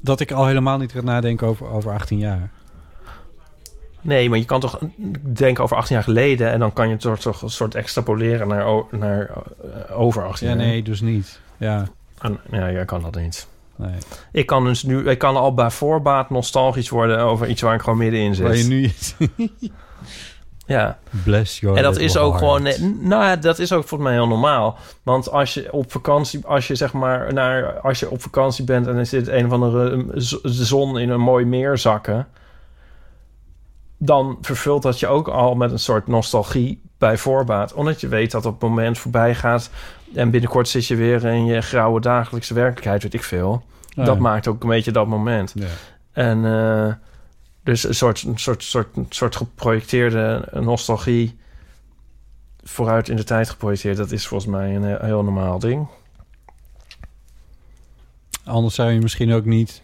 [0.00, 2.50] Dat ik al helemaal niet ga nadenken over, over 18 jaar.
[4.00, 4.78] Nee, maar je kan toch
[5.22, 6.50] denken over 18 jaar geleden...
[6.50, 10.54] en dan kan je toch, toch een soort extrapoleren naar, naar eh, over 18 Ja,
[10.54, 10.66] jaar.
[10.66, 11.40] nee, dus niet.
[11.56, 13.48] Ja, En- ja, jij kan dat niet.
[13.76, 13.98] nee.
[14.32, 15.08] Ik kan dus nu...
[15.10, 17.18] Ik kan al bij voorbaat nostalgisch worden...
[17.18, 18.46] over iets waar ik gewoon middenin zit.
[18.46, 18.90] Waar je nu
[20.68, 20.98] Ja.
[21.24, 22.44] Bless your En dat is ook heart.
[22.44, 24.78] gewoon, eh, nou dat is ook volgens mij heel normaal.
[25.02, 28.86] Want als je op vakantie, als je zeg maar naar, als je op vakantie bent
[28.86, 32.26] en er zit een of andere eh, zon in een mooi meer zakken,
[33.98, 38.30] dan vervult dat je ook al met een soort nostalgie bij voorbaat, omdat je weet
[38.30, 39.70] dat het moment voorbij gaat
[40.14, 43.62] en binnenkort zit je weer in je grauwe dagelijkse werkelijkheid, weet ik veel.
[43.94, 45.52] Dat maakt ook een beetje dat moment.
[45.54, 45.66] Ja.
[46.12, 46.92] En eh,
[47.68, 51.36] dus een soort, een soort, soort, een soort geprojecteerde nostalgie
[52.62, 53.96] vooruit in de tijd geprojecteerd.
[53.96, 55.88] Dat is volgens mij een heel, heel normaal ding.
[58.44, 59.82] Anders zou je misschien ook niet...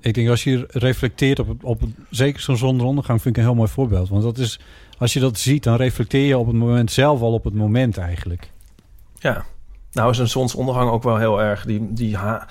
[0.00, 3.48] Ik denk als je reflecteert op, het, op het, zeker zo'n zonsondergang vind ik een
[3.48, 4.08] heel mooi voorbeeld.
[4.08, 4.60] Want dat is,
[4.98, 7.98] als je dat ziet, dan reflecteer je op het moment zelf al op het moment
[7.98, 8.50] eigenlijk.
[9.18, 9.44] Ja.
[9.92, 11.64] Nou is een zonsondergang ook wel heel erg.
[11.64, 12.48] Die, die ha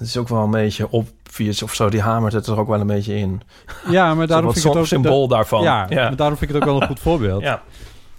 [0.00, 0.92] het is ook wel een beetje
[1.30, 1.88] obvious of zo.
[1.88, 3.42] Die hamert het er ook wel een beetje in.
[3.88, 4.86] Ja, maar daarom vind ik het ook...
[4.86, 5.62] symbool daarvan.
[5.62, 6.02] Ja, ja.
[6.02, 7.42] maar daarom vind ik het ook wel een goed voorbeeld.
[7.50, 7.62] Ja.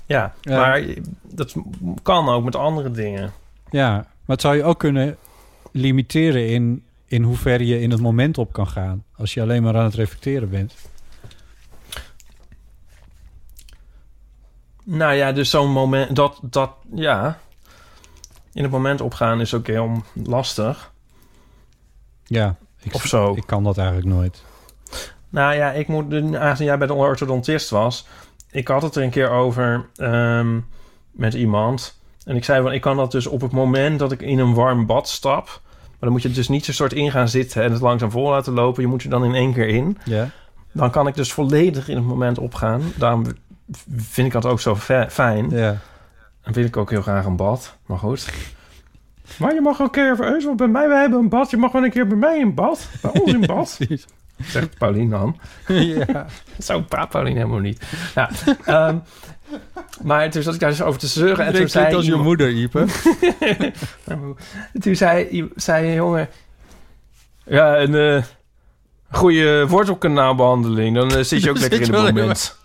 [0.06, 0.58] Ja, Ja.
[0.60, 0.84] maar
[1.22, 1.56] dat
[2.04, 3.34] kan ook met andere dingen.
[3.70, 4.06] Ja, maar
[4.36, 5.18] het zou je ook kunnen
[5.72, 9.04] limiteren in, in hoever je in het moment op kan gaan.
[9.18, 10.74] Als je alleen maar aan het reflecteren bent.
[14.84, 17.40] Nou ja, dus zo'n moment, dat, dat, ja.
[18.54, 20.92] In het moment opgaan is ook heel lastig.
[22.24, 23.34] Ja, ik, Of zo.
[23.36, 24.44] ik kan dat eigenlijk nooit.
[25.30, 28.08] Nou ja, ik moet, aangezien jij bij de orthodontist was,
[28.52, 30.60] ik had het er een keer over ehm,
[31.12, 32.00] met iemand.
[32.26, 34.54] En ik zei van, ik kan dat dus op het moment dat ik in een
[34.54, 35.46] warm bad stap.
[35.46, 38.30] Maar dan moet je dus niet zo soort in gaan zitten en het langzaam vol
[38.30, 38.82] laten lopen.
[38.82, 39.98] Je moet er dan in één keer in.
[40.04, 40.30] Ja.
[40.72, 42.82] Dan kan ik dus volledig in het moment opgaan.
[42.96, 43.26] Daarom
[43.96, 44.76] vind ik dat ook zo
[45.10, 45.50] fijn.
[45.50, 45.78] Ja.
[46.42, 47.78] En wil ik ook heel graag een bad.
[47.86, 48.34] Maar goed.
[49.40, 51.50] Maar je mag ook een keer even Eusel, bij mij, we hebben een bad.
[51.50, 52.88] Je mag wel een keer bij mij in bad.
[53.02, 53.80] Bij ons in bad.
[54.46, 55.40] Zegt Paulien dan.
[55.68, 56.26] ja.
[56.60, 57.82] Zo praat Paulien helemaal niet.
[58.16, 58.30] Ja,
[58.66, 58.98] ehm,
[60.04, 61.46] maar toen zat ik daar dus over te zeuren.
[61.46, 62.86] En toen zei als je iemand- moeder, Ipe.
[64.82, 66.30] toen zei, zei een jongen...
[67.46, 68.24] Ja, een eh,
[69.12, 70.96] goede wortelkanaalbehandeling.
[70.96, 72.58] Dan eh, zit je ook lekker in het wel moment.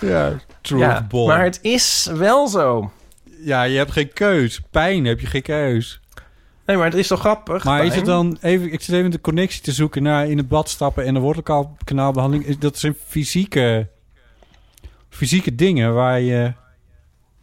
[0.00, 0.32] ja,
[0.68, 2.92] Ja, maar het is wel zo.
[3.40, 4.60] Ja, je hebt geen keus.
[4.70, 6.00] Pijn heb je geen keus.
[6.66, 7.64] Nee, maar het is toch grappig?
[7.64, 8.72] Maar is het dan even...
[8.72, 12.58] Ik zit even de connectie te zoeken naar in het bad stappen en de wortelkanaalbehandeling.
[12.58, 13.88] Dat zijn fysieke,
[15.08, 16.52] fysieke dingen waar je...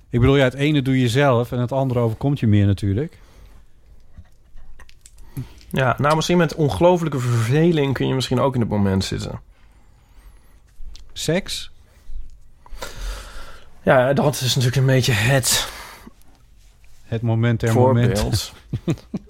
[0.10, 3.18] Ik bedoel, ja, het ene doe je zelf en het andere overkomt je meer natuurlijk.
[5.70, 9.42] Ja, nou misschien met ongelofelijke verveling kun je misschien ook in het moment zitten.
[11.14, 11.72] Seks?
[13.86, 15.70] Ja, dat is natuurlijk een beetje het
[17.04, 18.20] Het moment momenten.
[18.24, 18.54] voorbeeld.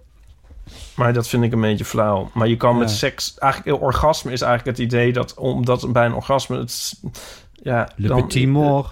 [0.95, 2.29] maar dat vind ik een beetje flauw.
[2.33, 3.37] Maar je kan met seks...
[3.37, 5.33] Eigenlijk, orgasme is eigenlijk het idee dat...
[5.33, 6.57] Omdat bij een orgasme...
[6.57, 6.93] Het,
[7.53, 8.87] ja, Le dan- petit mort.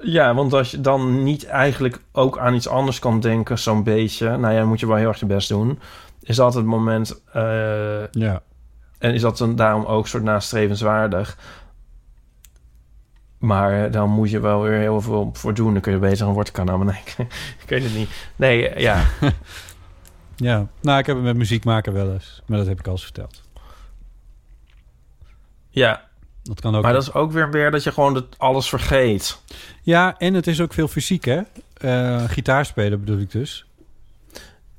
[0.00, 4.36] Ja, want als je dan niet eigenlijk ook aan iets anders kan denken, zo'n beetje.
[4.36, 5.78] Nou ja, moet je wel heel erg je best doen.
[6.20, 7.20] Is dat het moment.
[7.32, 8.42] eh, Ja.
[8.98, 11.38] En is dat dan daarom ook soort nastrevenswaardig?
[13.38, 15.72] Maar eh, dan moet je wel weer heel veel voor doen.
[15.72, 16.78] Dan kun je beter een woordkanaal.
[16.78, 17.02] Nee,
[17.62, 18.10] ik weet het niet.
[18.36, 19.04] Nee, eh, ja.
[20.36, 22.42] Ja, nou, ik heb het met muziek maken wel eens.
[22.46, 23.42] Maar dat heb ik al eens verteld.
[25.70, 26.06] ja.
[26.42, 26.82] Dat kan ook.
[26.82, 29.42] Maar dat is ook weer, weer dat je gewoon het alles vergeet.
[29.82, 31.40] Ja, en het is ook veel fysiek, hè?
[31.74, 33.66] Eh gitaar spelen bedoel ik dus.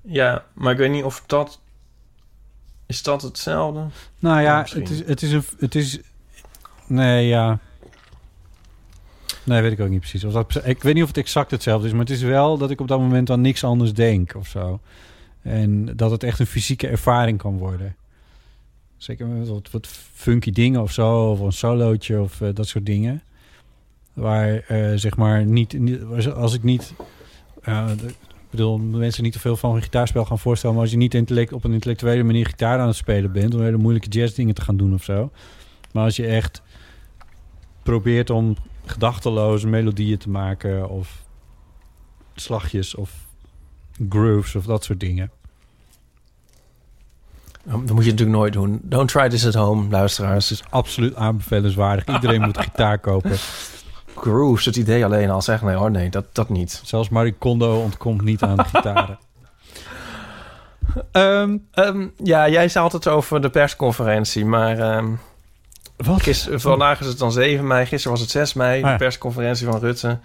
[0.01, 1.59] Ja, maar ik weet niet of dat...
[2.85, 3.85] Is dat hetzelfde?
[4.19, 4.81] Nou ja, misschien.
[4.81, 5.43] het is, het is een...
[5.59, 5.99] Het is,
[6.87, 7.59] nee, ja.
[9.43, 10.23] Nee, weet ik ook niet precies.
[10.23, 12.69] Of dat, ik weet niet of het exact hetzelfde is, maar het is wel dat
[12.69, 14.79] ik op dat moment aan niks anders denk of zo.
[15.41, 17.95] En dat het echt een fysieke ervaring kan worden.
[18.97, 22.85] Zeker met wat, wat funky dingen of zo, of een solootje of eh, dat soort
[22.85, 23.21] dingen.
[24.13, 25.77] Waar eh, zeg maar niet,
[26.35, 26.93] als ik niet.
[27.61, 27.89] eh,
[28.51, 30.75] ik bedoel, mensen niet te veel van een gitaarspel gaan voorstellen.
[30.75, 33.53] Maar als je niet intellect, op een intellectuele manier gitaar aan het spelen bent.
[33.55, 35.31] om hele moeilijke jazzdingen te gaan doen of zo.
[35.91, 36.61] Maar als je echt
[37.83, 38.55] probeert om
[38.89, 40.89] gedachteloze melodieën te maken.
[40.89, 41.23] of
[42.35, 43.11] slagjes of
[44.09, 45.31] grooves of dat soort dingen.
[47.63, 48.79] Dat moet je natuurlijk nooit doen.
[48.83, 50.47] Don't try this at home, luisteraars.
[50.47, 52.05] Dus Absoluut aanbevelenswaardig.
[52.05, 53.37] Iedereen moet gitaar kopen.
[54.15, 55.67] grooves, het idee alleen al zeggen.
[55.67, 56.81] Nee hoor, nee, dat, dat niet.
[56.83, 59.19] Zelfs Marie Kondo ontkomt niet aan de gitaren.
[61.11, 64.79] Ehm, Ehm, ja, jij zei altijd over de persconferentie, maar...
[64.79, 65.13] ehm
[66.05, 66.47] wat?
[66.51, 68.91] Vandaag is het dan 7 mei, gisteren was het 6 mei, Ah, ja.
[68.91, 70.19] de persconferentie van Rutte.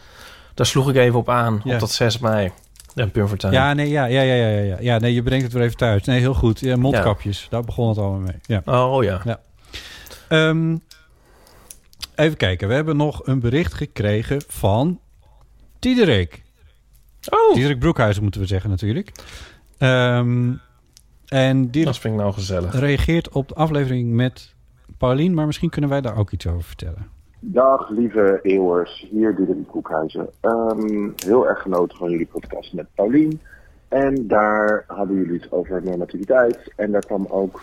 [0.55, 1.74] Daar sloeg ik even op aan, Ja.
[1.74, 2.52] op dat 6 mei.
[2.94, 3.52] En Purmertuin.
[3.52, 4.76] Ja, nee, ja, ja, ja, ja, ja, ja.
[4.80, 6.05] Ja, nee, je brengt het weer even thuis.
[6.05, 6.60] Nee, heel goed.
[6.60, 8.38] Ja, mondkapjes, daar begon het allemaal mee.
[8.42, 8.62] Ja.
[8.64, 9.22] Oh ja.
[10.28, 10.76] Ehm,
[12.14, 15.01] even kijken, we hebben nog een bericht gekregen van
[15.78, 16.42] Diederik.
[17.28, 19.12] Oh, Diederik Broekhuizen moeten we zeggen natuurlijk.
[19.78, 20.52] Ehm,
[21.28, 22.74] en Diederik dat vind ik nou gezellig.
[22.78, 24.53] reageert op de aflevering met
[24.98, 27.06] Paulien, maar misschien kunnen wij daar ook iets over vertellen.
[27.40, 30.28] Dag lieve eeuwers, hier Diederik Koekhuizen.
[30.40, 33.40] Ehm heel erg genoten van jullie podcast met Paulien.
[33.88, 36.72] En daar hadden jullie het over normativiteit.
[36.76, 37.62] En daar kwam ook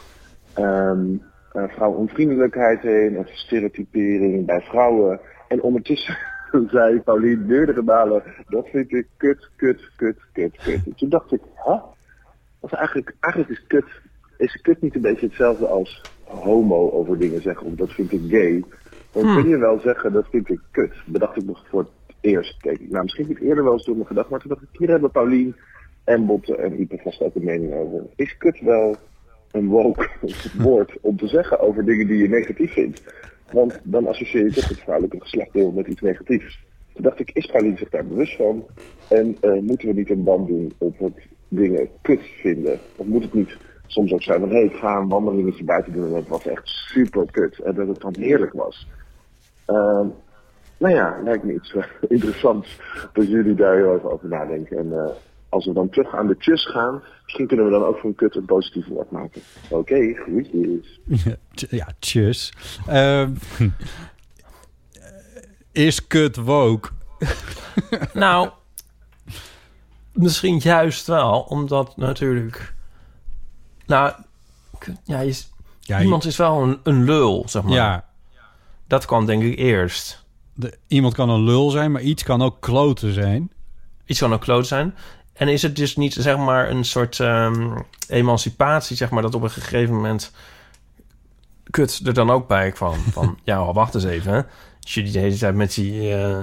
[0.54, 1.16] ehm
[1.52, 5.20] eh, vrouwonvriendelijkheid heen en stereotypering bij vrouwen.
[5.48, 6.18] En ondertussen
[6.72, 10.86] zei Paulien meerdere malen, dat vind ik kut, kut, kut, kut, kut.
[10.86, 11.76] En toen dacht ik, hè?
[12.62, 13.86] Is eigenlijk, eigenlijk is kut,
[14.38, 16.02] is kut niet een beetje hetzelfde als
[16.32, 18.64] homo over dingen zeggen, of dat vind ik gay.
[19.12, 20.94] Dan kun je wel zeggen, dat vind ik kut.
[21.06, 21.90] Bedacht ik nog voor het
[22.22, 22.58] eerst.
[22.58, 22.90] Keek ik.
[22.90, 24.90] Nou, misschien heb ik eerder wel eens door me gedacht, maar toen dacht ik, hier
[24.90, 25.56] hebben Paulien
[26.04, 28.04] en Botte en Ipe vast ook een mening over.
[28.16, 28.96] Is kut wel
[29.52, 30.10] een woke
[30.58, 33.02] woord om te zeggen over dingen die je negatief vindt?
[33.52, 36.64] Want dan associeer je toch het vrouwelijke geslachtdeel met iets negatiefs.
[36.94, 38.66] Toen dacht ik, is Paulien zich daar bewust van?
[39.10, 42.80] En eh, moeten we niet een band doen op het dingen kut vinden?
[42.96, 43.58] Of moet het niet
[43.92, 46.46] soms ook zijn van, hé, hey, ik ga een wandelingetje buiten doen en dat was
[46.48, 47.60] echt super kut.
[47.60, 48.88] En dat het dan heerlijk was.
[49.66, 50.06] Ehm,
[50.78, 52.80] nou ja, lijkt me iets eh, interessants
[53.14, 54.78] dat jullie daar heel even over nadenken.
[54.78, 55.10] En eh,
[55.50, 58.36] als we dan terug aan de tjus gaan, misschien kunnen we dan ook van kut
[58.36, 59.42] een positief woord maken.
[59.70, 61.00] Oké, groetjes.
[61.06, 62.54] Ja, tj- ja tjus.
[62.88, 63.32] Ehm,
[65.72, 66.90] is kut woke?
[68.14, 68.50] Nou,
[70.14, 72.74] misschien juist wel, omdat natuurlijk...
[73.92, 74.14] Nou,
[75.04, 75.42] ja, je,
[75.80, 77.74] je- iemand is wel een, een lul, zeg maar.
[77.74, 78.06] Ja,
[78.88, 80.24] Dat kwam denk ik eerst.
[80.54, 83.52] de, iemand kan een lul zijn, maar iets kan ook kloten zijn.
[84.06, 84.96] Iets kan ook kloot zijn.
[85.34, 87.78] En is het dus niet, zeg maar, een soort ehm,
[88.08, 90.32] emancipatie, zeg maar, dat op een gegeven moment
[91.70, 92.96] kut er dan ook bij kwam.
[93.00, 94.48] Van, ja, wacht eens even.
[94.82, 96.40] Als jullie de hele tijd met die, eh,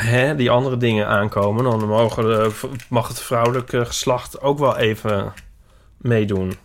[0.00, 2.50] hè, die andere dingen aankomen, dan mogen de,
[2.88, 5.32] mag het vrouwelijke geslacht ook wel even
[5.96, 6.52] meedoen.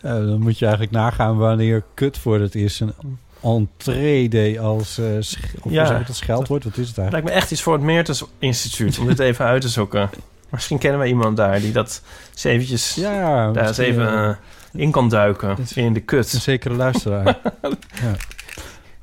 [0.00, 2.94] Eh, dan moet je eigenlijk nagaan wanneer kut voor het is een
[3.42, 5.16] entree als uh,
[5.60, 6.02] of Ja.
[6.06, 6.64] dat scheldwoord.
[6.64, 7.12] Wat is het eigenlijk?
[7.12, 10.10] Lijkt me echt iets voor het Meertens Instituut om dit even uit te zoeken.
[10.50, 12.02] Misschien kennen we iemand daar die dat
[12.32, 14.36] eens eventjes Ja, daar eens even eh, eh,
[14.72, 15.56] in kan duiken.
[15.74, 16.28] In de een kut.
[16.28, 17.24] zekere luisteraar.
[18.02, 18.14] ja.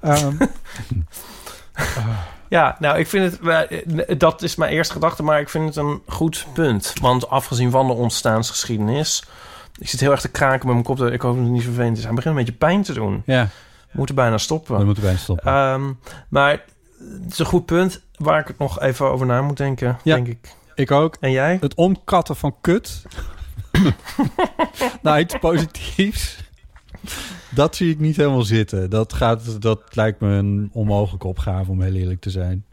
[0.01, 0.35] Ehm,
[2.49, 3.39] Ja, nou, ik vind het...
[4.07, 6.93] eh, Dat is mijn eerste gedachte, maar ik vind het een goed punt.
[7.01, 9.23] Want afgezien van de ontstaansgeschiedenis...
[9.79, 10.99] Ik zit heel erg te kraken met mijn kop.
[11.11, 12.03] Ik hoop dat het niet vervelend is.
[12.03, 13.23] Hij begint een beetje pijn te doen.
[13.25, 13.43] ja,
[13.85, 14.77] We moeten bijna stoppen.
[14.77, 15.45] we moeten bijna stoppen.
[15.53, 15.91] Ehm,
[16.29, 16.51] maar
[17.21, 20.15] het is een goed punt waar ik nog even over na moet denken, Ja.
[20.15, 20.55] denk ik.
[20.75, 21.15] ik ook.
[21.19, 21.57] En jij?
[21.61, 23.01] Het omkatten van kut.
[25.01, 26.37] nou, iets positiefs.
[27.55, 28.89] Dat zie ik niet helemaal zitten.
[28.89, 32.65] Dat, gaat, dat lijkt me een onmogelijke opgave, om heel eerlijk te zijn.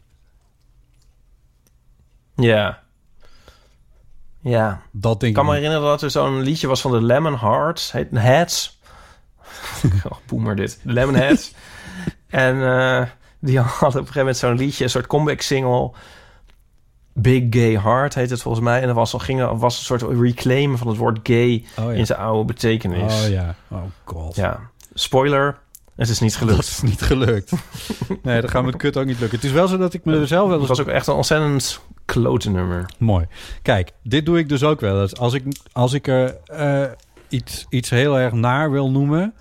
[2.35, 2.83] Ja.
[4.41, 4.81] Ja.
[4.91, 7.91] Dat denk Ik kan me herinneren dat er zo'n liedje was van de Lemon Hearts.
[7.91, 8.79] Heet Heads.
[10.09, 10.79] oh, boemer dit.
[10.83, 11.53] De Lemon Heads.
[12.27, 13.05] en eh,
[13.39, 15.91] die hadden op een gegeven moment zo'n liedje, een soort comeback single.
[17.21, 18.81] Big Gay Heart heet het volgens mij.
[18.81, 21.91] En er was, al, ging, was een soort reclaim van het woord gay Oh, ja.
[21.91, 23.23] in zijn oude betekenis.
[23.23, 23.55] Oh ja.
[23.67, 24.35] Oh god.
[24.35, 24.59] Ja.
[24.93, 25.57] Spoiler,
[25.95, 26.55] het is niet gelukt.
[26.55, 27.51] Dat is niet gelukt.
[28.23, 29.37] nee, dat gaat met kut ook niet lukken.
[29.37, 31.13] Het is wel zo dat ik me er zelf wel Het was ook echt een
[31.13, 32.85] ontzettend klote nummer.
[32.97, 33.27] Mooi.
[33.61, 35.15] Kijk, dit doe ik dus ook wel eens.
[35.15, 36.83] Als ik, als ik er eh,
[37.27, 39.33] iets, iets heel erg naar wil noemen...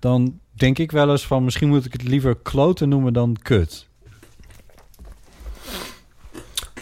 [0.00, 1.44] dan denk ik wel eens van...
[1.44, 3.88] misschien moet ik het liever kloten noemen dan kut.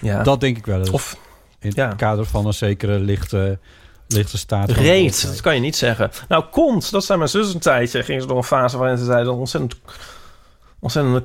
[0.03, 0.23] Ja.
[0.23, 0.91] Dat denk ik wel eens.
[0.91, 1.17] Of
[1.59, 1.89] in ja.
[1.89, 3.59] het kader van een zekere lichte,
[4.07, 4.71] lichte staat.
[4.71, 6.11] Reet, dat kan je niet zeggen.
[6.29, 8.03] Nou, kont, dat zei mijn zus een tijdje.
[8.03, 9.81] Ging ze door een fase waarin ze zei dat ontzettend...
[10.79, 11.25] Ontzettend...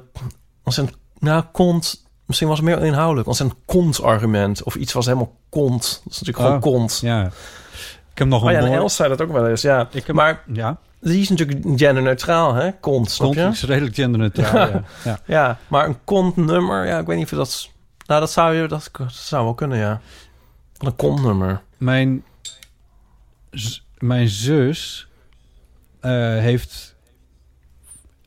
[0.64, 0.98] Ontzettend...
[1.20, 2.06] Nou, kont...
[2.26, 3.28] Misschien was het meer inhoudelijk.
[3.28, 4.64] Ontzettend kont-argument.
[4.64, 6.02] Of iets was helemaal kont.
[6.04, 7.00] Dat is natuurlijk gewoon Oh, kont.
[7.02, 7.26] Ja.
[8.12, 9.88] Ik heb nog Oh een ja, en Els zei dat ook wel eens, ja.
[9.92, 12.72] Ik heb, Maar ja, die is natuurlijk genderneutraal, hè?
[12.72, 13.48] Kont, snap kont je?
[13.52, 14.68] is redelijk genderneutraal.
[14.68, 14.84] ja.
[15.04, 15.20] Ja.
[15.26, 17.70] Ja, maar een kontnummer, ja, ik weet niet of dat...
[18.08, 20.02] Nou, dat zou, je, dat, dat zou wel kunnen, ja.
[20.78, 21.62] Een kontnummer.
[21.78, 22.24] Mijn,
[23.98, 25.08] mijn zus
[26.00, 26.96] eh, heeft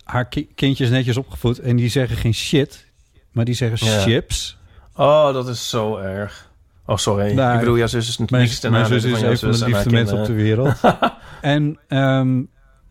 [0.05, 2.87] haar ki- kindjes netjes opgevoed en die zeggen geen shit,
[3.33, 4.01] maar die zeggen Ja.
[4.01, 4.59] chips.
[4.97, 6.49] Oh, dat is zo erg.
[6.87, 7.33] Oh, sorry.
[7.33, 9.65] Nou, ik bedoel, jouw zus is Mijn, niks ten mijn zus is een van de
[9.65, 10.81] en liefste mensen op de wereld.
[11.41, 12.43] en ehm,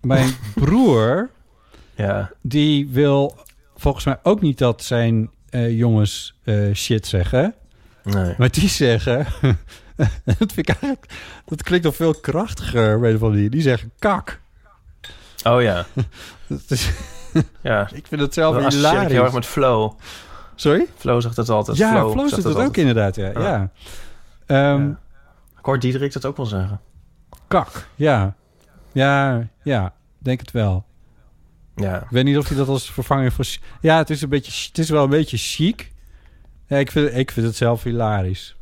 [0.01, 1.29] mijn broer,
[1.95, 2.31] Ja.
[2.41, 3.35] die wil
[3.75, 7.53] volgens mij ook niet dat zijn eh, jongens eh, shit zeggen.
[8.03, 8.33] Nee.
[8.37, 9.25] Maar die zeggen...
[10.25, 11.05] dat vind ik eigenlijk...
[11.45, 13.49] Dat klinkt nog veel krachtiger, weet je van die.
[13.49, 14.39] Die zeggen kak.
[15.43, 15.85] Oh ja.
[16.47, 16.91] Dat is-
[17.61, 17.89] Ja.
[17.93, 19.11] ik vind het zelf ik hilarisch.
[19.11, 19.91] heel erg met flow.
[20.55, 20.87] Sorry?
[20.97, 21.77] Flow zegt dat altijd.
[21.77, 23.27] Ja, Flow, Flo zegt dat ook inderdaad, ja.
[23.27, 23.39] Ja.
[23.39, 23.69] ja.
[24.45, 24.99] Ehm, Ja.
[25.59, 26.79] Ik hoor Diederik dat ook wel zeggen.
[27.47, 28.35] Kak, ja.
[28.91, 30.85] Ja, ja, denk het wel.
[31.79, 32.01] Ja.
[32.01, 33.45] Ik weet niet of hij dat als vervanger voor...
[33.81, 35.91] Ja, het is, een beetje, het is wel een beetje chic.
[36.67, 38.55] Ja, ik vind, ik vind het zelf hilarisch.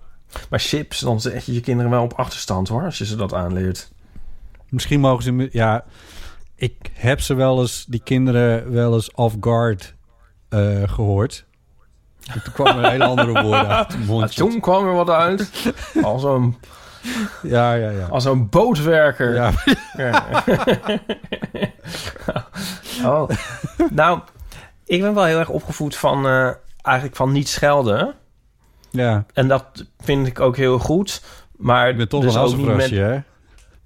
[0.49, 3.33] Maar chips, dan zet je je kinderen wel op achterstand hoor, als je ze dat
[3.33, 3.91] aanleert.
[4.69, 5.49] Misschien mogen ze...
[5.51, 5.83] Ja,
[6.55, 9.95] ik heb ze wel eens, die kinderen, wel eens off-guard
[10.49, 11.45] eh, gehoord.
[12.33, 15.51] En toen kwamen er hele andere woorden uit toen kwam er wat uit.
[16.03, 16.55] Als een,
[17.43, 18.05] Ja, ja, ja.
[18.05, 19.33] als een bootwerker.
[19.33, 19.51] ja.
[19.97, 20.43] Ja.
[23.05, 23.29] oh.
[23.91, 24.19] Nou,
[24.85, 26.49] ik ben wel heel erg opgevoed van eh,
[26.81, 28.13] eigenlijk van niet schelden.
[28.89, 29.25] ja.
[29.33, 31.21] En dat vind ik ook heel goed.
[31.55, 33.19] Maar Ik ben toch dus een ook niet met, assenvrasje, hè?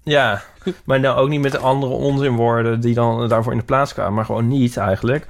[0.04, 0.42] Ja,
[0.86, 4.14] maar nou ook niet met de andere onzinwoorden die dan daarvoor in de plaats kwamen,
[4.14, 5.26] maar gewoon niet eigenlijk.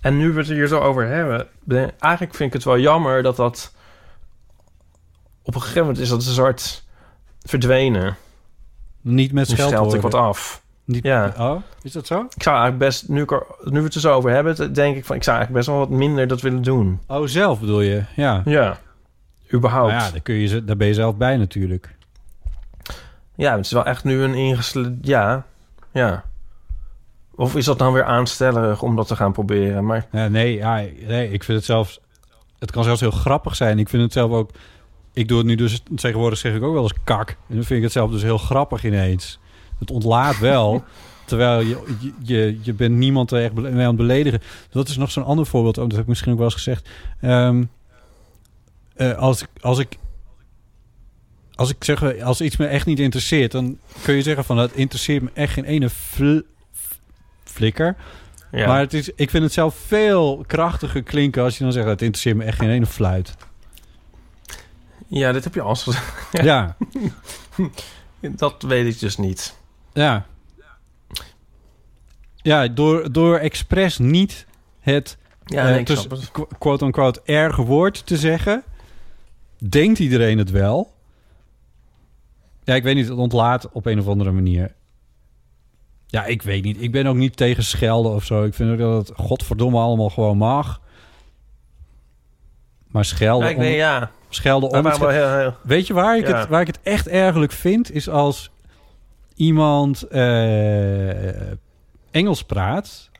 [0.00, 2.78] En nu we het er hier zo over hebben, ben- eigenlijk vind ik het wel
[2.78, 3.72] jammer dat dat
[5.42, 6.84] op een gegeven moment is dat een soort
[7.42, 8.16] verdwenen.
[9.00, 10.10] Niet met Nu scheld ik scheldwoorden.
[10.10, 10.62] wat af.
[10.84, 11.34] Niet, Ja.
[11.38, 12.20] Oh, is dat zo?
[12.34, 13.26] Ik zou eigenlijk best, nu,
[13.64, 15.88] nu we het er zo over hebben, denk ik van, ik zou eigenlijk best wel
[15.88, 17.00] wat minder dat willen doen.
[17.06, 18.02] Oh, zelf bedoel je?
[18.16, 18.42] Ja.
[18.44, 18.78] Ja,
[19.52, 19.90] überhaupt.
[19.92, 21.94] Nou ja, daar, kun je, daar ben je zelf bij natuurlijk.
[23.34, 24.96] Ja, het is wel echt nu een ingesle...
[25.00, 25.44] Ja,
[25.92, 26.24] ja.
[27.34, 29.84] Of is dat dan weer aanstellerig om dat te gaan proberen?
[29.86, 30.74] Maar Ja, nee, ja,
[31.06, 32.00] nee, ik vind het zelfs...
[32.58, 33.78] Het kan zelfs heel grappig zijn.
[33.78, 34.50] Ik vind het zelf ook...
[35.12, 35.82] Ik doe het nu dus...
[35.96, 37.28] Tegenwoordig zeg ik ook wel eens kak.
[37.28, 39.38] En dan vind ik het zelf dus heel grappig ineens.
[39.78, 40.84] Het ontlaat wel...
[41.24, 41.78] terwijl je,
[42.22, 44.40] je, je, bent niemand er echt mee aan het beledigen.
[44.70, 45.74] Dat is nog zo'n ander voorbeeld.
[45.74, 46.88] dat heb ik misschien ook wel eens gezegd.
[47.20, 47.64] Ehm,
[48.96, 49.98] eh, als, ik, als ik...
[51.54, 54.72] Als ik zeg, als iets me echt niet interesseert, dan kun je zeggen van, het
[54.72, 56.40] interesseert me echt geen ene fl-
[57.44, 57.96] flikker.
[58.52, 58.66] ja.
[58.66, 61.86] Maar het is, ik vind het zelf veel krachtiger klinken als je dan zegt...
[61.86, 63.34] het interesseert me echt geen ene fluit.
[65.06, 66.42] ja, dit heb je al gezegd.
[66.42, 66.76] Ja,
[68.36, 69.54] Dat weet ik dus niet.
[69.94, 70.26] Ja.
[72.36, 74.46] Ja, door, door expres niet
[74.80, 78.62] het Ja, qu- quote-unquote erge woord te zeggen...
[79.68, 80.92] denkt iedereen het wel.
[82.62, 84.74] Ja, ik weet niet, het ontlaat op een of andere manier.
[86.06, 86.82] Ja, ik weet niet.
[86.82, 88.44] Ik ben ook niet tegen schelden of zo.
[88.44, 90.80] Ik vind ook dat het godverdomme allemaal gewoon mag.
[92.86, 93.44] Maar schelden...
[93.46, 94.10] Ja, ik om- weet, ja.
[94.28, 95.08] Schelden om heel,
[95.38, 95.54] heel...
[95.62, 96.38] Weet je waar ik, Ja.
[96.38, 97.90] het, waar ik het echt ergerlijk vind?
[97.92, 98.50] Is als
[99.34, 101.50] iemand eh,
[102.10, 103.10] Engels praat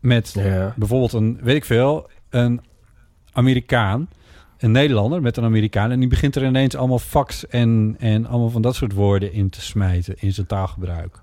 [0.00, 0.74] met Ja.
[0.76, 2.60] bijvoorbeeld een, weet ik veel, een
[3.32, 4.08] Amerikaan,
[4.58, 5.90] een Nederlander met een Amerikaan.
[5.90, 9.50] En die begint er ineens allemaal fax en, en allemaal van dat soort woorden in
[9.50, 11.22] te smijten in zijn taalgebruik.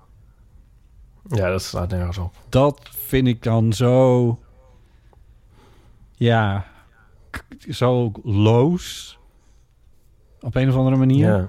[1.28, 2.34] Ja, dat slaat nergens op.
[2.48, 4.38] Dat vind ik dan zo...
[6.14, 6.66] Ja,
[7.70, 9.18] zo loos.
[10.40, 11.26] Op een of andere manier.
[11.28, 11.48] Ja.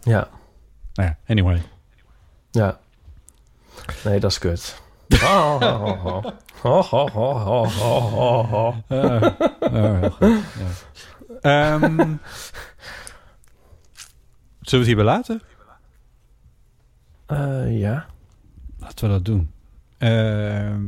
[0.00, 0.28] Ja.
[1.00, 1.62] Nou ja, anyway.
[2.50, 2.78] Ja.
[4.04, 4.82] Nee, dat is kut.
[5.22, 6.24] Oh, oh,
[6.62, 7.02] oh,
[9.70, 10.70] heel goed, ja.
[11.40, 11.96] Ehm,
[14.60, 15.42] zullen we het hierbij laten?
[17.26, 18.06] Eh, ja.
[18.78, 19.50] Laten we dat doen.
[19.98, 20.80] Ehm,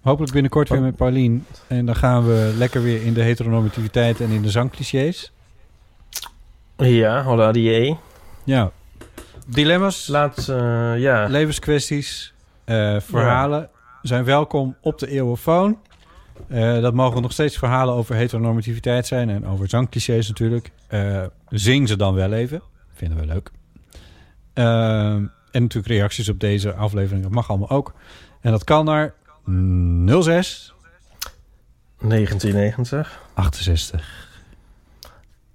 [0.00, 1.46] hopelijk binnenkort weer met Paulien.
[1.66, 5.32] En dan gaan we lekker weer in de heteronormativiteit en in de zangclichés.
[6.76, 7.98] Ja, hola die
[8.44, 8.72] Ja.
[9.46, 11.26] Dilemma's, Laat, eh, ja.
[11.26, 13.70] levenskwesties, eh, verhalen
[14.02, 15.78] zijn welkom op de eeuwenfoon.
[16.48, 20.70] Eh, dat mogen nog steeds verhalen over heteronormativiteit zijn en over zangclichés natuurlijk.
[20.86, 22.62] Eh, zing ze dan wel even.
[22.92, 23.50] Vinden we leuk.
[24.52, 27.22] Ehm, en natuurlijk reacties op deze aflevering.
[27.22, 27.94] Dat mag allemaal ook.
[28.40, 29.14] En dat kan naar
[29.44, 30.74] 06
[31.98, 33.20] 1990.
[33.34, 34.28] 68.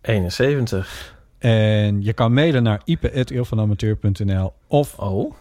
[0.01, 1.15] 71.
[1.41, 5.33] En je kan mailen naar ipe.eeuwvanamateur.nl of Oh.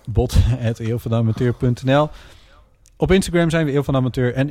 [2.96, 4.48] Op Instagram zijn we Eeuw van Amateur en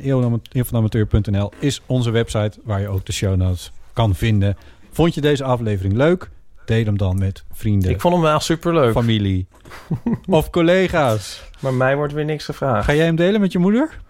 [0.52, 4.56] eeuwvanamateur.nl is onze website waar je ook de show notes kan vinden.
[4.90, 6.30] Vond je deze aflevering leuk?
[6.64, 8.92] Deel hem dan met vrienden, Ik vond hem wel superleuk.
[8.92, 9.46] familie
[10.26, 11.42] of collega's.
[11.60, 12.84] Maar mij wordt weer niks gevraagd.
[12.84, 14.00] Ga jij hem delen met je moeder?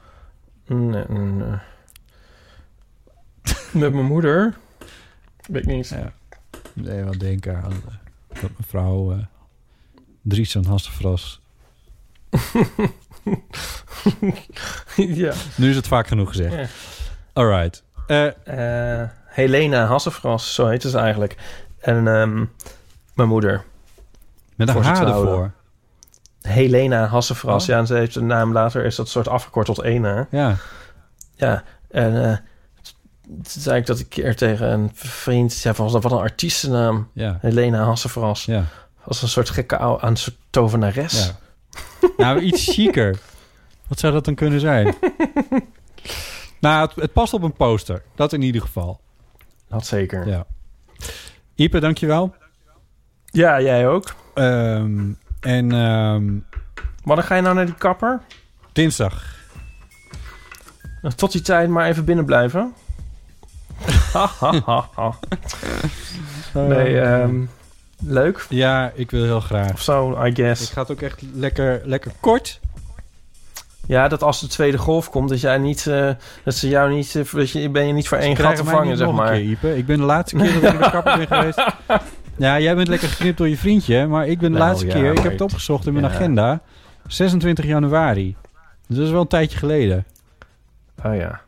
[0.66, 1.58] Nee, nee.
[3.72, 4.56] Met mijn moeder?
[5.48, 5.88] Weet ik niet.
[5.88, 6.12] Ja.
[6.82, 9.18] Nee, wat denken aan eh, dat mevrouw uh,
[10.22, 11.40] Driesen Hasselfras.
[14.96, 15.32] ja.
[15.56, 16.54] Nu is het vaak genoeg gezegd.
[16.54, 16.66] Ja.
[17.32, 17.82] Alright.
[18.06, 21.36] Eh, Helena Hassefras, zo heet ze eigenlijk.
[21.80, 22.44] En ehm,
[23.14, 23.64] mijn moeder.
[24.56, 25.52] met een haar ervoor.
[26.40, 27.62] Helena Hassefras.
[27.62, 27.68] Oh.
[27.68, 30.26] Ja, en ze heeft een naam later, is dat soort afgekort tot Ena.
[30.30, 30.56] Ja.
[31.36, 32.36] Ja, en eh,
[33.42, 37.08] zei ik dat ik keer tegen een vriend zei van, wat een artiestennaam.
[37.12, 37.38] Ja.
[37.40, 38.44] Helena Hassefras.
[38.44, 38.64] Ja.
[39.04, 41.26] Als een soort gekke oude, een soort tovenares.
[41.26, 41.38] Ja.
[42.16, 43.18] Nou, iets chiquer.
[43.86, 44.94] Wat zou dat dan kunnen zijn?
[46.60, 48.02] nou, het, het past op een poster.
[48.14, 49.00] Dat in ieder geval.
[49.68, 50.28] Dat zeker.
[50.28, 50.46] Ja.
[51.54, 52.34] Ipe, dankjewel.
[53.24, 54.14] Ja, jij ook.
[54.34, 56.28] Ehm, en ehm,
[57.04, 58.20] Wanneer ga je nou naar die kapper?
[58.72, 59.38] dinsdag.
[61.16, 62.74] Tot die tijd maar even binnen blijven.
[66.54, 67.34] Nee, ehm,
[68.02, 68.46] leuk.
[68.48, 69.72] Ja, ik wil heel graag.
[69.72, 70.70] Of zo, I Ik guess.
[70.70, 72.60] ga het ook echt lekker, lekker kort.
[73.86, 76.10] Ja, dat als de tweede golf komt, dat jij niet, eh,
[76.44, 78.96] dat ze jou niet, eh, dat je ben je niet voor één gat te vangen,
[78.96, 79.32] zeg maar.
[79.32, 79.76] keer, Ipe.
[79.76, 81.64] Ik ben de laatste keer dat ik naar de kapper ben geweest.
[82.36, 84.06] Ja, jij bent lekker geknipt door je vriendje.
[84.06, 85.10] Maar ik ben de Nou, laatste ja, keer...
[85.10, 86.10] Ik heb het het- opgezocht in mijn ja.
[86.10, 86.60] agenda.
[87.06, 88.36] 26 januari.
[88.86, 90.04] Dus dat is wel een tijdje geleden.
[91.04, 91.40] Oh ja.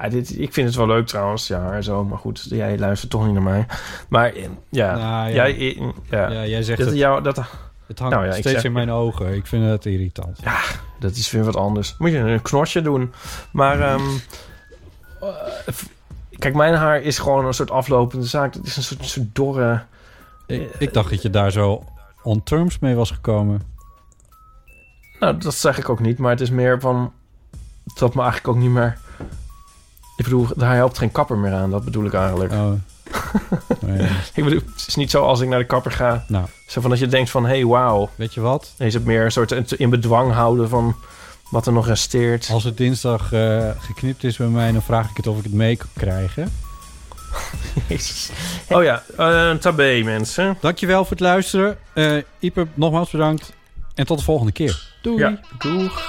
[0.00, 2.04] Ah, dit, ik vind het wel leuk trouwens, ja, en zo.
[2.04, 3.66] Maar goed, jij luistert toch niet naar mij.
[4.08, 5.48] Maar eh, ja, Nou, ja.
[5.48, 6.30] Jij, eh, ja.
[6.30, 6.96] Ja, jij zegt dat, het.
[6.96, 7.36] jou, dat,
[7.86, 9.34] Het hangt Nou ja, steeds zeg- in mijn ogen.
[9.34, 10.38] Ik vind het irritant.
[10.42, 10.60] ja,
[11.00, 11.94] dat is weer wat anders.
[11.98, 13.12] Moet je een knortje doen.
[13.52, 14.02] Maar, ehm,
[15.20, 15.28] eh,
[16.38, 18.54] kijk, mijn haar is gewoon een soort aflopende zaak.
[18.54, 19.82] Het is een soort, soort dorre...
[20.46, 21.84] Ik, ik dacht dat je daar zo
[22.22, 23.62] on terms mee was gekomen.
[25.20, 27.12] Nou, dat zeg ik ook niet, maar het is meer van...
[27.94, 28.98] Dat me eigenlijk ook niet meer...
[30.18, 31.70] Ik bedoel, daar helpt geen kapper meer aan.
[31.70, 32.52] Dat bedoel ik eigenlijk.
[32.52, 32.72] Oh.
[33.80, 34.08] Nee.
[34.34, 36.24] Ik bedoel, het is niet zo als ik naar de kapper ga...
[36.28, 38.10] Nou, Zo van dat je denkt van, hé, hey, wauw.
[38.14, 38.72] weet je wat?
[38.78, 40.96] Is het meer een soort in bedwang houden van
[41.50, 42.48] wat er nog resteert.
[42.52, 45.52] Als het dinsdag eh, geknipt is bij mij, dan vraag ik het of ik het
[45.52, 46.52] mee kan krijgen.
[47.88, 48.30] Jezus.
[48.68, 50.56] Oh ja, eh tabé mensen.
[50.60, 51.78] Dankjewel voor het luisteren.
[51.92, 53.52] Eh Ipe, nogmaals bedankt.
[53.94, 54.92] En tot de volgende keer.
[55.02, 55.18] Doei.
[55.18, 56.08] Ja, doeg.